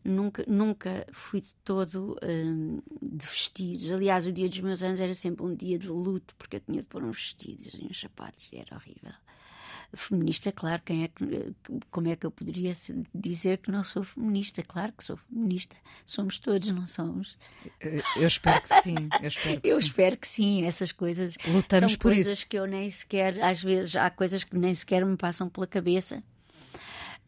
Nunca, 0.03 0.45
nunca 0.47 1.07
fui 1.13 1.41
de 1.43 1.55
todo 1.57 2.17
hum, 2.23 2.81
de 3.03 3.27
vestidos. 3.27 3.93
Aliás, 3.93 4.27
o 4.27 4.33
dia 4.33 4.49
dos 4.49 4.61
meus 4.61 4.83
anos 4.83 5.01
era 5.01 5.15
sempre 5.15 5.45
um 5.45 5.55
dia 5.55 5.79
de 5.79 5.89
luto, 5.89 6.35
porque 6.37 6.57
eu 6.57 6.61
tinha 6.61 6.83
de 6.83 6.89
pôr 6.89 7.03
uns 7.03 7.17
vestidos 7.17 7.75
e 7.75 7.85
uns 7.85 8.01
sapatos, 8.01 8.51
e 8.53 8.57
era 8.57 8.77
horrível 8.77 9.13
feminista, 9.93 10.53
claro, 10.53 10.83
quem 10.85 11.05
é 11.05 11.09
que, 11.09 11.55
como 11.91 12.09
é 12.09 12.17
que 12.17 12.25
eu 12.25 12.31
poderia 12.31 12.73
dizer 13.15 13.59
que 13.59 13.71
não 13.71 13.83
sou 13.83 14.05
feminista? 14.05 14.63
Claro 14.63 14.93
que 14.93 15.03
sou 15.03 15.17
feminista. 15.17 15.77
Somos 16.07 16.39
todos, 16.39 16.71
não 16.71 16.87
somos? 16.87 17.37
Eu 18.17 18.27
espero 18.27 18.63
que 18.63 18.83
sim. 18.83 18.95
Eu 19.21 19.29
espero 19.29 19.61
que, 19.61 19.69
eu 19.69 19.81
sim. 19.81 19.87
Espero 19.89 20.17
que 20.17 20.29
sim. 20.29 20.65
Essas 20.65 20.93
coisas 20.93 21.37
Lutamos 21.47 21.93
são 21.93 21.99
por 21.99 22.13
coisas 22.13 22.39
isso. 22.39 22.49
que 22.49 22.59
eu 22.59 22.67
nem 22.67 22.89
sequer, 22.89 23.43
às 23.43 23.63
vezes, 23.63 23.97
há 23.97 24.11
coisas 24.11 24.45
que 24.45 24.57
nem 24.57 24.73
sequer 24.73 25.05
me 25.05 25.17
passam 25.17 25.49
pela 25.49 25.67
cabeça. 25.67 26.23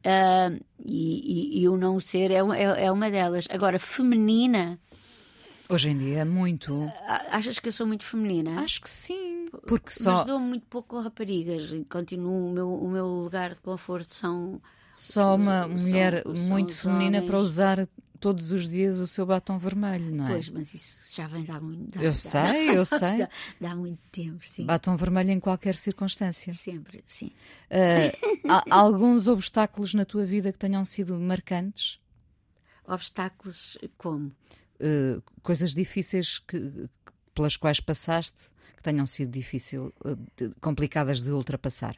Uh, 0.04 0.60
e, 0.84 1.58
e, 1.58 1.62
e, 1.62 1.68
o 1.68 1.76
não 1.76 2.00
ser 2.00 2.32
é, 2.32 2.38
é, 2.38 2.86
é 2.86 2.92
uma 2.92 3.10
delas. 3.10 3.46
Agora, 3.50 3.78
feminina. 3.78 4.78
Hoje 5.68 5.90
em 5.90 5.98
dia 5.98 6.18
é 6.18 6.24
muito. 6.24 6.92
Achas 7.30 7.58
que 7.58 7.68
eu 7.68 7.72
sou 7.72 7.86
muito 7.86 8.04
feminina? 8.04 8.60
Acho 8.60 8.80
que 8.80 8.90
sim. 8.90 9.31
Porque 9.66 9.90
só... 9.90 10.12
Mas 10.12 10.26
dou 10.26 10.40
muito 10.40 10.66
pouco 10.66 10.96
com 10.96 11.02
raparigas 11.02 11.70
e 11.72 11.84
continuo. 11.84 12.48
O 12.48 12.52
meu, 12.52 12.72
o 12.72 12.90
meu 12.90 13.06
lugar 13.06 13.54
de 13.54 13.60
conforto 13.60 14.08
são. 14.08 14.60
Só 14.92 15.36
uma 15.36 15.66
mulher 15.66 16.22
são, 16.22 16.34
muito 16.34 16.72
são 16.72 16.90
feminina 16.90 17.18
homens. 17.18 17.30
para 17.30 17.38
usar 17.38 17.88
todos 18.22 18.52
os 18.52 18.68
dias 18.68 18.98
o 18.98 19.06
seu 19.06 19.26
batom 19.26 19.58
vermelho, 19.58 20.14
não 20.14 20.26
é? 20.26 20.32
Pois, 20.32 20.48
mas 20.48 20.72
isso 20.72 21.16
já 21.16 21.26
vem 21.26 21.44
dar 21.44 21.60
muito. 21.60 21.98
Dá, 21.98 22.04
eu 22.04 22.12
dá, 22.12 22.16
sei, 22.16 22.78
eu 22.78 22.84
sei. 22.86 23.18
Dá, 23.18 23.28
dá, 23.60 23.76
muito 23.76 24.00
tempo, 24.10 24.46
sim. 24.46 24.64
Batom 24.64 24.96
vermelho 24.96 25.30
em 25.30 25.40
qualquer 25.40 25.74
circunstância. 25.74 26.54
Sempre, 26.54 27.02
sim. 27.04 27.32
Uh, 27.70 28.48
há 28.48 28.64
alguns 28.78 29.26
obstáculos 29.26 29.92
na 29.92 30.04
tua 30.04 30.24
vida 30.24 30.52
que 30.52 30.58
tenham 30.58 30.84
sido 30.84 31.18
marcantes? 31.18 31.98
Obstáculos 32.86 33.76
como? 33.98 34.32
Uh, 34.80 35.22
coisas 35.42 35.74
difíceis 35.74 36.38
que, 36.38 36.88
pelas 37.34 37.56
quais 37.56 37.80
passaste 37.80 38.51
que 38.82 38.90
tenham 38.90 39.06
sido 39.06 39.30
difícil, 39.30 39.94
de, 40.36 40.50
complicadas 40.60 41.22
de 41.22 41.30
ultrapassar? 41.30 41.96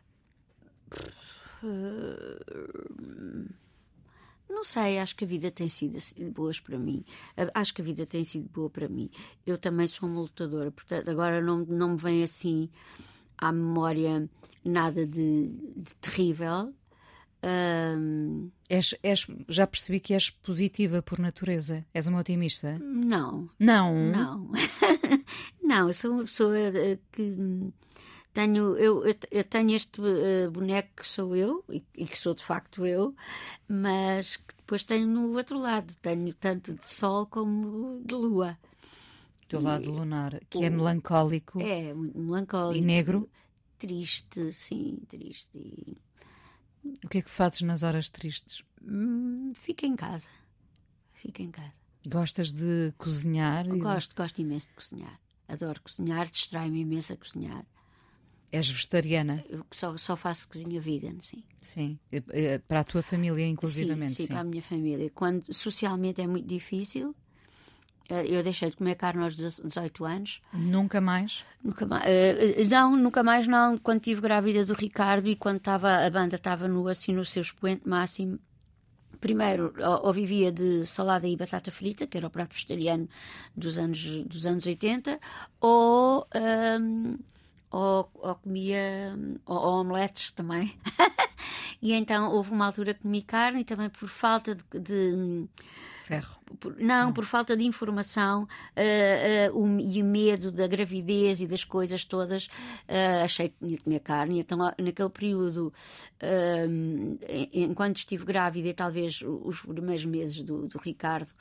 Não 4.49 4.63
sei, 4.63 4.99
acho 4.99 5.17
que 5.17 5.25
a 5.25 5.27
vida 5.27 5.51
tem 5.51 5.69
sido 5.69 5.99
boa 6.31 6.53
para 6.63 6.79
mim. 6.79 7.03
Acho 7.55 7.75
que 7.75 7.81
a 7.81 7.85
vida 7.85 8.07
tem 8.07 8.23
sido 8.23 8.49
boa 8.51 8.69
para 8.69 8.89
mim. 8.89 9.11
Eu 9.47 9.57
também 9.57 9.87
sou 9.87 10.09
uma 10.09 10.21
lutadora, 10.21 10.71
portanto, 10.71 11.09
agora 11.09 11.41
não, 11.41 11.65
não 11.65 11.93
me 11.93 11.97
vem 11.97 12.23
assim 12.23 12.69
à 13.39 13.51
memória 13.51 14.29
nada 14.63 15.07
de, 15.07 15.49
de 15.75 15.95
terrível. 16.01 16.75
Um... 17.45 18.51
És, 18.71 18.95
és, 19.03 19.27
já 19.49 19.67
percebi 19.67 20.01
que 20.01 20.15
és 20.15 20.31
positiva 20.31 21.03
por 21.03 21.19
natureza. 21.19 21.85
És 21.93 22.07
uma 22.09 22.21
otimista? 22.21 22.79
Não. 22.81 23.51
Não? 23.59 23.93
Não. 23.95 24.51
não, 25.63 25.89
eu 25.89 25.93
sou 25.93 26.13
uma 26.13 26.25
pessoa 26.25 26.57
que 27.13 27.37
tenho 28.33 28.77
eu, 28.77 29.05
eu 29.31 29.45
tenho 29.45 29.77
este 29.77 30.01
uh, 30.01 30.51
boneco 30.51 30.89
que 30.97 31.07
sou 31.07 31.37
eu 31.37 31.63
e, 31.69 31.85
e, 31.97 32.07
que 32.07 32.19
sou 32.19 32.35
de 32.35 32.43
facto 32.43 32.87
eu, 32.87 33.15
mas 33.69 34.39
que 34.39 34.57
depois 34.57 34.83
tenho 34.83 35.07
no 35.07 35.37
outro 35.37 35.59
lado, 35.59 35.95
tenho 36.01 36.33
tanto 36.35 36.75
de 36.75 36.89
sol 36.89 37.27
como 37.27 38.03
de 38.05 38.15
lua. 38.15 38.59
Do 39.49 39.61
lado 39.61 39.89
lunar, 39.89 40.41
que 40.51 40.59
o, 40.59 40.65
é 40.65 40.71
melancólico. 40.71 41.61
É, 41.61 41.93
muito 41.93 42.19
melancólico. 42.19 42.83
E 42.83 42.85
negro? 42.85 43.29
Triste, 43.79 44.51
sim, 44.51 44.99
triste. 45.07 45.57
E... 45.57 45.97
O 47.05 47.09
que 47.09 47.19
é 47.19 47.23
que 47.23 47.31
fazes 47.31 47.63
nas 47.63 47.83
horas 47.83 48.09
tristes? 48.09 48.63
Hum, 48.83 49.53
fico 49.55 49.87
em 49.87 49.97
casa. 49.97 50.29
Fico 51.15 51.43
em 51.43 51.51
casa. 51.51 51.73
Gostas 52.07 52.53
de 52.53 52.93
cozinhar? 52.99 53.67
Gosto, 53.67 54.11
de... 54.11 54.17
gosto 54.17 54.41
imenso 54.41 54.69
de 54.69 54.75
cozinhar. 54.75 55.21
Adoro 55.49 55.81
cozinhar, 55.83 56.31
distrai-me 56.31 56.81
imenso 56.81 57.13
a 57.13 57.17
cozinhar. 57.17 57.67
És 58.53 58.69
vegetariana? 58.71 59.45
Eu 59.49 59.67
só, 59.73 59.97
só 59.97 60.17
faço 60.17 60.47
cozinha 60.49 60.81
vegan, 60.81 61.17
sim. 61.21 61.43
Sim, 61.61 61.99
para 62.69 62.81
a 62.81 62.85
tua 62.85 63.03
família, 63.03 63.47
inclusivamente. 63.47 64.15
Sim, 64.15 64.17
sim, 64.17 64.27
sim, 64.27 64.33
para 64.33 64.41
a 64.41 64.45
minha 64.45 64.63
família. 64.63 65.11
Quando 65.11 65.53
socialmente 65.53 66.21
é 66.21 66.27
muito 66.27 66.47
difícil, 66.47 67.17
eu 68.09 68.43
deixei 68.43 68.71
de 68.71 68.77
comer 68.77 68.97
carne 68.97 69.23
aos 69.23 69.35
18 69.35 70.05
anos. 70.05 70.43
Nunca 70.53 71.01
mais? 71.01 71.43
Nunca 71.63 71.87
mais. 71.87 72.05
Não, 72.71 72.97
nunca 72.97 73.23
mais 73.23 73.47
não. 73.47 73.79
Quando 73.79 73.99
estive 73.99 74.21
grávida 74.21 74.65
do 74.65 74.75
Ricardo 74.75 75.27
e 75.29 75.35
quando 75.35 75.57
estava, 75.57 76.05
a 76.05 76.11
banda 76.11 76.37
estava 76.37 76.69
no, 76.69 76.87
assim, 76.87 77.13
no 77.13 77.25
seu 77.25 77.41
expoente 77.41 77.89
máximo, 77.89 78.39
primeiro 79.21 79.73
ou, 79.79 80.09
ou, 80.09 80.13
vivia 80.13 80.53
de 80.53 80.85
salada 80.85 81.27
e 81.27 81.35
batata 81.35 81.73
frita, 81.73 82.07
que 82.07 82.19
era 82.19 82.27
o 82.27 82.31
prato 82.31 82.53
vegetariano 82.53 83.09
dos 83.57 83.79
anos, 83.79 84.25
dos 84.25 84.45
anos 84.45 84.67
80, 84.67 85.19
ou, 85.63 86.27
um, 86.81 87.19
ou, 87.71 88.11
ou, 88.17 88.35
comia 88.35 89.19
ou, 89.47 89.57
ou 89.57 89.81
omeletes 89.81 90.31
também. 90.31 90.77
e 91.81 91.95
então 91.95 92.31
houve 92.33 92.51
uma 92.51 92.67
altura 92.67 92.93
que 92.93 93.01
comi 93.01 93.23
carne 93.23 93.61
e 93.61 93.65
também 93.65 93.89
por 93.89 94.09
falta 94.09 94.55
de, 94.55 94.65
de 94.79 95.49
ferro. 96.05 96.39
Por, 96.61 96.77
não, 96.79 97.13
por 97.13 97.25
falta 97.25 97.57
de 97.57 97.65
informação 97.65 98.43
uh, 98.45 99.55
uh, 99.55 99.65
um, 99.65 99.81
e 99.81 100.03
medo 100.03 100.53
da 100.53 100.67
gravidez 100.67 101.41
e 101.41 101.47
das 101.47 101.65
coisas 101.65 102.05
todas, 102.05 102.47
uh, 102.47 103.25
achei 103.25 103.49
que 103.49 103.57
tinha 103.59 103.77
de 103.77 103.83
comer 103.83 104.01
carne. 104.01 104.41
Então, 104.41 104.59
naquele 104.59 105.09
período, 105.09 105.73
enquanto 107.53 107.97
estive 107.97 108.25
grávida 108.25 108.69
e 108.69 108.75
talvez 108.75 109.23
os 109.23 109.63
primeiros 109.63 110.05
meses 110.05 110.43
do, 110.43 110.69
do 110.69 110.79
Ricardo, 110.79 111.33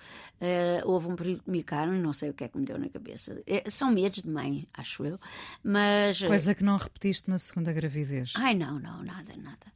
houve 0.86 1.08
um 1.08 1.16
período 1.16 1.40
de 1.40 1.44
comer 1.44 1.64
carne, 1.64 2.00
não 2.00 2.14
sei 2.14 2.30
o 2.30 2.34
que 2.34 2.46
é 2.46 2.48
que 2.48 2.58
me 2.58 2.66
deu 2.66 2.78
na 2.78 2.90
cabeça. 2.90 3.42
É, 3.46 3.70
são 3.70 3.92
medos 3.92 4.24
de 4.24 4.30
mãe, 4.30 4.68
acho 4.74 5.06
eu. 5.06 5.20
Mas, 5.64 6.22
Coisa 6.22 6.56
que 6.56 6.64
não 6.64 6.78
repetiste 6.78 7.30
na 7.30 7.38
segunda 7.38 7.72
gravidez. 7.72 8.34
Ai, 8.36 8.56
não, 8.56 8.80
não, 8.80 9.04
nada, 9.04 9.34
nada. 9.38 9.74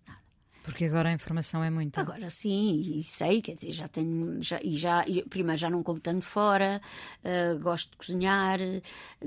Porque 0.67 0.83
agora 0.83 1.07
a 1.07 1.13
informação 1.13 1.63
é 1.63 1.69
muita. 1.69 2.01
Agora 2.01 2.29
sim, 2.29 2.81
e 2.81 3.01
sei, 3.01 3.41
quer 3.41 3.55
dizer, 3.55 3.71
já 3.71 3.87
tenho. 3.87 4.43
Já, 4.43 4.59
e 4.61 4.75
já, 4.75 5.05
e, 5.07 5.23
primeiro 5.23 5.57
já 5.57 5.69
não 5.69 5.81
como 5.81 5.97
tanto 5.97 6.25
fora, 6.25 6.81
uh, 7.23 7.57
gosto 7.59 7.91
de 7.91 7.95
cozinhar. 7.95 8.59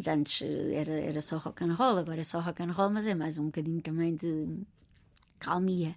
Antes 0.07 0.43
era, 0.43 0.93
era 0.93 1.21
só 1.23 1.39
rock 1.39 1.65
and 1.65 1.73
roll, 1.73 1.97
agora 1.97 2.21
é 2.21 2.25
só 2.25 2.41
rock 2.41 2.63
and 2.63 2.73
roll, 2.73 2.91
mas 2.91 3.07
é 3.07 3.15
mais 3.15 3.39
um 3.39 3.47
bocadinho 3.47 3.81
também 3.81 4.15
de 4.17 4.49
calmia. 5.39 5.97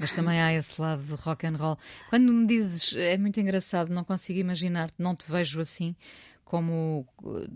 Mas 0.00 0.12
também 0.14 0.42
há 0.42 0.52
esse 0.52 0.80
lado 0.80 1.04
de 1.04 1.14
rock 1.14 1.46
and 1.46 1.56
roll. 1.56 1.78
Quando 2.10 2.32
me 2.32 2.44
dizes, 2.44 2.92
é 2.96 3.16
muito 3.16 3.38
engraçado, 3.38 3.88
não 3.94 4.02
consigo 4.02 4.40
imaginar, 4.40 4.90
não 4.98 5.14
te 5.14 5.30
vejo 5.30 5.60
assim, 5.60 5.94
como 6.44 7.06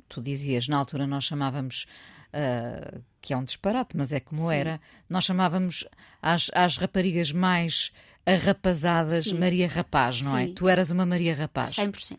tu 0.08 0.22
dizias, 0.22 0.68
na 0.68 0.78
altura 0.78 1.08
nós 1.08 1.24
chamávamos. 1.24 1.86
Uh, 2.32 3.02
que 3.26 3.34
é 3.34 3.36
um 3.36 3.42
disparate, 3.42 3.96
mas 3.96 4.12
é 4.12 4.20
como 4.20 4.42
Sim. 4.42 4.54
era. 4.54 4.80
Nós 5.10 5.24
chamávamos 5.24 5.84
às, 6.22 6.48
às 6.54 6.76
raparigas 6.76 7.32
mais 7.32 7.90
arrapazadas 8.24 9.24
Sim. 9.24 9.34
Maria 9.34 9.66
Rapaz, 9.66 10.20
não 10.20 10.38
é? 10.38 10.44
Sim. 10.44 10.52
é? 10.52 10.54
Tu 10.54 10.68
eras 10.68 10.92
uma 10.92 11.04
Maria 11.04 11.34
Rapaz. 11.34 11.70
100%. 11.74 12.16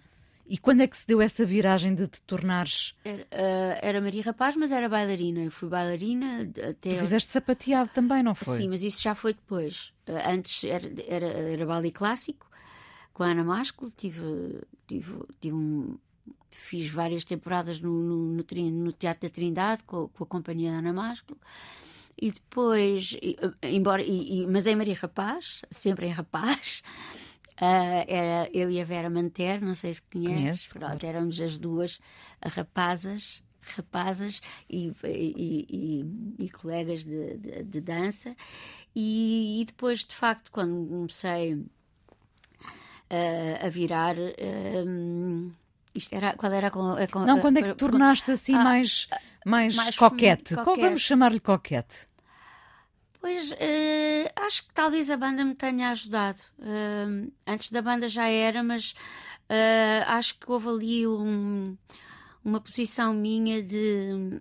E 0.49 0.57
quando 0.57 0.81
é 0.81 0.87
que 0.87 0.97
se 0.97 1.07
deu 1.07 1.21
essa 1.21 1.45
viragem 1.45 1.95
de 1.95 2.07
te 2.07 2.21
tornares. 2.21 2.93
Era, 3.05 3.21
uh, 3.21 3.79
era 3.81 4.01
Maria 4.01 4.21
Rapaz, 4.21 4.57
mas 4.57 4.73
era 4.73 4.89
bailarina. 4.89 5.39
Eu 5.39 5.51
fui 5.51 5.69
bailarina 5.69 6.41
até. 6.41 6.93
Tu 6.93 6.97
fizeste 6.97 7.31
sapateado 7.31 7.89
também, 7.93 8.21
não 8.21 8.35
foi? 8.35 8.57
Sim, 8.57 8.67
mas 8.67 8.83
isso 8.83 9.01
já 9.01 9.15
foi 9.15 9.33
depois. 9.33 9.93
Uh, 10.09 10.29
antes 10.29 10.65
era, 10.65 10.91
era, 11.07 11.25
era 11.25 11.65
balé 11.65 11.89
clássico, 11.89 12.49
com 13.13 13.23
a 13.23 13.27
Ana 13.27 13.45
Másculo. 13.45 13.93
Tive, 13.95 14.61
tive, 14.85 15.19
tive 15.39 15.55
um, 15.55 15.97
fiz 16.51 16.89
várias 16.89 17.23
temporadas 17.23 17.79
no, 17.79 17.91
no, 17.91 18.33
no, 18.33 18.91
Teatro 18.93 19.29
da 19.29 19.33
Trindade 19.33 19.83
com, 19.83 20.07
com, 20.07 20.23
a 20.23 20.27
companhia 20.27 20.71
da 20.71 20.77
Ana 20.79 20.93
Másculo. 20.93 21.39
E 22.19 22.31
depois, 22.31 23.15
embora, 23.61 24.01
e, 24.01 24.41
e, 24.41 24.47
mas 24.47 24.65
em 24.65 24.75
Maria 24.75 24.95
Rapaz, 24.95 25.61
sempre 25.69 26.07
em 26.07 26.11
Rapaz, 26.11 26.81
Uh, 27.59 28.05
era 28.07 28.47
eu 28.53 28.69
e 28.69 28.79
a 28.79 28.85
Vera 28.85 29.09
Manter, 29.09 29.59
não 29.59 29.73
sei 29.73 29.91
se 29.91 30.01
conheces, 30.03 30.71
Pronto, 30.73 30.99
claro. 30.99 31.05
éramos 31.07 31.41
as 31.41 31.57
duas 31.57 31.99
rapazas 32.39 33.41
rapazas 33.75 34.41
e, 34.69 34.93
e, 35.03 35.65
e, 35.69 36.45
e 36.45 36.49
colegas 36.49 37.03
de, 37.03 37.37
de, 37.37 37.63
de 37.63 37.81
dança 37.81 38.35
e, 38.95 39.63
depois 39.67 40.03
de 40.03 40.15
facto 40.15 40.51
quando 40.51 40.87
comecei 40.87 41.53
uh, 41.55 41.65
a 43.61 43.69
virar 43.69 44.15
uh, 44.17 45.51
isto 45.97 46.13
era 46.13 46.33
qual 46.35 46.51
era 46.51 46.69
com, 46.71 46.95
com 47.11 47.19
não 47.25 47.39
quando 47.39 47.57
é 47.57 47.61
que 47.63 47.73
tornaste 47.73 48.31
assim 48.31 48.53
ah, 48.55 48.63
mais 48.63 49.07
mais, 49.45 49.75
mais 49.75 49.95
coquete. 49.95 50.55
coquete 50.55 50.81
vamos 50.81 51.01
chamar-lhe 51.01 51.39
coquete 51.39 52.07
Pois, 53.19 53.51
uh, 53.51 54.31
acho 54.35 54.67
que 54.67 54.73
talvez 54.73 55.09
a 55.09 55.17
banda 55.17 55.43
me 55.43 55.55
tenha 55.55 55.89
ajudado. 55.89 56.39
Uh, 56.59 57.29
antes 57.45 57.71
da 57.71 57.81
banda 57.81 58.07
já 58.07 58.29
era, 58.29 58.63
mas 58.63 58.91
uh, 59.49 60.03
acho 60.07 60.39
que 60.39 60.49
houve 60.49 60.69
ali 60.69 61.07
um, 61.07 61.75
uma 62.45 62.61
posição 62.61 63.13
minha 63.13 63.61
de 63.61 64.39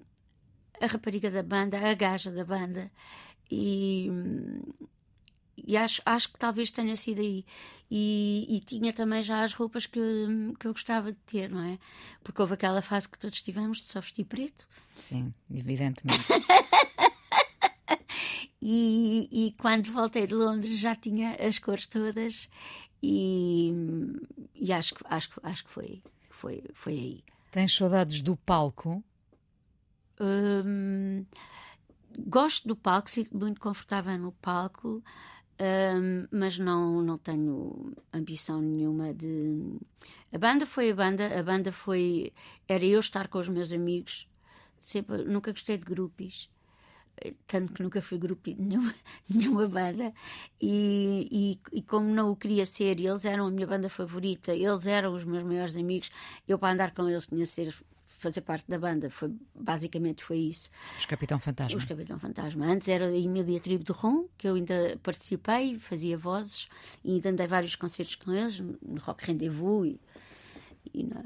a 0.80 0.86
rapariga 0.86 1.30
da 1.30 1.42
banda, 1.42 1.78
a 1.78 1.94
gaja 1.94 2.30
da 2.30 2.44
banda. 2.44 2.90
E, 3.50 4.10
e 5.56 5.76
acho, 5.76 6.02
acho 6.04 6.32
que 6.32 6.38
talvez 6.38 6.70
tenha 6.70 6.94
sido 6.96 7.20
aí. 7.20 7.44
E, 7.90 8.46
e, 8.48 8.60
tinha 8.60 8.92
também 8.92 9.22
já 9.22 9.42
as 9.42 9.54
roupas 9.54 9.86
que, 9.86 10.00
que 10.58 10.66
eu 10.66 10.72
gostava 10.72 11.12
de 11.12 11.18
ter, 11.18 11.48
não 11.48 11.62
é? 11.62 11.78
Porque 12.22 12.40
houve 12.40 12.54
aquela 12.54 12.82
fase 12.82 13.08
que 13.08 13.18
todos 13.18 13.40
tivemos 13.40 13.78
de 13.78 13.84
só 13.84 14.00
vestir 14.00 14.24
preto. 14.24 14.66
Sim, 14.96 15.32
evidentemente. 15.50 16.24
E, 18.68 19.28
e 19.30 19.52
quando 19.52 19.92
voltei 19.92 20.26
de 20.26 20.34
Londres 20.34 20.78
já 20.80 20.96
tinha 20.96 21.36
as 21.36 21.56
cores 21.56 21.86
todas 21.86 22.48
e, 23.00 23.72
e 24.56 24.72
acho, 24.72 24.92
acho, 25.04 25.30
acho 25.40 25.64
que 25.64 25.70
foi, 25.70 26.02
foi, 26.30 26.64
foi 26.74 26.92
aí. 26.94 27.24
Tens 27.52 27.72
saudades 27.72 28.20
do 28.22 28.34
palco? 28.36 29.04
Hum, 30.20 31.24
gosto 32.26 32.66
do 32.66 32.74
palco, 32.74 33.08
sinto 33.08 33.36
muito 33.36 33.60
confortável 33.60 34.18
no 34.18 34.32
palco, 34.32 35.00
hum, 35.60 36.26
mas 36.30 36.58
não, 36.58 37.02
não 37.02 37.18
tenho 37.18 37.94
ambição 38.12 38.60
nenhuma 38.60 39.12
de. 39.14 39.78
A 40.32 40.38
banda 40.38 40.66
foi 40.66 40.90
a 40.90 40.94
banda, 40.94 41.38
a 41.38 41.42
banda 41.42 41.72
foi. 41.72 42.32
Era 42.68 42.84
eu 42.84 43.00
estar 43.00 43.28
com 43.28 43.38
os 43.38 43.48
meus 43.48 43.72
amigos, 43.72 44.28
sempre, 44.80 45.24
nunca 45.24 45.52
gostei 45.52 45.78
de 45.78 45.84
grupos 45.84 46.48
tanto 47.46 47.72
que 47.72 47.82
nunca 47.82 48.02
fui 48.02 48.18
grupo 48.18 48.52
de 48.52 48.60
nenhuma, 48.60 48.94
nenhuma 49.28 49.68
banda 49.68 50.12
e, 50.60 51.58
e, 51.72 51.78
e, 51.78 51.82
como 51.82 52.08
não 52.08 52.30
o 52.30 52.36
queria 52.36 52.66
ser 52.66 53.00
eles 53.00 53.24
eram 53.24 53.46
a 53.46 53.50
minha 53.50 53.66
banda 53.66 53.88
favorita 53.88 54.54
eles 54.54 54.86
eram 54.86 55.14
os 55.14 55.24
meus 55.24 55.42
maiores 55.42 55.76
amigos 55.76 56.10
eu 56.46 56.58
para 56.58 56.72
andar 56.72 56.92
com 56.92 57.08
eles 57.08 57.26
tinha 57.26 57.46
ser 57.46 57.74
fazer 58.18 58.40
parte 58.40 58.68
da 58.68 58.78
banda 58.78 59.10
foi 59.10 59.32
basicamente 59.54 60.24
foi 60.24 60.38
isso. 60.38 60.70
Os 60.98 61.06
Capitão 61.06 61.38
Fantasma. 61.38 61.76
Os 61.76 61.84
Capitão 61.84 62.18
Fantasma. 62.18 62.66
Antes 62.66 62.88
era 62.88 63.06
a 63.06 63.16
Emília 63.16 63.60
Tribo 63.60 63.84
de 63.84 63.92
Ron 63.92 64.26
que 64.36 64.48
eu 64.48 64.54
ainda 64.54 64.98
participei 65.02 65.78
fazia 65.78 66.16
vozes 66.16 66.68
e 67.04 67.14
ainda 67.14 67.30
andei 67.30 67.46
vários 67.46 67.74
concertos 67.76 68.14
com 68.16 68.32
eles 68.32 68.58
no 68.58 69.00
Rock 69.00 69.26
Rendezvous 69.26 69.86
e, 69.86 70.00
e 70.92 71.04
na 71.04 71.22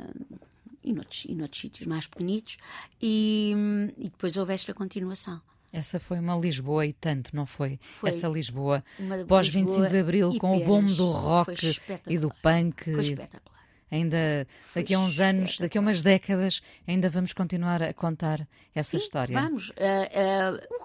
e 0.82 0.92
noutros, 0.92 1.24
e 1.28 1.34
noutros 1.34 1.60
sítios 1.60 1.86
mais 1.86 2.06
pequenitos. 2.06 2.56
E, 3.00 3.54
e 3.98 4.04
depois 4.04 4.36
houve 4.36 4.52
esta 4.52 4.72
continuação. 4.72 5.40
Essa 5.72 6.00
foi 6.00 6.18
uma 6.18 6.36
Lisboa 6.36 6.84
e 6.84 6.92
tanto, 6.92 7.34
não 7.34 7.46
foi? 7.46 7.78
foi. 7.82 8.10
Essa 8.10 8.26
Lisboa. 8.28 8.82
Pós 9.28 9.48
25 9.48 9.88
de 9.88 9.98
Abril, 9.98 10.38
com 10.38 10.56
o 10.56 10.64
boom 10.64 10.86
do 10.86 11.10
rock 11.10 11.78
e 12.08 12.18
do 12.18 12.30
punk. 12.42 12.92
Foi 12.92 13.00
espetacular 13.00 13.59
ainda 13.90 14.46
daqui 14.74 14.94
a 14.94 14.98
uns 14.98 15.20
anos, 15.20 15.58
daqui 15.58 15.76
a 15.76 15.80
umas 15.80 16.02
décadas, 16.02 16.62
ainda 16.86 17.08
vamos 17.08 17.32
continuar 17.32 17.82
a 17.82 17.92
contar 17.92 18.46
essa 18.74 18.90
Sim, 18.90 18.98
história. 18.98 19.40
Vamos. 19.40 19.70
Uh, 19.70 19.74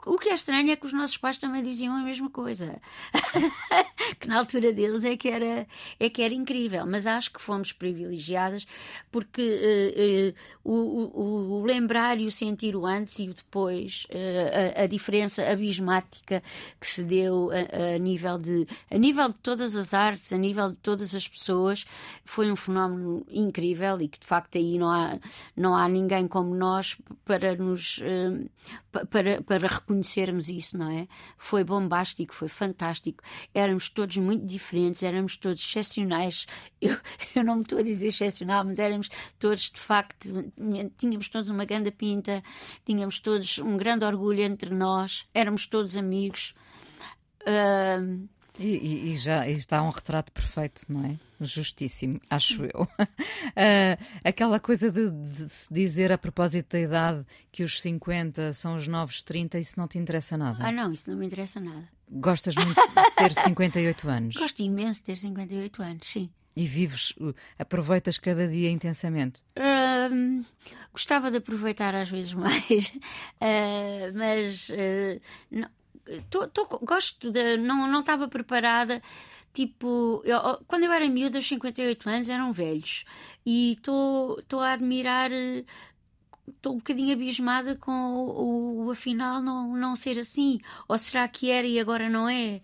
uh, 0.08 0.14
o, 0.14 0.18
que 0.18 0.30
é 0.30 0.34
estranho 0.34 0.72
é 0.72 0.76
que 0.76 0.86
os 0.86 0.94
nossos 0.94 1.18
pais 1.18 1.38
também 1.38 1.62
diziam 1.62 1.96
a 1.96 2.04
mesma 2.04 2.30
coisa. 2.30 2.82
que 4.20 4.28
na 4.28 4.40
altura 4.40 4.74
deles 4.74 5.04
é 5.04 5.16
que, 5.16 5.30
era, 5.30 5.68
é 6.00 6.10
que 6.10 6.22
era 6.22 6.34
incrível. 6.34 6.86
Mas 6.86 7.06
acho 7.06 7.32
que 7.32 7.42
fomos 7.42 7.72
privilegiadas 7.72 8.66
porque 9.12 10.34
uh, 10.64 10.70
o, 10.70 10.74
o, 10.74 11.60
o, 11.60 11.66
lembrar 11.66 12.20
e 12.20 12.26
o 12.26 12.32
sentir 12.32 12.76
o 12.76 12.86
antes 12.86 13.20
e 13.20 13.30
o 13.30 13.34
depois, 13.34 14.08
a, 14.76 14.84
a, 14.84 14.88
diferença 14.88 15.44
abismática 15.44 16.42
que 16.80 16.88
se 16.88 17.04
deu 17.04 17.52
a, 17.52 17.96
a, 17.96 17.98
nível 18.00 18.38
de, 18.38 18.68
a 18.90 18.98
nível 18.98 19.30
de 19.30 19.36
todas 19.36 19.76
as 19.76 19.94
artes, 19.94 20.34
a 20.34 20.38
nível 20.38 20.70
de 20.70 20.78
todas 20.78 21.14
as 21.14 21.28
pessoas, 21.28 21.86
foi 22.24 22.52
um 22.52 22.56
fenómeno 22.56 22.95
incrível 23.30 24.02
e 24.02 24.08
que 24.08 24.20
de 24.20 24.26
facto 24.26 24.58
aí 24.58 24.78
não 24.78 24.90
há, 24.90 25.20
não 25.56 25.76
há 25.76 25.88
ninguém 25.88 26.28
como 26.28 26.56
nós 26.56 26.98
para 27.24 27.56
nos 27.56 28.00
uh, 28.00 28.50
para, 29.10 29.42
para 29.42 29.68
reconhecermos 29.68 30.50
isso, 30.50 30.78
não 30.78 30.90
é? 30.90 31.08
Foi 31.38 31.64
bombástico, 31.64 32.34
foi 32.34 32.48
fantástico. 32.48 33.24
Éramos 33.54 33.90
todos 33.90 34.18
muito 34.18 34.46
diferentes, 34.46 35.04
éramos 35.04 35.38
todos 35.38 35.62
excepcionais. 35.62 36.46
Eu, 36.82 36.98
eu 37.36 37.44
não 37.44 37.56
me 37.56 37.62
estou 37.64 37.80
a 37.80 37.82
dizer 37.82 38.08
excepcional, 38.08 38.64
mas 38.64 38.78
éramos 38.80 39.10
todos 39.40 39.72
de 39.72 39.80
facto, 39.80 40.30
tínhamos 40.98 41.30
todos 41.30 41.50
uma 41.50 41.66
grande 41.66 41.90
pinta, 41.90 42.44
tínhamos 42.86 43.20
todos 43.20 43.58
um 43.58 43.76
grande 43.76 44.06
orgulho 44.06 44.42
entre 44.44 44.74
nós, 44.74 45.26
éramos 45.34 45.66
todos 45.66 45.98
amigos. 45.98 46.54
Uh, 47.42 48.28
e, 48.60 49.14
e, 49.14 49.18
já 49.18 49.48
está 49.50 49.82
um 49.84 49.90
retrato 49.90 50.32
perfeito, 50.32 50.84
não 50.88 51.06
é? 51.06 51.16
Justíssimo, 51.42 52.20
acho 52.30 52.56
Sim. 52.56 52.70
eu. 52.74 52.84
Uh, 52.84 54.06
aquela 54.24 54.60
coisa 54.60 54.90
de, 54.90 55.10
de, 55.10 55.50
se 55.50 55.74
dizer 55.74 56.12
a 56.12 56.18
propósito 56.18 56.72
da 56.72 56.80
idade 56.80 57.26
que 57.52 57.64
os 57.64 57.82
50 57.82 58.54
são 58.54 58.76
os 58.76 58.88
novos 58.88 59.22
30, 59.22 59.60
isso 59.60 59.74
não 59.78 59.88
te 59.88 59.98
interessa 59.98 60.38
nada? 60.38 60.66
Ah, 60.66 60.72
não, 60.72 60.92
isso 60.92 61.10
não 61.10 61.18
me 61.18 61.26
interessa 61.26 61.60
nada. 61.60 61.88
Gostas 62.10 62.56
muito 62.56 62.76
de 62.80 63.16
ter 63.16 63.34
58 63.34 64.10
anos? 64.10 64.36
Gosto 64.38 64.62
imenso 64.62 65.00
de 65.00 65.06
ter 65.06 65.18
58 65.18 65.82
anos, 65.84 66.08
sim. 66.08 66.30
E 66.56 66.66
vives, 66.66 67.14
aproveitas 67.60 68.18
cada 68.18 68.48
dia 68.48 68.72
intensamente? 68.72 69.42
Uh, 69.58 70.46
gostava 70.94 71.30
de 71.30 71.38
aproveitar 71.38 71.94
às 71.94 72.10
vezes 72.10 72.32
mais, 72.34 72.94
uh, 73.42 74.14
mas 74.14 74.70
uh, 74.70 75.22
não, 75.52 75.68
tô, 76.30 76.48
tô, 76.48 76.66
gosto 76.80 77.32
de. 77.32 77.58
Não, 77.58 77.88
não 77.88 78.00
estava 78.02 78.28
preparada. 78.28 79.02
Tipo, 79.54 80.22
eu, 80.26 80.40
quando 80.68 80.84
eu 80.84 80.92
era 80.92 81.08
miúda, 81.08 81.38
aos 81.38 81.48
58 81.48 82.10
anos 82.10 82.30
eram 82.30 82.52
velhos. 82.52 83.06
E 83.46 83.74
estou 83.74 84.60
a 84.62 84.74
admirar. 84.74 85.32
Estou 86.48 86.74
um 86.74 86.78
bocadinho 86.78 87.14
abismada 87.14 87.76
com 87.76 87.92
o, 87.92 88.86
o, 88.86 88.92
afinal 88.92 89.42
não, 89.42 89.76
não 89.76 89.96
ser 89.96 90.20
assim. 90.20 90.60
Ou 90.88 90.98
será 90.98 91.28
que 91.28 91.50
era 91.50 91.66
e 91.66 91.80
agora 91.80 92.10
não 92.10 92.30
é? 92.30 92.62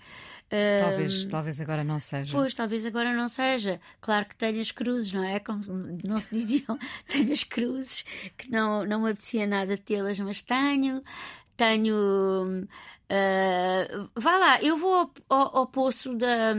Talvez, 0.81 1.25
talvez 1.27 1.61
agora 1.61 1.81
não 1.81 1.97
seja. 1.97 2.37
Pois, 2.37 2.53
talvez 2.53 2.85
agora 2.85 3.13
não 3.15 3.29
seja. 3.29 3.79
Claro 4.01 4.25
que 4.25 4.35
tenho 4.35 4.59
as 4.59 4.69
cruzes, 4.69 5.13
não 5.13 5.23
é? 5.23 5.39
Como 5.39 5.63
não 6.03 6.19
se 6.19 6.35
diziam, 6.35 6.77
tenho 7.07 7.31
as 7.31 7.45
cruzes, 7.45 8.03
que 8.37 8.51
não, 8.51 8.85
não 8.85 9.01
me 9.01 9.11
apetecia 9.11 9.47
nada 9.47 9.77
tê-las, 9.77 10.19
mas 10.19 10.41
tenho. 10.41 11.01
Tenho 11.61 12.67
Uh, 13.11 14.09
vá 14.15 14.37
lá, 14.37 14.61
eu 14.61 14.77
vou 14.77 14.93
ao, 14.93 15.11
ao, 15.27 15.57
ao 15.57 15.67
poço 15.67 16.15
da, 16.15 16.53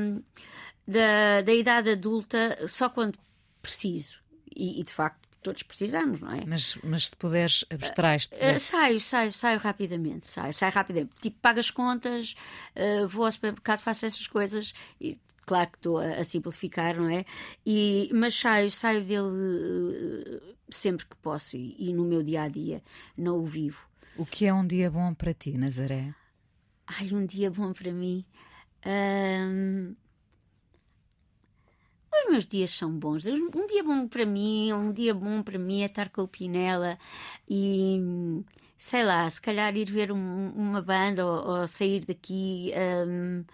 da, 0.86 1.40
da, 1.40 1.52
idade 1.54 1.88
adulta 1.88 2.68
só 2.68 2.90
quando 2.90 3.18
preciso. 3.62 4.18
E, 4.54 4.78
e, 4.78 4.82
de 4.82 4.92
facto 4.92 5.26
todos 5.42 5.62
precisamos, 5.62 6.20
não 6.20 6.30
é? 6.30 6.44
Mas, 6.46 6.76
mas 6.84 7.08
se 7.08 7.16
puderes 7.16 7.64
abstrais-te. 7.70 8.34
Uh, 8.34 8.60
saio, 8.60 9.00
saio, 9.00 9.32
saio 9.32 9.58
rapidamente, 9.58 10.28
saio, 10.28 10.52
saio 10.52 10.72
rapidamente. 10.72 11.14
Tipo, 11.22 11.38
pago 11.40 11.58
as 11.58 11.70
contas, 11.70 12.34
uh, 12.76 13.08
vou 13.08 13.24
ao 13.24 13.32
supermercado, 13.32 13.80
faço 13.80 14.04
essas 14.04 14.26
coisas 14.26 14.74
e 15.00 15.18
claro 15.46 15.70
que 15.70 15.78
estou 15.78 15.98
a, 15.98 16.20
a, 16.20 16.24
simplificar, 16.24 16.96
não 16.96 17.08
é? 17.08 17.24
E, 17.64 18.10
mas 18.12 18.34
saio, 18.34 18.70
saio 18.70 19.02
dele 19.02 19.22
uh, 19.22 20.56
sempre 20.68 21.06
que 21.06 21.16
posso 21.16 21.56
e, 21.56 21.76
e, 21.78 21.94
no 21.94 22.04
meu 22.04 22.22
dia 22.22 22.42
a 22.42 22.48
dia 22.48 22.82
não 23.16 23.38
o 23.38 23.44
vivo. 23.46 23.90
O 24.16 24.26
que 24.26 24.44
é 24.44 24.52
um 24.52 24.66
dia 24.66 24.90
bom 24.90 25.14
para 25.14 25.32
ti, 25.32 25.56
Nazaré? 25.56 26.14
Ai, 26.86 27.08
um 27.12 27.24
dia 27.24 27.50
bom 27.50 27.72
para 27.72 27.90
mim. 27.92 28.24
Um... 28.84 29.94
Os 32.12 32.30
meus 32.30 32.46
dias 32.46 32.70
são 32.70 32.90
bons. 32.92 33.24
Um 33.26 33.66
dia 33.66 33.82
bom 33.82 34.06
para 34.06 34.26
mim, 34.26 34.72
um 34.72 34.92
dia 34.92 35.14
bom 35.14 35.42
para 35.42 35.58
mim 35.58 35.82
é 35.82 35.86
estar 35.86 36.10
com 36.10 36.22
o 36.22 36.28
Pinela 36.28 36.98
e 37.48 37.98
sei 38.76 39.04
lá, 39.04 39.28
se 39.30 39.40
calhar 39.40 39.74
ir 39.76 39.90
ver 39.90 40.12
um, 40.12 40.50
uma 40.50 40.82
banda 40.82 41.24
ou, 41.24 41.60
ou, 41.60 41.66
sair 41.66 42.04
daqui. 42.04 42.72
Um... 43.06 43.44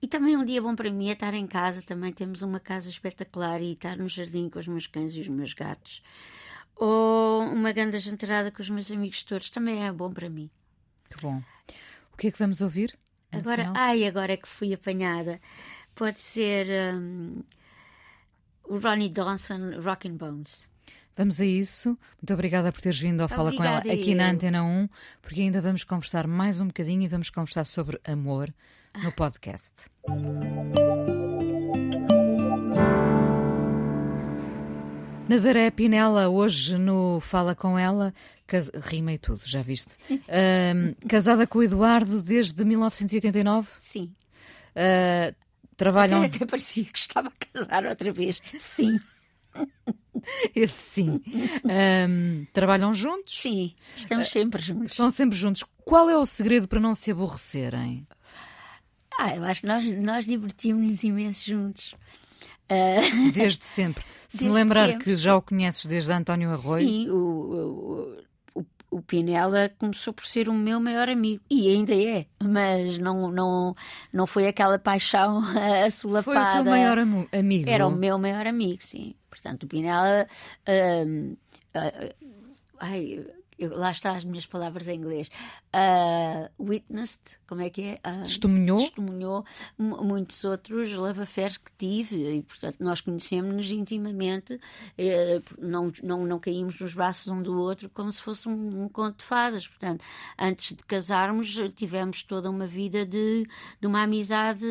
E 0.00 0.08
também 0.08 0.36
um 0.36 0.44
dia 0.44 0.62
bom 0.62 0.74
para 0.74 0.90
mim 0.90 1.08
é 1.08 1.12
estar 1.12 1.34
em 1.34 1.46
casa. 1.46 1.82
Também 1.82 2.12
temos 2.12 2.40
uma 2.42 2.60
casa 2.60 2.88
espetacular 2.88 3.60
e 3.60 3.72
estar 3.72 3.96
no 3.96 4.08
jardim 4.08 4.48
com 4.48 4.58
os 4.58 4.66
meus 4.66 4.86
cães 4.86 5.14
e 5.14 5.20
os 5.20 5.28
meus 5.28 5.52
gatos. 5.52 6.02
Ou 6.76 7.42
uma 7.42 7.72
grande 7.72 7.98
jantarada 7.98 8.50
com 8.50 8.62
os 8.62 8.70
meus 8.70 8.90
amigos 8.90 9.22
todos 9.22 9.50
também 9.50 9.86
é 9.86 9.92
bom 9.92 10.12
para 10.12 10.28
mim. 10.28 10.50
Que 11.08 11.20
bom. 11.20 11.42
O 12.12 12.16
que 12.16 12.28
é 12.28 12.30
que 12.30 12.38
vamos 12.38 12.60
ouvir? 12.60 12.96
Agora, 13.32 13.72
ai, 13.74 14.06
agora 14.06 14.32
é 14.32 14.36
que 14.36 14.48
fui 14.48 14.72
apanhada. 14.72 15.40
Pode 15.94 16.20
ser 16.20 16.66
um, 16.94 17.42
o 18.64 18.78
Ronnie 18.78 19.08
Dawson, 19.08 19.80
Rockin' 19.80 20.16
Bones. 20.16 20.68
Vamos 21.16 21.40
a 21.40 21.44
isso. 21.44 21.96
Muito 22.20 22.34
obrigada 22.34 22.72
por 22.72 22.80
teres 22.80 22.98
vindo 22.98 23.20
ao 23.20 23.28
Fala 23.28 23.54
com 23.54 23.62
ela 23.62 23.78
aqui 23.78 24.14
na 24.14 24.30
Antena 24.30 24.64
1, 24.64 24.88
porque 25.22 25.40
ainda 25.42 25.60
vamos 25.60 25.84
conversar 25.84 26.26
mais 26.26 26.60
um 26.60 26.66
bocadinho 26.66 27.02
e 27.02 27.08
vamos 27.08 27.30
conversar 27.30 27.64
sobre 27.64 28.00
amor 28.04 28.52
no 29.02 29.12
podcast. 29.12 29.74
Nazaré 35.28 35.70
Pinela, 35.70 36.28
hoje 36.28 36.76
no 36.76 37.18
Fala 37.20 37.54
Com 37.54 37.78
Ela, 37.78 38.12
cas... 38.46 38.70
rima 38.74 39.12
e 39.12 39.18
tudo, 39.18 39.40
já 39.44 39.62
viste? 39.62 39.96
Uh, 40.24 40.94
casada 41.08 41.46
com 41.46 41.58
o 41.58 41.62
Eduardo 41.62 42.20
desde 42.20 42.64
1989? 42.64 43.68
Sim. 43.78 44.14
Uh, 44.74 45.34
trabalham... 45.76 46.22
Até, 46.22 46.36
até 46.36 46.46
parecia 46.46 46.84
que 46.84 46.98
estava 46.98 47.28
a 47.28 47.32
casar 47.46 47.86
outra 47.86 48.12
vez. 48.12 48.40
Sim. 48.58 48.98
Esse 50.54 50.82
sim. 50.82 51.20
Um, 52.08 52.46
trabalham 52.52 52.94
juntos? 52.94 53.40
Sim, 53.40 53.74
estamos 53.96 54.28
sempre 54.30 54.62
juntos. 54.62 54.92
Estão 54.92 55.10
sempre 55.10 55.36
juntos. 55.36 55.64
Qual 55.84 56.08
é 56.08 56.16
o 56.16 56.24
segredo 56.24 56.66
para 56.66 56.80
não 56.80 56.94
se 56.94 57.10
aborrecerem? 57.10 58.06
Ah, 59.18 59.36
eu 59.36 59.44
acho 59.44 59.60
que 59.60 59.66
nós, 59.66 59.84
nós 59.98 60.26
divertimos-nos 60.26 61.04
imenso 61.04 61.46
juntos. 61.46 61.94
Uh... 62.70 63.30
Desde 63.32 63.64
sempre. 63.64 64.04
Se 64.28 64.38
desde 64.38 64.48
me 64.48 64.54
lembrar 64.54 64.88
sempre. 64.88 65.04
que 65.04 65.16
já 65.16 65.36
o 65.36 65.42
conheces 65.42 65.86
desde 65.86 66.12
António 66.12 66.50
Arroio. 66.50 66.88
Sim, 66.88 67.10
o, 67.10 67.14
o, 67.14 68.60
o, 68.60 68.66
o 68.90 69.02
Pinela 69.02 69.70
começou 69.78 70.12
por 70.12 70.26
ser 70.26 70.48
o 70.48 70.54
meu 70.54 70.80
maior 70.80 71.08
amigo 71.08 71.42
e 71.48 71.68
ainda 71.68 71.94
é, 71.94 72.26
mas 72.42 72.98
não, 72.98 73.30
não, 73.30 73.74
não 74.12 74.26
foi 74.26 74.48
aquela 74.48 74.78
paixão 74.78 75.42
assolapada. 75.86 76.40
Foi 76.40 76.48
o 76.48 76.52
teu 76.52 76.64
maior 76.64 76.98
amigo? 76.98 77.70
Era 77.70 77.86
o 77.86 77.92
meu 77.92 78.18
maior 78.18 78.46
amigo, 78.46 78.82
sim. 78.82 79.14
Portanto, 79.30 79.64
o 79.64 79.66
Pinela. 79.68 80.26
Uh, 80.66 81.32
uh, 81.76 82.14
ai, 82.80 83.24
eu, 83.58 83.76
lá 83.76 83.90
está 83.90 84.12
as 84.12 84.24
minhas 84.24 84.46
palavras 84.46 84.88
em 84.88 84.96
inglês. 84.96 85.28
Uh, 85.74 86.48
witnessed, 86.58 87.38
como 87.46 87.62
é 87.62 87.70
que 87.70 87.82
é? 87.82 88.00
Uh, 88.06 88.22
testemunhou? 88.22 88.78
Testemunhou 88.78 89.44
muitos 89.78 90.44
outros 90.44 90.90
affairs 91.20 91.56
que 91.56 91.70
tive 91.76 92.38
e, 92.38 92.42
portanto, 92.42 92.76
nós 92.80 93.00
conhecemos-nos 93.00 93.70
intimamente, 93.70 94.58
eh, 94.96 95.40
não, 95.58 95.92
não, 96.02 96.24
não 96.24 96.38
caímos 96.38 96.78
nos 96.78 96.94
braços 96.94 97.28
um 97.28 97.42
do 97.42 97.58
outro 97.58 97.88
como 97.90 98.10
se 98.12 98.22
fosse 98.22 98.48
um, 98.48 98.84
um, 98.84 98.88
conto 98.88 99.18
de 99.18 99.24
fadas. 99.24 99.66
Portanto, 99.66 100.04
antes 100.38 100.76
de 100.76 100.84
casarmos, 100.84 101.56
tivemos 101.74 102.22
toda 102.22 102.50
uma 102.50 102.66
vida 102.66 103.04
de, 103.04 103.46
de 103.80 103.86
uma 103.86 104.02
amizade 104.02 104.66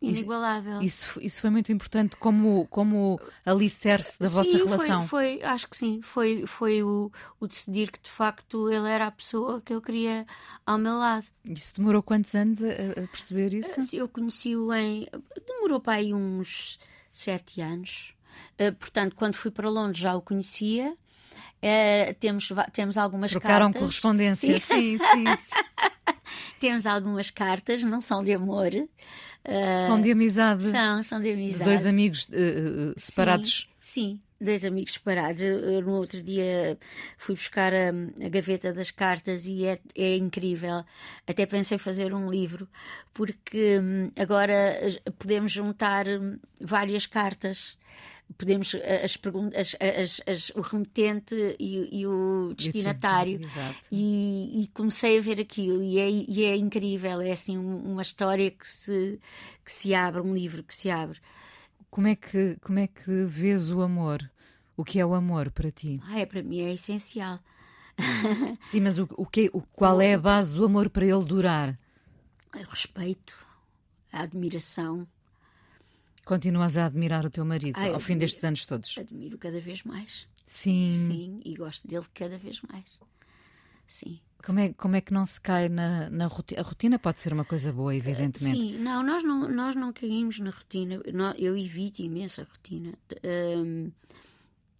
inigualável. 0.00 0.80
Isso, 0.80 1.20
isso 1.20 1.40
foi 1.40 1.50
muito 1.50 1.72
importante 1.72 2.16
como, 2.16 2.66
como 2.68 3.20
alicerce 3.44 4.18
da 4.18 4.26
sim, 4.26 4.34
vossa 4.34 4.56
relação. 4.56 5.08
Foi, 5.08 5.38
foi, 5.38 5.42
acho 5.42 5.68
que 5.68 5.76
sim, 5.76 6.00
foi, 6.02 6.46
foi 6.46 6.82
o, 6.82 7.10
o 7.40 7.46
decidir 7.46 7.90
que 7.90 8.00
de 8.00 8.10
facto 8.10 8.23
ele 8.70 8.88
era 8.88 9.06
a 9.06 9.10
pessoa 9.10 9.60
que 9.60 9.72
eu 9.72 9.80
queria 9.80 10.26
ao 10.66 10.78
meu 10.78 10.96
lado. 10.98 11.26
Isso 11.44 11.76
demorou 11.76 12.02
quantos 12.02 12.34
anos 12.34 12.62
a, 12.62 13.02
a 13.02 13.06
perceber 13.08 13.54
isso? 13.54 13.96
Eu 13.96 14.08
conheci-o 14.08 14.72
em. 14.72 15.06
demorou 15.46 15.80
para 15.80 15.94
aí 15.94 16.14
uns 16.14 16.78
sete 17.10 17.60
anos. 17.60 18.14
Uh, 18.60 18.72
portanto, 18.74 19.14
quando 19.16 19.34
fui 19.34 19.50
para 19.50 19.68
Londres 19.68 19.98
já 19.98 20.14
o 20.14 20.22
conhecia. 20.22 20.96
Uh, 21.62 22.14
temos, 22.20 22.50
temos 22.72 22.98
algumas 22.98 23.30
Trocaram 23.30 23.66
cartas. 23.66 23.80
correspondência, 23.80 24.60
sim, 24.60 24.98
sim. 24.98 24.98
sim, 24.98 25.24
temos 26.60 26.86
algumas 26.86 27.30
cartas, 27.30 27.82
não 27.82 28.02
são 28.02 28.22
de 28.22 28.34
amor. 28.34 28.70
Uh, 28.74 29.86
são 29.86 29.98
de 29.98 30.10
amizade. 30.10 30.64
São, 30.64 31.02
são 31.02 31.20
de 31.22 31.32
amizade. 31.32 31.58
De 31.58 31.64
dois 31.64 31.86
amigos 31.86 32.28
separados. 32.96 33.66
Sim, 33.80 34.16
sim 34.16 34.20
dois 34.44 34.64
amigos 34.64 34.94
separados. 34.94 35.42
Eu, 35.42 35.82
no 35.82 35.92
outro 35.92 36.22
dia 36.22 36.78
fui 37.16 37.34
buscar 37.34 37.72
a, 37.72 37.88
a 38.24 38.28
gaveta 38.28 38.72
das 38.72 38.90
cartas 38.90 39.46
e 39.46 39.66
é, 39.66 39.80
é, 39.94 40.16
incrível. 40.16 40.84
Até 41.26 41.46
pensei 41.46 41.78
fazer 41.78 42.14
um 42.14 42.30
livro, 42.30 42.68
porque 43.12 43.78
hum, 43.78 44.10
agora 44.16 44.78
podemos 45.18 45.52
juntar 45.52 46.06
hum, 46.06 46.38
várias 46.60 47.06
cartas. 47.06 47.76
Podemos 48.38 48.74
as 49.04 49.18
perguntas, 49.18 49.76
as, 49.78 50.20
as, 50.26 50.48
o 50.56 50.62
remetente 50.62 51.36
e, 51.60 52.00
e 52.00 52.06
o 52.06 52.54
destinatário. 52.56 53.38
E, 53.92 54.62
e, 54.62 54.68
comecei 54.68 55.18
a 55.18 55.20
ver 55.20 55.42
aquilo 55.42 55.82
e 55.82 55.98
é, 55.98 56.08
e 56.08 56.44
é 56.44 56.56
incrível. 56.56 57.20
É 57.20 57.32
assim 57.32 57.58
uma 57.58 58.00
história 58.00 58.50
que 58.50 58.66
se, 58.66 59.20
que 59.62 59.70
se 59.70 59.94
abre, 59.94 60.22
um 60.22 60.34
livro 60.34 60.62
que 60.62 60.74
se 60.74 60.90
abre. 60.90 61.18
Como 61.94 62.08
é 62.08 62.16
que, 62.16 62.56
como 62.60 62.80
é 62.80 62.88
que 62.88 63.24
vês 63.24 63.70
o 63.70 63.80
amor? 63.80 64.28
O 64.76 64.84
que 64.84 64.98
é 64.98 65.06
o 65.06 65.14
amor 65.14 65.50
para 65.50 65.70
ti? 65.70 66.00
Ah, 66.04 66.18
é, 66.18 66.26
para 66.26 66.42
mim 66.42 66.60
é 66.60 66.72
essencial. 66.72 67.38
Sim, 68.60 68.80
mas 68.80 68.98
o, 68.98 69.08
o 69.16 69.24
que, 69.24 69.48
o, 69.52 69.60
qual 69.60 70.00
é 70.00 70.14
a 70.14 70.18
base 70.18 70.54
do 70.54 70.64
amor 70.64 70.90
para 70.90 71.06
ele 71.06 71.24
durar? 71.24 71.78
O 72.54 72.70
respeito, 72.70 73.36
a 74.12 74.22
admiração. 74.22 75.06
Continuas 76.24 76.76
a 76.76 76.86
admirar 76.86 77.24
o 77.24 77.30
teu 77.30 77.44
marido 77.44 77.78
ao 77.78 78.00
fim 78.00 78.16
destes 78.16 78.42
anos 78.44 78.66
todos? 78.66 78.96
Admiro 78.98 79.38
cada 79.38 79.60
vez 79.60 79.82
mais. 79.82 80.26
Sim. 80.46 80.90
Sim, 80.90 81.40
e 81.44 81.54
gosto 81.54 81.86
dele 81.86 82.06
cada 82.14 82.38
vez 82.38 82.60
mais. 82.62 82.98
Sim. 83.86 84.20
Como 84.44 84.60
é, 84.60 84.72
como 84.74 84.94
é 84.94 85.00
que 85.00 85.12
não 85.12 85.24
se 85.24 85.40
cai 85.40 85.68
na, 85.68 86.10
na 86.10 86.26
rotina? 86.26 86.60
A 86.60 86.64
rotina 86.64 86.98
pode 86.98 87.20
ser 87.20 87.32
uma 87.32 87.44
coisa 87.44 87.72
boa, 87.72 87.94
evidentemente. 87.94 88.58
Sim, 88.58 88.78
não, 88.78 89.02
nós 89.02 89.22
não, 89.22 89.48
nós 89.48 89.74
não 89.74 89.92
caímos 89.92 90.38
na 90.38 90.50
rotina. 90.50 91.00
Eu 91.38 91.56
evito 91.56 92.02
imenso 92.02 92.42
a 92.42 92.44
rotina. 92.44 92.92
Um, 93.24 93.90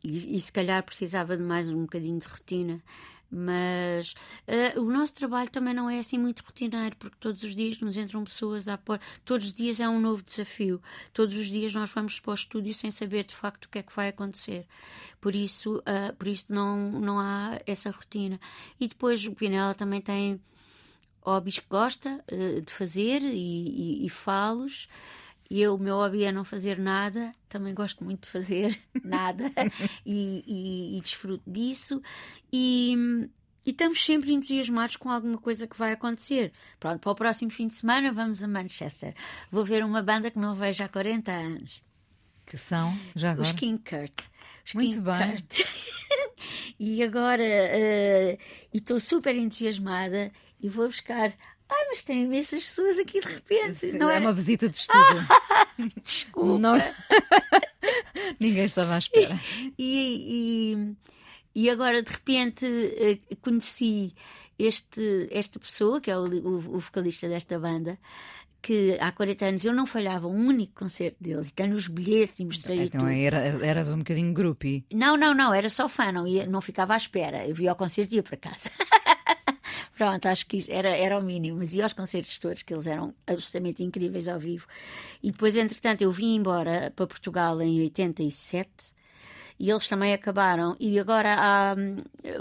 e, 0.05 0.37
e, 0.37 0.41
se 0.41 0.53
calhar 0.53 0.83
precisava 0.83 1.37
de 1.37 1.43
mais 1.43 1.71
um 1.71 1.83
bocadinho 1.83 2.19
de 2.19 2.29
rotina. 2.29 2.83
Mas 3.31 4.15
uh, 4.47 4.81
o 4.81 4.85
nosso 4.85 5.13
trabalho 5.15 5.51
também 5.51 5.75
não 5.75 5.91
é 5.91 5.99
assim 5.99 6.19
muito 6.19 6.45
rotineiro, 6.45 6.95
porque 6.97 7.17
todos 7.19 7.43
os 7.43 7.55
dias 7.55 7.81
nos 7.81 7.97
entram 7.97 8.23
pessoas 8.23 8.69
a 8.69 8.79
pôr. 8.79 9.01
Todos 9.25 9.49
os 9.49 9.53
dias 9.53 9.81
é 9.81 9.89
um 9.89 10.01
novo 10.01 10.23
desafio. 10.23 10.81
Todos 11.13 11.35
os 11.35 11.47
dias 11.47 11.75
nós 11.75 11.91
vamos 11.91 12.21
para 12.21 12.31
o 12.31 12.35
estúdio 12.35 12.73
sem 12.73 12.93
saber 12.93 13.25
de 13.25 13.35
facto 13.35 13.65
o 13.65 13.69
que 13.69 13.79
é 13.79 13.83
que 13.83 13.95
vai 13.97 14.09
acontecer. 14.09 14.67
Por 15.21 15.35
isso, 15.35 15.79
uh, 15.79 16.15
por 16.17 16.29
isso 16.29 16.47
não, 16.49 16.93
não 16.93 17.19
há 17.19 17.59
essa 17.67 17.91
rotina. 17.91 18.39
E 18.79 18.87
depois 18.87 19.27
o 19.27 19.35
Pinela 19.35 19.75
também 19.75 20.01
tem 20.01 20.41
hobbies 21.23 21.59
que 21.59 21.69
gosta 21.69 22.23
uh, 22.31 22.61
de 22.61 22.73
fazer 22.73 23.21
e, 23.21 24.03
e, 24.03 24.07
e 24.07 24.09
falos. 24.09 24.87
E 25.51 25.61
eu, 25.61 25.74
o 25.74 25.78
meu 25.78 25.97
hobby 25.97 26.24
é 26.24 26.32
não 26.32 26.45
fazer 26.45 26.78
nada, 26.78 27.32
também 27.49 27.74
gosto 27.74 28.03
muito 28.03 28.22
de 28.22 28.28
fazer 28.30 28.78
nada 29.05 29.51
e, 30.05 30.42
e, 30.47 30.99
e, 30.99 31.01
desfruto 31.01 31.42
disso. 31.47 32.01
E, 32.53 33.28
e 33.66 33.70
estamos 33.70 34.05
sempre 34.05 34.32
entusiasmados 34.32 34.97
com 34.97 35.11
alguma 35.11 35.38
coisa 35.38 35.66
que 35.66 35.76
vai 35.76 35.92
acontecer. 35.92 36.53
Pronto, 36.80 37.01
para 37.01 37.12
o 37.12 37.14
próximo 37.14 37.51
fim 37.51 37.68
de 37.68 37.74
semana 37.74 38.12
vamos 38.12 38.42
a 38.42 38.49
Manchester. 38.49 39.14
Vou 39.51 39.64
ver 39.64 39.84
uma 39.84 40.03
banda 40.03 40.30
que 40.30 40.38
não 40.38 40.55
vejo 40.55 40.82
há 40.82 40.88
40 40.88 41.30
anos. 41.30 41.82
Que 42.47 42.59
são, 42.59 42.95
já 43.14 43.32
agora? 43.32 43.49
Os 43.49 43.53
King 43.53 43.78
Kurt. 43.78 44.26
Os 44.66 44.74
Muito 44.74 44.97
King 44.97 45.05
bem. 45.05 45.30
Kurt. 45.32 45.59
e 46.78 47.03
agora 47.03 47.42
uh, 47.42 48.38
estou 48.72 49.01
super 49.01 49.34
entusiasmada 49.34 50.30
e 50.61 50.68
vou 50.68 50.86
buscar 50.86 51.34
Ai, 51.77 51.87
mas 51.89 52.03
tem 52.03 52.22
imensas 52.22 52.64
pessoas 52.64 52.99
aqui 52.99 53.20
de 53.20 53.27
repente. 53.27 53.93
Não 53.93 54.09
é 54.09 54.16
era... 54.16 54.25
uma 54.25 54.33
visita 54.33 54.68
de 54.68 54.77
estudo. 54.77 55.01
Desculpa. 56.03 56.59
Não, 56.59 56.77
Ninguém 58.39 58.64
estava 58.64 58.95
à 58.95 58.99
espera. 58.99 59.39
E, 59.79 60.77
e, 60.77 61.62
e 61.64 61.70
agora, 61.70 62.03
de 62.03 62.11
repente, 62.11 62.64
eh, 62.66 63.18
conheci 63.43 64.14
este, 64.59 65.29
esta 65.31 65.59
pessoa, 65.59 66.01
que 66.01 66.11
é 66.11 66.16
o, 66.16 66.25
o, 66.25 66.77
o 66.77 66.79
vocalista 66.79 67.29
desta 67.29 67.59
banda, 67.59 67.99
que 68.62 68.97
há 69.01 69.12
40 69.12 69.45
anos 69.45 69.64
eu 69.64 69.75
não 69.75 69.87
falhava 69.87 70.27
um 70.27 70.47
único 70.47 70.72
concerto 70.75 71.22
deles 71.22 71.49
e 71.49 71.53
tenho 71.53 71.75
os 71.75 71.87
bilhetes 71.87 72.39
e 72.39 72.45
mostrei 72.45 72.85
Então 72.85 73.01
tudo. 73.03 73.12
era, 73.12 73.37
eras 73.64 73.93
um 73.93 73.99
bocadinho 73.99 74.33
groupie. 74.33 74.87
Não, 74.93 75.16
não, 75.16 75.35
não, 75.35 75.53
era 75.53 75.68
só 75.68 75.89
fã, 75.89 76.11
não, 76.11 76.27
ia, 76.27 76.47
não 76.47 76.61
ficava 76.62 76.95
à 76.95 76.97
espera. 76.97 77.47
Eu 77.47 77.55
via 77.55 77.70
ao 77.70 77.77
concerto 77.77 78.14
e 78.14 78.16
ia 78.16 78.22
para 78.22 78.37
casa. 78.39 78.70
Pronto, 79.97 80.26
acho 80.26 80.47
que 80.47 80.64
era, 80.68 80.88
era 80.88 81.18
o 81.18 81.22
mínimo. 81.22 81.59
Mas 81.59 81.74
ia 81.74 81.84
aos 81.84 81.92
concertos 81.92 82.38
todos, 82.38 82.62
que 82.62 82.74
eles 82.74 82.86
eram 82.86 83.14
absolutamente 83.26 83.82
incríveis 83.82 84.28
ao 84.28 84.38
vivo. 84.38 84.66
E 85.22 85.30
depois, 85.30 85.57
entretanto, 85.57 86.03
eu 86.03 86.11
vim 86.11 86.36
embora 86.36 86.92
para 86.95 87.07
Portugal 87.07 87.61
em 87.62 87.80
87 87.80 88.95
e 89.59 89.70
eles 89.70 89.86
também 89.86 90.12
acabaram 90.12 90.76
e 90.80 90.99
agora 90.99 91.36
ah, 91.38 91.74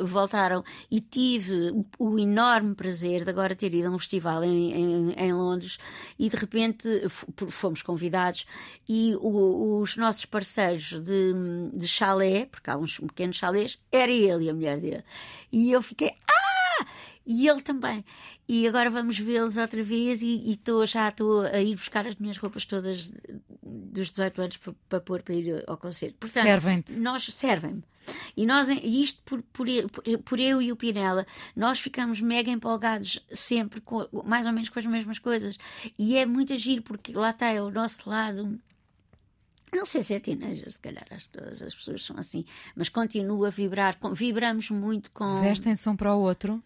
voltaram 0.03 0.63
e 0.89 0.99
tive 0.99 1.85
o 1.99 2.17
enorme 2.17 2.73
prazer 2.73 3.23
de 3.23 3.29
agora 3.29 3.55
ter 3.55 3.73
ido 3.73 3.87
a 3.87 3.91
um 3.91 3.99
festival 3.99 4.43
em, 4.43 4.73
em, 4.73 5.11
em 5.11 5.33
Londres 5.33 5.77
e 6.17 6.27
de 6.27 6.35
repente 6.35 6.87
fomos 7.49 7.83
convidados 7.83 8.45
e 8.89 9.15
o, 9.19 9.79
os 9.79 9.95
nossos 9.95 10.25
parceiros 10.25 11.01
de, 11.03 11.33
de 11.71 11.87
chalé, 11.87 12.45
porque 12.45 12.69
há 12.69 12.77
uns 12.77 12.97
pequenos 12.97 13.35
chalés, 13.35 13.77
era 13.91 14.11
ele 14.11 14.45
e 14.45 14.49
a 14.49 14.53
mulher 14.53 14.79
dele. 14.79 15.03
E 15.51 15.71
eu 15.71 15.81
fiquei, 15.81 16.11
ah! 16.27 16.85
E 17.25 17.47
ele 17.47 17.61
também. 17.61 18.03
E 18.47 18.67
agora 18.67 18.89
vamos 18.89 19.17
vê-los 19.17 19.57
outra 19.57 19.81
vez 19.81 20.21
e, 20.21 20.51
e 20.51 20.57
tô, 20.57 20.85
já 20.85 21.07
estou 21.07 21.41
a 21.41 21.61
ir 21.61 21.75
buscar 21.75 22.05
as 22.05 22.15
minhas 22.15 22.37
roupas 22.37 22.65
todas 22.65 23.11
dos 23.61 24.09
18 24.09 24.41
anos 24.41 24.57
para, 24.57 24.73
para 24.89 24.99
pôr 24.99 25.21
para 25.21 25.33
ir 25.33 25.63
ao 25.67 25.77
concerto. 25.77 26.27
Servem-te. 26.27 26.99
Nós 26.99 27.23
servem-me. 27.25 27.83
E 28.35 28.45
nós, 28.45 28.67
isto 28.69 29.21
por, 29.23 29.41
por, 29.43 29.67
por, 30.25 30.39
eu 30.39 30.61
e 30.61 30.71
o 30.71 30.75
Pinela, 30.75 31.25
nós 31.55 31.79
ficamos 31.79 32.19
mega 32.19 32.51
empolgados 32.51 33.23
sempre, 33.31 33.79
com, 33.79 34.05
mais 34.25 34.45
ou 34.45 34.51
menos 34.51 34.67
com 34.67 34.79
as 34.79 34.85
mesmas 34.85 35.19
coisas. 35.19 35.57
E 35.97 36.17
é 36.17 36.25
muito 36.25 36.53
agir, 36.53 36.81
porque 36.81 37.13
lá 37.13 37.29
está, 37.29 37.47
é 37.47 37.61
o 37.61 37.71
nosso 37.71 38.09
lado. 38.09 38.59
Não 39.71 39.85
sei 39.85 40.03
se 40.03 40.13
é 40.13 40.19
teenager, 40.19 40.69
se 40.69 40.79
calhar 40.79 41.05
as, 41.09 41.25
todas 41.27 41.61
as 41.61 41.73
pessoas 41.73 42.03
são 42.03 42.17
assim, 42.17 42.45
mas 42.75 42.89
continua 42.89 43.47
a 43.47 43.51
vibrar, 43.51 43.97
vibramos 44.13 44.69
muito 44.69 45.09
com. 45.11 45.41
Vestem-se 45.41 45.87
um 45.89 45.95
para 45.95 46.13
o 46.13 46.19
outro? 46.19 46.61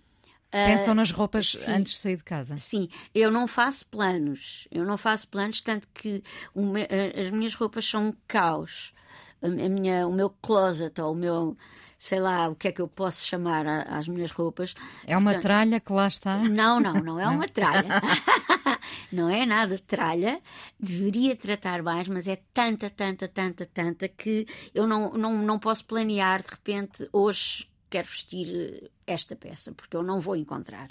Pensam 0.50 0.96
nas 0.96 1.12
roupas 1.12 1.52
sim, 1.52 1.72
antes 1.72 1.94
de 1.94 2.00
sair 2.00 2.18
de 2.18 2.24
casa? 2.24 2.58
Sim, 2.58 2.88
eu 3.14 3.30
não 3.30 3.48
faço 3.48 3.86
planos. 3.88 4.68
Eu 4.72 4.86
não 4.86 4.98
faço 4.98 5.28
planos, 5.28 5.60
tanto 5.60 5.88
que 5.94 6.24
uma, 6.56 6.80
as 7.20 7.32
minhas 7.32 7.54
roupas 7.54 7.86
são 7.86 8.08
um 8.08 8.14
caos. 8.28 8.94
A 9.42 9.48
minha, 9.50 10.08
o 10.08 10.12
meu 10.12 10.30
closet, 10.30 11.00
ou 11.00 11.12
o 11.12 11.16
meu, 11.16 11.56
sei 11.98 12.20
lá, 12.20 12.48
o 12.48 12.56
que 12.56 12.70
é 12.70 12.72
que 12.72 12.82
eu 12.82 12.88
posso 12.88 13.28
chamar 13.28 13.68
às 13.68 14.08
minhas 14.08 14.32
roupas. 14.32 14.74
É 15.06 15.16
uma 15.16 15.32
Portanto, 15.32 15.44
tralha 15.44 15.80
que 15.80 15.92
lá 15.92 16.08
está? 16.08 16.38
Não, 16.38 16.80
não, 16.80 16.94
não 16.94 17.20
é 17.20 17.28
uma 17.28 17.48
tralha. 17.48 18.02
não 19.12 19.30
é 19.30 19.46
nada 19.46 19.76
de 19.76 19.84
tralha. 19.84 20.42
Deveria 20.80 21.36
tratar 21.36 21.84
mais, 21.84 22.08
mas 22.08 22.28
é 22.28 22.38
tanta, 22.52 22.90
tanta, 22.90 23.28
tanta, 23.28 23.66
tanta 23.66 24.08
que 24.08 24.48
eu 24.74 24.88
não, 24.88 25.12
não, 25.12 25.38
não 25.38 25.60
posso 25.60 25.86
planear 25.86 26.42
de 26.42 26.50
repente 26.50 27.08
hoje 27.14 27.68
quero 27.90 28.08
vestir 28.08 28.48
eh, 28.54 28.90
esta 29.06 29.36
peça, 29.36 29.72
porque 29.72 29.96
eu 29.96 30.04
não 30.04 30.20
vou 30.20 30.36
encontrar. 30.36 30.90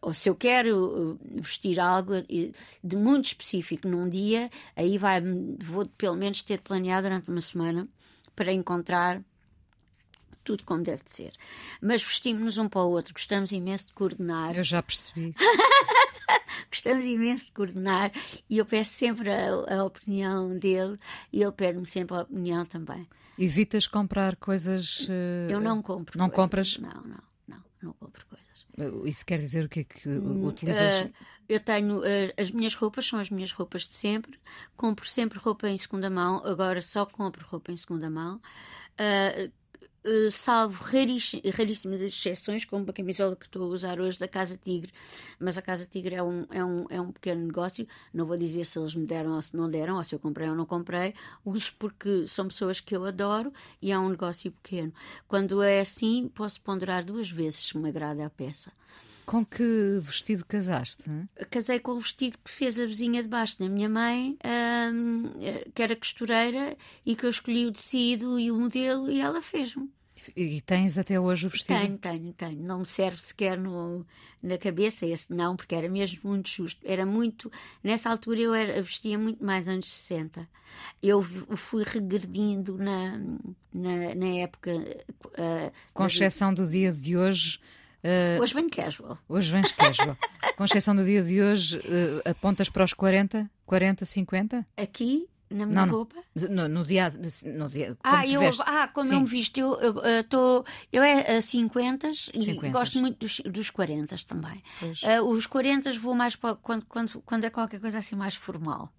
Ou 0.00 0.12
se 0.12 0.28
eu 0.28 0.34
quero 0.34 1.18
eh, 1.20 1.40
vestir 1.40 1.80
algo 1.80 2.14
eh, 2.14 2.52
de 2.82 2.96
muito 2.96 3.26
específico 3.26 3.88
num 3.88 4.08
dia, 4.08 4.50
aí 4.76 4.98
vai, 4.98 5.20
vou 5.60 5.86
pelo 5.86 6.16
menos 6.16 6.42
ter 6.42 6.60
planeado 6.60 7.08
durante 7.08 7.30
uma 7.30 7.40
semana 7.40 7.88
para 8.34 8.52
encontrar 8.52 9.22
tudo 10.44 10.64
como 10.64 10.82
deve 10.82 11.04
de 11.04 11.10
ser. 11.12 11.32
Mas 11.80 12.02
vestimos-nos 12.02 12.58
um 12.58 12.68
para 12.68 12.82
o 12.82 12.90
outro, 12.90 13.14
gostamos 13.14 13.52
imenso 13.52 13.88
de 13.88 13.92
coordenar. 13.92 14.56
Eu 14.56 14.64
já 14.64 14.82
percebi. 14.82 15.34
gostamos 16.70 17.04
imenso 17.04 17.46
de 17.46 17.52
coordenar 17.52 18.12
e 18.48 18.58
eu 18.58 18.66
peço 18.66 18.92
sempre 18.92 19.30
a, 19.30 19.76
a 19.76 19.84
opinião 19.84 20.58
dele 20.58 20.98
e 21.32 21.42
ele 21.42 21.52
pede-me 21.52 21.86
sempre 21.86 22.16
a 22.16 22.22
opinião 22.22 22.64
também. 22.64 23.06
Evitas 23.38 23.86
comprar 23.86 24.36
coisas. 24.36 25.08
Uh, 25.08 25.50
eu 25.50 25.60
não 25.60 25.82
compro. 25.82 26.18
Não 26.18 26.28
coisas. 26.28 26.44
compras? 26.44 26.78
Não, 26.78 27.02
não, 27.02 27.22
não, 27.48 27.64
não 27.82 27.92
compro 27.94 28.26
coisas. 28.26 28.42
Isso 29.04 29.24
quer 29.26 29.38
dizer 29.38 29.66
o 29.66 29.68
que 29.68 29.80
é 29.80 29.84
que 29.84 30.08
utilizas? 30.08 31.02
Uh, 31.02 31.12
eu 31.48 31.60
tenho 31.60 31.98
uh, 31.98 32.32
as 32.38 32.50
minhas 32.50 32.74
roupas, 32.74 33.06
são 33.06 33.18
as 33.18 33.28
minhas 33.30 33.52
roupas 33.52 33.82
de 33.82 33.94
sempre. 33.94 34.38
Compro 34.76 35.06
sempre 35.06 35.38
roupa 35.38 35.68
em 35.68 35.76
segunda 35.76 36.08
mão, 36.08 36.42
agora 36.44 36.80
só 36.80 37.04
compro 37.04 37.46
roupa 37.46 37.72
em 37.72 37.76
segunda 37.76 38.08
mão. 38.08 38.40
Uh, 38.98 39.52
Uh, 40.04 40.28
salvo 40.32 40.82
raríssimas 40.82 42.00
exceções, 42.00 42.64
como 42.64 42.90
a 42.90 42.92
camisola 42.92 43.36
que 43.36 43.46
estou 43.46 43.62
a 43.62 43.66
usar 43.66 44.00
hoje 44.00 44.18
da 44.18 44.26
Casa 44.26 44.58
Tigre, 44.58 44.92
mas 45.38 45.56
a 45.56 45.62
Casa 45.62 45.86
Tigre 45.86 46.16
é 46.16 46.22
um, 46.22 46.44
é 46.50 46.64
um, 46.64 46.86
é 46.90 47.00
um 47.00 47.12
pequeno 47.12 47.46
negócio, 47.46 47.86
não 48.12 48.26
vou 48.26 48.36
dizer 48.36 48.64
se 48.64 48.80
eles 48.80 48.96
me 48.96 49.06
deram 49.06 49.36
ou 49.36 49.42
se 49.42 49.56
não 49.56 49.68
deram, 49.68 49.98
ou 49.98 50.02
se 50.02 50.12
eu 50.12 50.18
comprei 50.18 50.48
ou 50.48 50.56
não 50.56 50.66
comprei, 50.66 51.14
uso 51.44 51.72
porque 51.78 52.26
são 52.26 52.48
pessoas 52.48 52.80
que 52.80 52.96
eu 52.96 53.04
adoro 53.04 53.52
e 53.80 53.92
é 53.92 53.98
um 53.98 54.08
negócio 54.08 54.50
pequeno. 54.50 54.92
Quando 55.28 55.62
é 55.62 55.80
assim, 55.80 56.28
posso 56.34 56.60
ponderar 56.62 57.04
duas 57.04 57.30
vezes 57.30 57.60
se 57.60 57.78
me 57.78 57.88
agrada 57.88 58.26
a 58.26 58.30
peça. 58.30 58.72
Com 59.32 59.46
que 59.46 59.98
vestido 60.02 60.44
casaste? 60.44 61.04
Casei 61.48 61.80
com 61.80 61.92
o 61.92 62.00
vestido 62.00 62.36
que 62.44 62.50
fez 62.50 62.78
a 62.78 62.84
vizinha 62.84 63.22
de 63.22 63.30
baixo 63.30 63.58
da 63.58 63.66
minha 63.66 63.88
mãe, 63.88 64.36
hum, 64.92 65.32
que 65.74 65.82
era 65.82 65.96
costureira, 65.96 66.76
e 67.06 67.16
que 67.16 67.24
eu 67.24 67.30
escolhi 67.30 67.64
o 67.64 67.72
tecido 67.72 68.38
e 68.38 68.50
o 68.50 68.58
modelo 68.58 69.10
e 69.10 69.22
ela 69.22 69.40
fez-me. 69.40 69.88
E 70.36 70.60
tens 70.60 70.98
até 70.98 71.18
hoje 71.18 71.46
o 71.46 71.48
vestido? 71.48 71.80
Tenho, 71.80 71.96
tenho, 71.96 72.32
tenho. 72.34 72.62
Não 72.62 72.80
me 72.80 72.84
serve 72.84 73.22
sequer 73.22 73.58
no, 73.58 74.06
na 74.42 74.58
cabeça 74.58 75.06
esse 75.06 75.32
não, 75.32 75.56
porque 75.56 75.74
era 75.74 75.88
mesmo 75.88 76.20
muito 76.24 76.50
justo. 76.50 76.82
Era 76.84 77.06
muito. 77.06 77.50
Nessa 77.82 78.10
altura 78.10 78.38
eu 78.38 78.52
era, 78.52 78.82
vestia 78.82 79.18
muito 79.18 79.42
mais 79.42 79.66
anos 79.66 79.88
60. 79.88 80.46
Eu 81.02 81.22
fui 81.22 81.84
regredindo 81.84 82.76
na, 82.76 83.16
na, 83.72 84.14
na 84.14 84.26
época. 84.40 84.72
Uh, 85.24 85.72
Com 85.94 86.04
exceção 86.04 86.52
do 86.52 86.66
dia 86.66 86.92
de 86.92 87.16
hoje 87.16 87.58
Uh, 88.04 88.42
hoje 88.42 88.54
vem 88.54 88.68
casual. 88.68 89.18
Hoje 89.28 89.52
vens 89.52 89.70
casual. 89.72 90.16
Com 90.56 90.64
exceção 90.64 90.94
do 90.94 91.04
dia 91.04 91.22
de 91.22 91.40
hoje, 91.40 91.78
uh, 91.78 92.28
apontas 92.28 92.68
para 92.68 92.82
os 92.82 92.92
40, 92.92 93.48
40, 93.64 94.04
50? 94.04 94.66
Aqui, 94.76 95.28
na 95.48 95.66
minha 95.66 95.86
não, 95.86 95.92
roupa? 95.92 96.16
No, 96.34 96.68
no, 96.68 96.84
dia. 96.84 97.12
No 97.44 97.68
dia 97.68 97.96
ah, 98.02 98.26
eu, 98.26 98.40
ah, 98.60 98.88
como 98.88 99.08
Sim. 99.08 99.14
eu 99.14 99.20
me 99.20 99.26
visto, 99.26 99.58
eu, 99.58 99.80
eu, 99.80 99.98
eu, 99.98 100.24
tô, 100.24 100.64
eu 100.92 101.02
é 101.02 101.36
a 101.36 101.40
50 101.40 102.10
e 102.34 102.70
gosto 102.70 102.98
muito 102.98 103.18
dos, 103.18 103.40
dos 103.40 103.70
40 103.70 104.16
também. 104.26 104.62
Uh, 104.82 105.24
os 105.28 105.46
40 105.46 105.92
vou 105.98 106.14
mais 106.14 106.34
para 106.34 106.56
quando, 106.56 106.84
quando, 106.86 107.22
quando 107.22 107.44
é 107.44 107.50
qualquer 107.50 107.80
coisa 107.80 107.98
assim 107.98 108.16
mais 108.16 108.34
formal. 108.34 108.92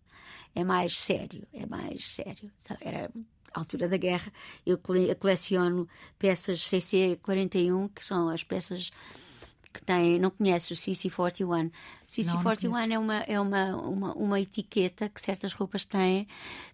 É 0.55 0.63
mais 0.63 0.97
sério, 0.97 1.45
é 1.51 1.65
mais 1.65 2.13
sério. 2.13 2.51
Então, 2.61 2.77
era 2.79 3.09
altura 3.53 3.87
da 3.87 3.97
guerra, 3.97 4.31
eu 4.65 4.79
coleciono 5.19 5.87
peças 6.17 6.59
CC41, 6.59 7.89
que 7.93 8.03
são 8.03 8.29
as 8.29 8.43
peças 8.43 8.91
que 9.73 9.83
têm, 9.83 10.19
não 10.19 10.29
conhece 10.29 10.71
o 10.71 10.75
CC41. 10.75 11.71
CC41 12.07 12.91
é, 12.91 12.99
uma, 12.99 13.15
é 13.15 13.39
uma, 13.39 13.75
uma, 13.75 14.13
uma, 14.13 14.39
etiqueta 14.39 15.09
que 15.09 15.19
certas 15.19 15.53
roupas 15.53 15.83
têm, 15.83 16.27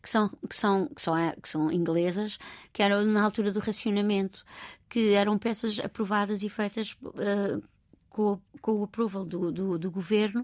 que 0.04 0.10
são, 0.10 0.30
que, 0.48 0.56
são, 0.56 0.88
que, 0.88 1.02
são, 1.02 1.16
que 1.42 1.50
são 1.50 1.72
inglesas, 1.72 2.38
que 2.74 2.84
eram 2.84 3.06
na 3.06 3.24
altura 3.24 3.52
do 3.52 3.60
racionamento, 3.60 4.44
que 4.90 5.14
eram 5.14 5.38
peças 5.38 5.80
aprovadas 5.80 6.44
e 6.44 6.50
feitas. 6.50 6.92
Uh, 7.02 7.64
com, 8.10 8.42
com, 8.60 8.72
o 8.74 8.84
approval 8.84 9.24
do, 9.24 9.52
do, 9.52 9.78
do, 9.78 9.92
governo, 9.92 10.44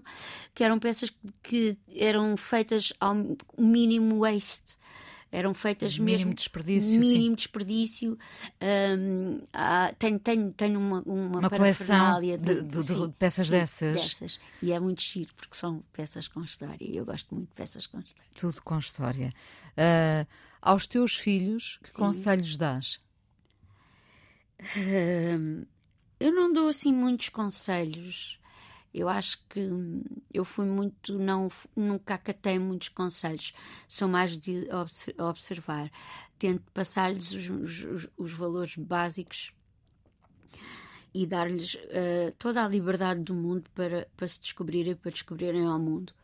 que 0.54 0.62
eram 0.62 0.78
peças 0.78 1.12
que 1.42 1.76
eram 1.94 2.36
feitas 2.36 2.92
ao 3.00 3.12
mínimo 3.58 4.20
waste 4.20 4.78
eram 5.36 5.52
feitas 5.52 5.98
mínimo 5.98 6.18
mesmo 6.18 6.34
desperdício, 6.34 6.98
mínimo 6.98 7.24
sim. 7.24 7.34
desperdício. 7.34 8.18
Um, 8.98 9.42
há, 9.52 9.92
tenho, 9.98 10.18
tenho, 10.18 10.50
tenho 10.52 10.80
uma, 10.80 11.02
uma, 11.02 11.40
uma 11.40 11.50
coleção 11.50 12.20
de, 12.22 12.38
de, 12.38 12.62
de, 12.62 12.82
sim, 12.82 13.06
de 13.06 13.12
peças 13.12 13.46
sim, 13.46 13.52
dessas. 13.52 13.94
dessas. 14.00 14.40
E 14.62 14.72
é 14.72 14.80
muito 14.80 15.02
giro 15.02 15.28
porque 15.36 15.54
são 15.54 15.84
peças 15.92 16.26
com 16.26 16.42
história. 16.42 16.78
E 16.80 16.96
eu 16.96 17.04
gosto 17.04 17.34
muito 17.34 17.50
de 17.50 17.54
peças 17.54 17.86
com 17.86 17.98
história. 17.98 18.30
Tudo 18.34 18.62
com 18.62 18.78
história. 18.78 19.30
Uh, 19.72 20.26
aos 20.62 20.86
teus 20.86 21.14
filhos, 21.16 21.78
que 21.84 21.92
conselhos 21.92 22.56
dás? 22.56 22.98
Uh, 24.58 25.66
eu 26.18 26.32
não 26.32 26.50
dou 26.50 26.68
assim 26.68 26.94
muitos 26.94 27.28
conselhos. 27.28 28.40
Eu 28.96 29.10
acho 29.10 29.44
que 29.50 29.60
eu 30.32 30.42
fui 30.42 30.64
muito, 30.64 31.18
não, 31.18 31.50
nunca 31.76 32.14
acatei 32.14 32.58
muitos 32.58 32.88
conselhos, 32.88 33.52
sou 33.86 34.08
mais 34.08 34.38
de 34.38 34.66
observar. 35.20 35.90
Tento 36.38 36.62
passar-lhes 36.72 37.30
os, 37.30 37.84
os, 37.84 38.08
os, 38.16 38.32
valores 38.32 38.74
básicos 38.74 39.52
e 41.12 41.26
dar-lhes 41.26 41.74
uh, 41.74 42.32
toda 42.38 42.64
a 42.64 42.68
liberdade 42.68 43.20
do 43.20 43.34
mundo 43.34 43.68
para, 43.74 44.08
para 44.16 44.26
se 44.26 44.40
descobrirem, 44.40 44.96
para 44.96 45.10
descobrirem 45.10 45.66
ao 45.66 45.78
mundo. 45.78 46.14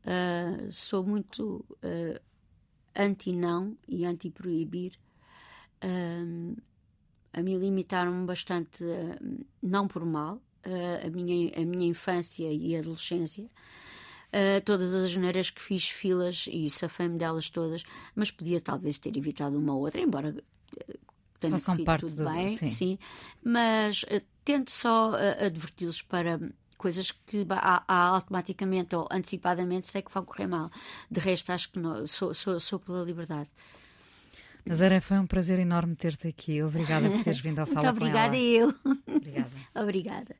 Uh, 0.00 0.72
sou 0.72 1.04
muito 1.04 1.62
uh, 1.82 2.20
anti-não 2.96 3.76
e 3.86 4.06
anti-proibir. 4.06 4.98
Um, 5.84 6.56
a 7.34 7.42
mim 7.42 7.58
limitaram-me 7.58 8.24
bastante, 8.24 8.82
não 9.62 9.86
por 9.86 10.06
mal, 10.06 10.40
uh, 10.66 11.06
a, 11.06 11.10
minha, 11.10 11.52
a 11.56 11.64
minha 11.64 11.88
infância 11.88 12.50
e 12.52 12.76
adolescência. 12.76 13.44
Uh, 13.44 14.60
todas 14.64 14.94
as 14.94 15.10
geneiras 15.10 15.48
que 15.48 15.62
fiz 15.62 15.88
filas 15.88 16.46
e 16.50 16.68
safei-me 16.68 17.16
delas 17.16 17.48
todas, 17.48 17.84
mas 18.16 18.32
podia 18.32 18.60
talvez 18.60 18.98
ter 18.98 19.16
evitado 19.16 19.56
uma 19.56 19.74
ou 19.74 19.82
outra, 19.82 20.00
embora 20.00 20.30
uh, 20.30 20.98
tenha 21.38 21.52
Façam 21.52 21.84
parte 21.84 22.00
tudo 22.00 22.16
do, 22.16 22.24
bem, 22.24 22.56
sim. 22.56 22.68
sim. 22.68 22.98
mas 23.44 24.02
uh, 24.04 24.20
tento 24.44 24.72
só 24.72 25.12
uh, 25.12 25.44
adverti-los 25.46 26.02
para 26.02 26.40
coisas 26.76 27.12
que 27.12 27.46
há, 27.48 27.84
há 27.86 28.08
automaticamente 28.08 28.94
ou 28.96 29.08
antecipadamente 29.10 29.86
sei 29.86 30.02
que 30.02 30.12
vão 30.12 30.24
correr 30.24 30.46
mal. 30.46 30.70
De 31.10 31.20
resto, 31.20 31.50
acho 31.50 31.70
que 31.70 31.78
não, 31.78 32.06
sou, 32.06 32.34
sou, 32.34 32.58
sou 32.58 32.78
pela 32.78 33.04
liberdade. 33.04 33.48
Nazaré, 34.66 34.98
foi 35.00 35.18
um 35.18 35.26
prazer 35.26 35.58
enorme 35.58 35.94
ter-te 35.94 36.28
aqui. 36.28 36.62
Obrigada 36.62 37.10
por 37.10 37.22
teres 37.22 37.40
vindo 37.40 37.58
ao 37.58 37.66
Fala 37.74 37.92
Muito 37.92 37.96
obrigada 38.02 38.30
com 38.30 38.36
ela. 38.36 38.46
eu. 38.46 38.74
Obrigada. 39.14 39.50
obrigada. 39.74 40.36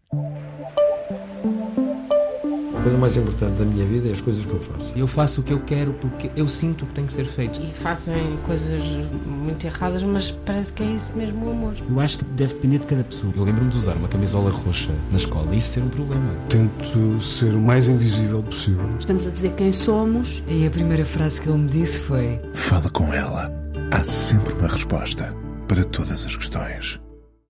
A 2.76 2.82
coisa 2.84 2.98
mais 2.98 3.16
importante 3.16 3.58
da 3.58 3.64
minha 3.64 3.86
vida 3.86 4.08
é 4.08 4.12
as 4.12 4.20
coisas 4.20 4.44
que 4.44 4.52
eu 4.52 4.60
faço. 4.60 4.92
Eu 4.98 5.06
faço 5.06 5.40
o 5.40 5.44
que 5.44 5.52
eu 5.52 5.60
quero 5.60 5.94
porque 5.94 6.30
eu 6.36 6.48
sinto 6.48 6.84
que 6.86 6.92
tem 6.94 7.06
que 7.06 7.12
ser 7.12 7.24
feito. 7.24 7.60
E 7.62 7.72
fazem 7.72 8.36
coisas 8.46 8.80
muito 9.26 9.66
erradas, 9.66 10.02
mas 10.02 10.30
parece 10.30 10.72
que 10.72 10.82
é 10.82 10.86
isso 10.86 11.10
mesmo 11.14 11.46
o 11.46 11.50
amor. 11.50 11.74
Eu 11.88 12.00
acho 12.00 12.18
que 12.18 12.24
deve 12.24 12.54
depender 12.54 12.78
de 12.78 12.86
cada 12.86 13.04
pessoa. 13.04 13.32
Eu 13.36 13.44
lembro-me 13.44 13.70
de 13.70 13.76
usar 13.76 13.96
uma 13.96 14.08
camisola 14.08 14.50
roxa 14.50 14.92
na 15.10 15.16
escola 15.16 15.54
e 15.54 15.58
isso 15.58 15.68
ser 15.68 15.82
um 15.82 15.88
problema. 15.88 16.34
Tento 16.48 17.20
ser 17.20 17.54
o 17.54 17.60
mais 17.60 17.88
invisível 17.88 18.42
possível. 18.42 18.96
Estamos 18.98 19.26
a 19.26 19.30
dizer 19.30 19.52
quem 19.52 19.72
somos. 19.72 20.42
E 20.48 20.66
a 20.66 20.70
primeira 20.70 21.04
frase 21.06 21.40
que 21.40 21.48
ele 21.48 21.58
me 21.58 21.68
disse 21.70 22.00
foi: 22.00 22.40
Fala 22.52 22.90
com 22.90 23.12
ela. 23.14 23.63
Há 23.94 24.02
sempre 24.02 24.52
uma 24.54 24.66
resposta 24.66 25.32
para 25.68 25.84
todas 25.84 26.26
as 26.26 26.36
questões. 26.36 27.03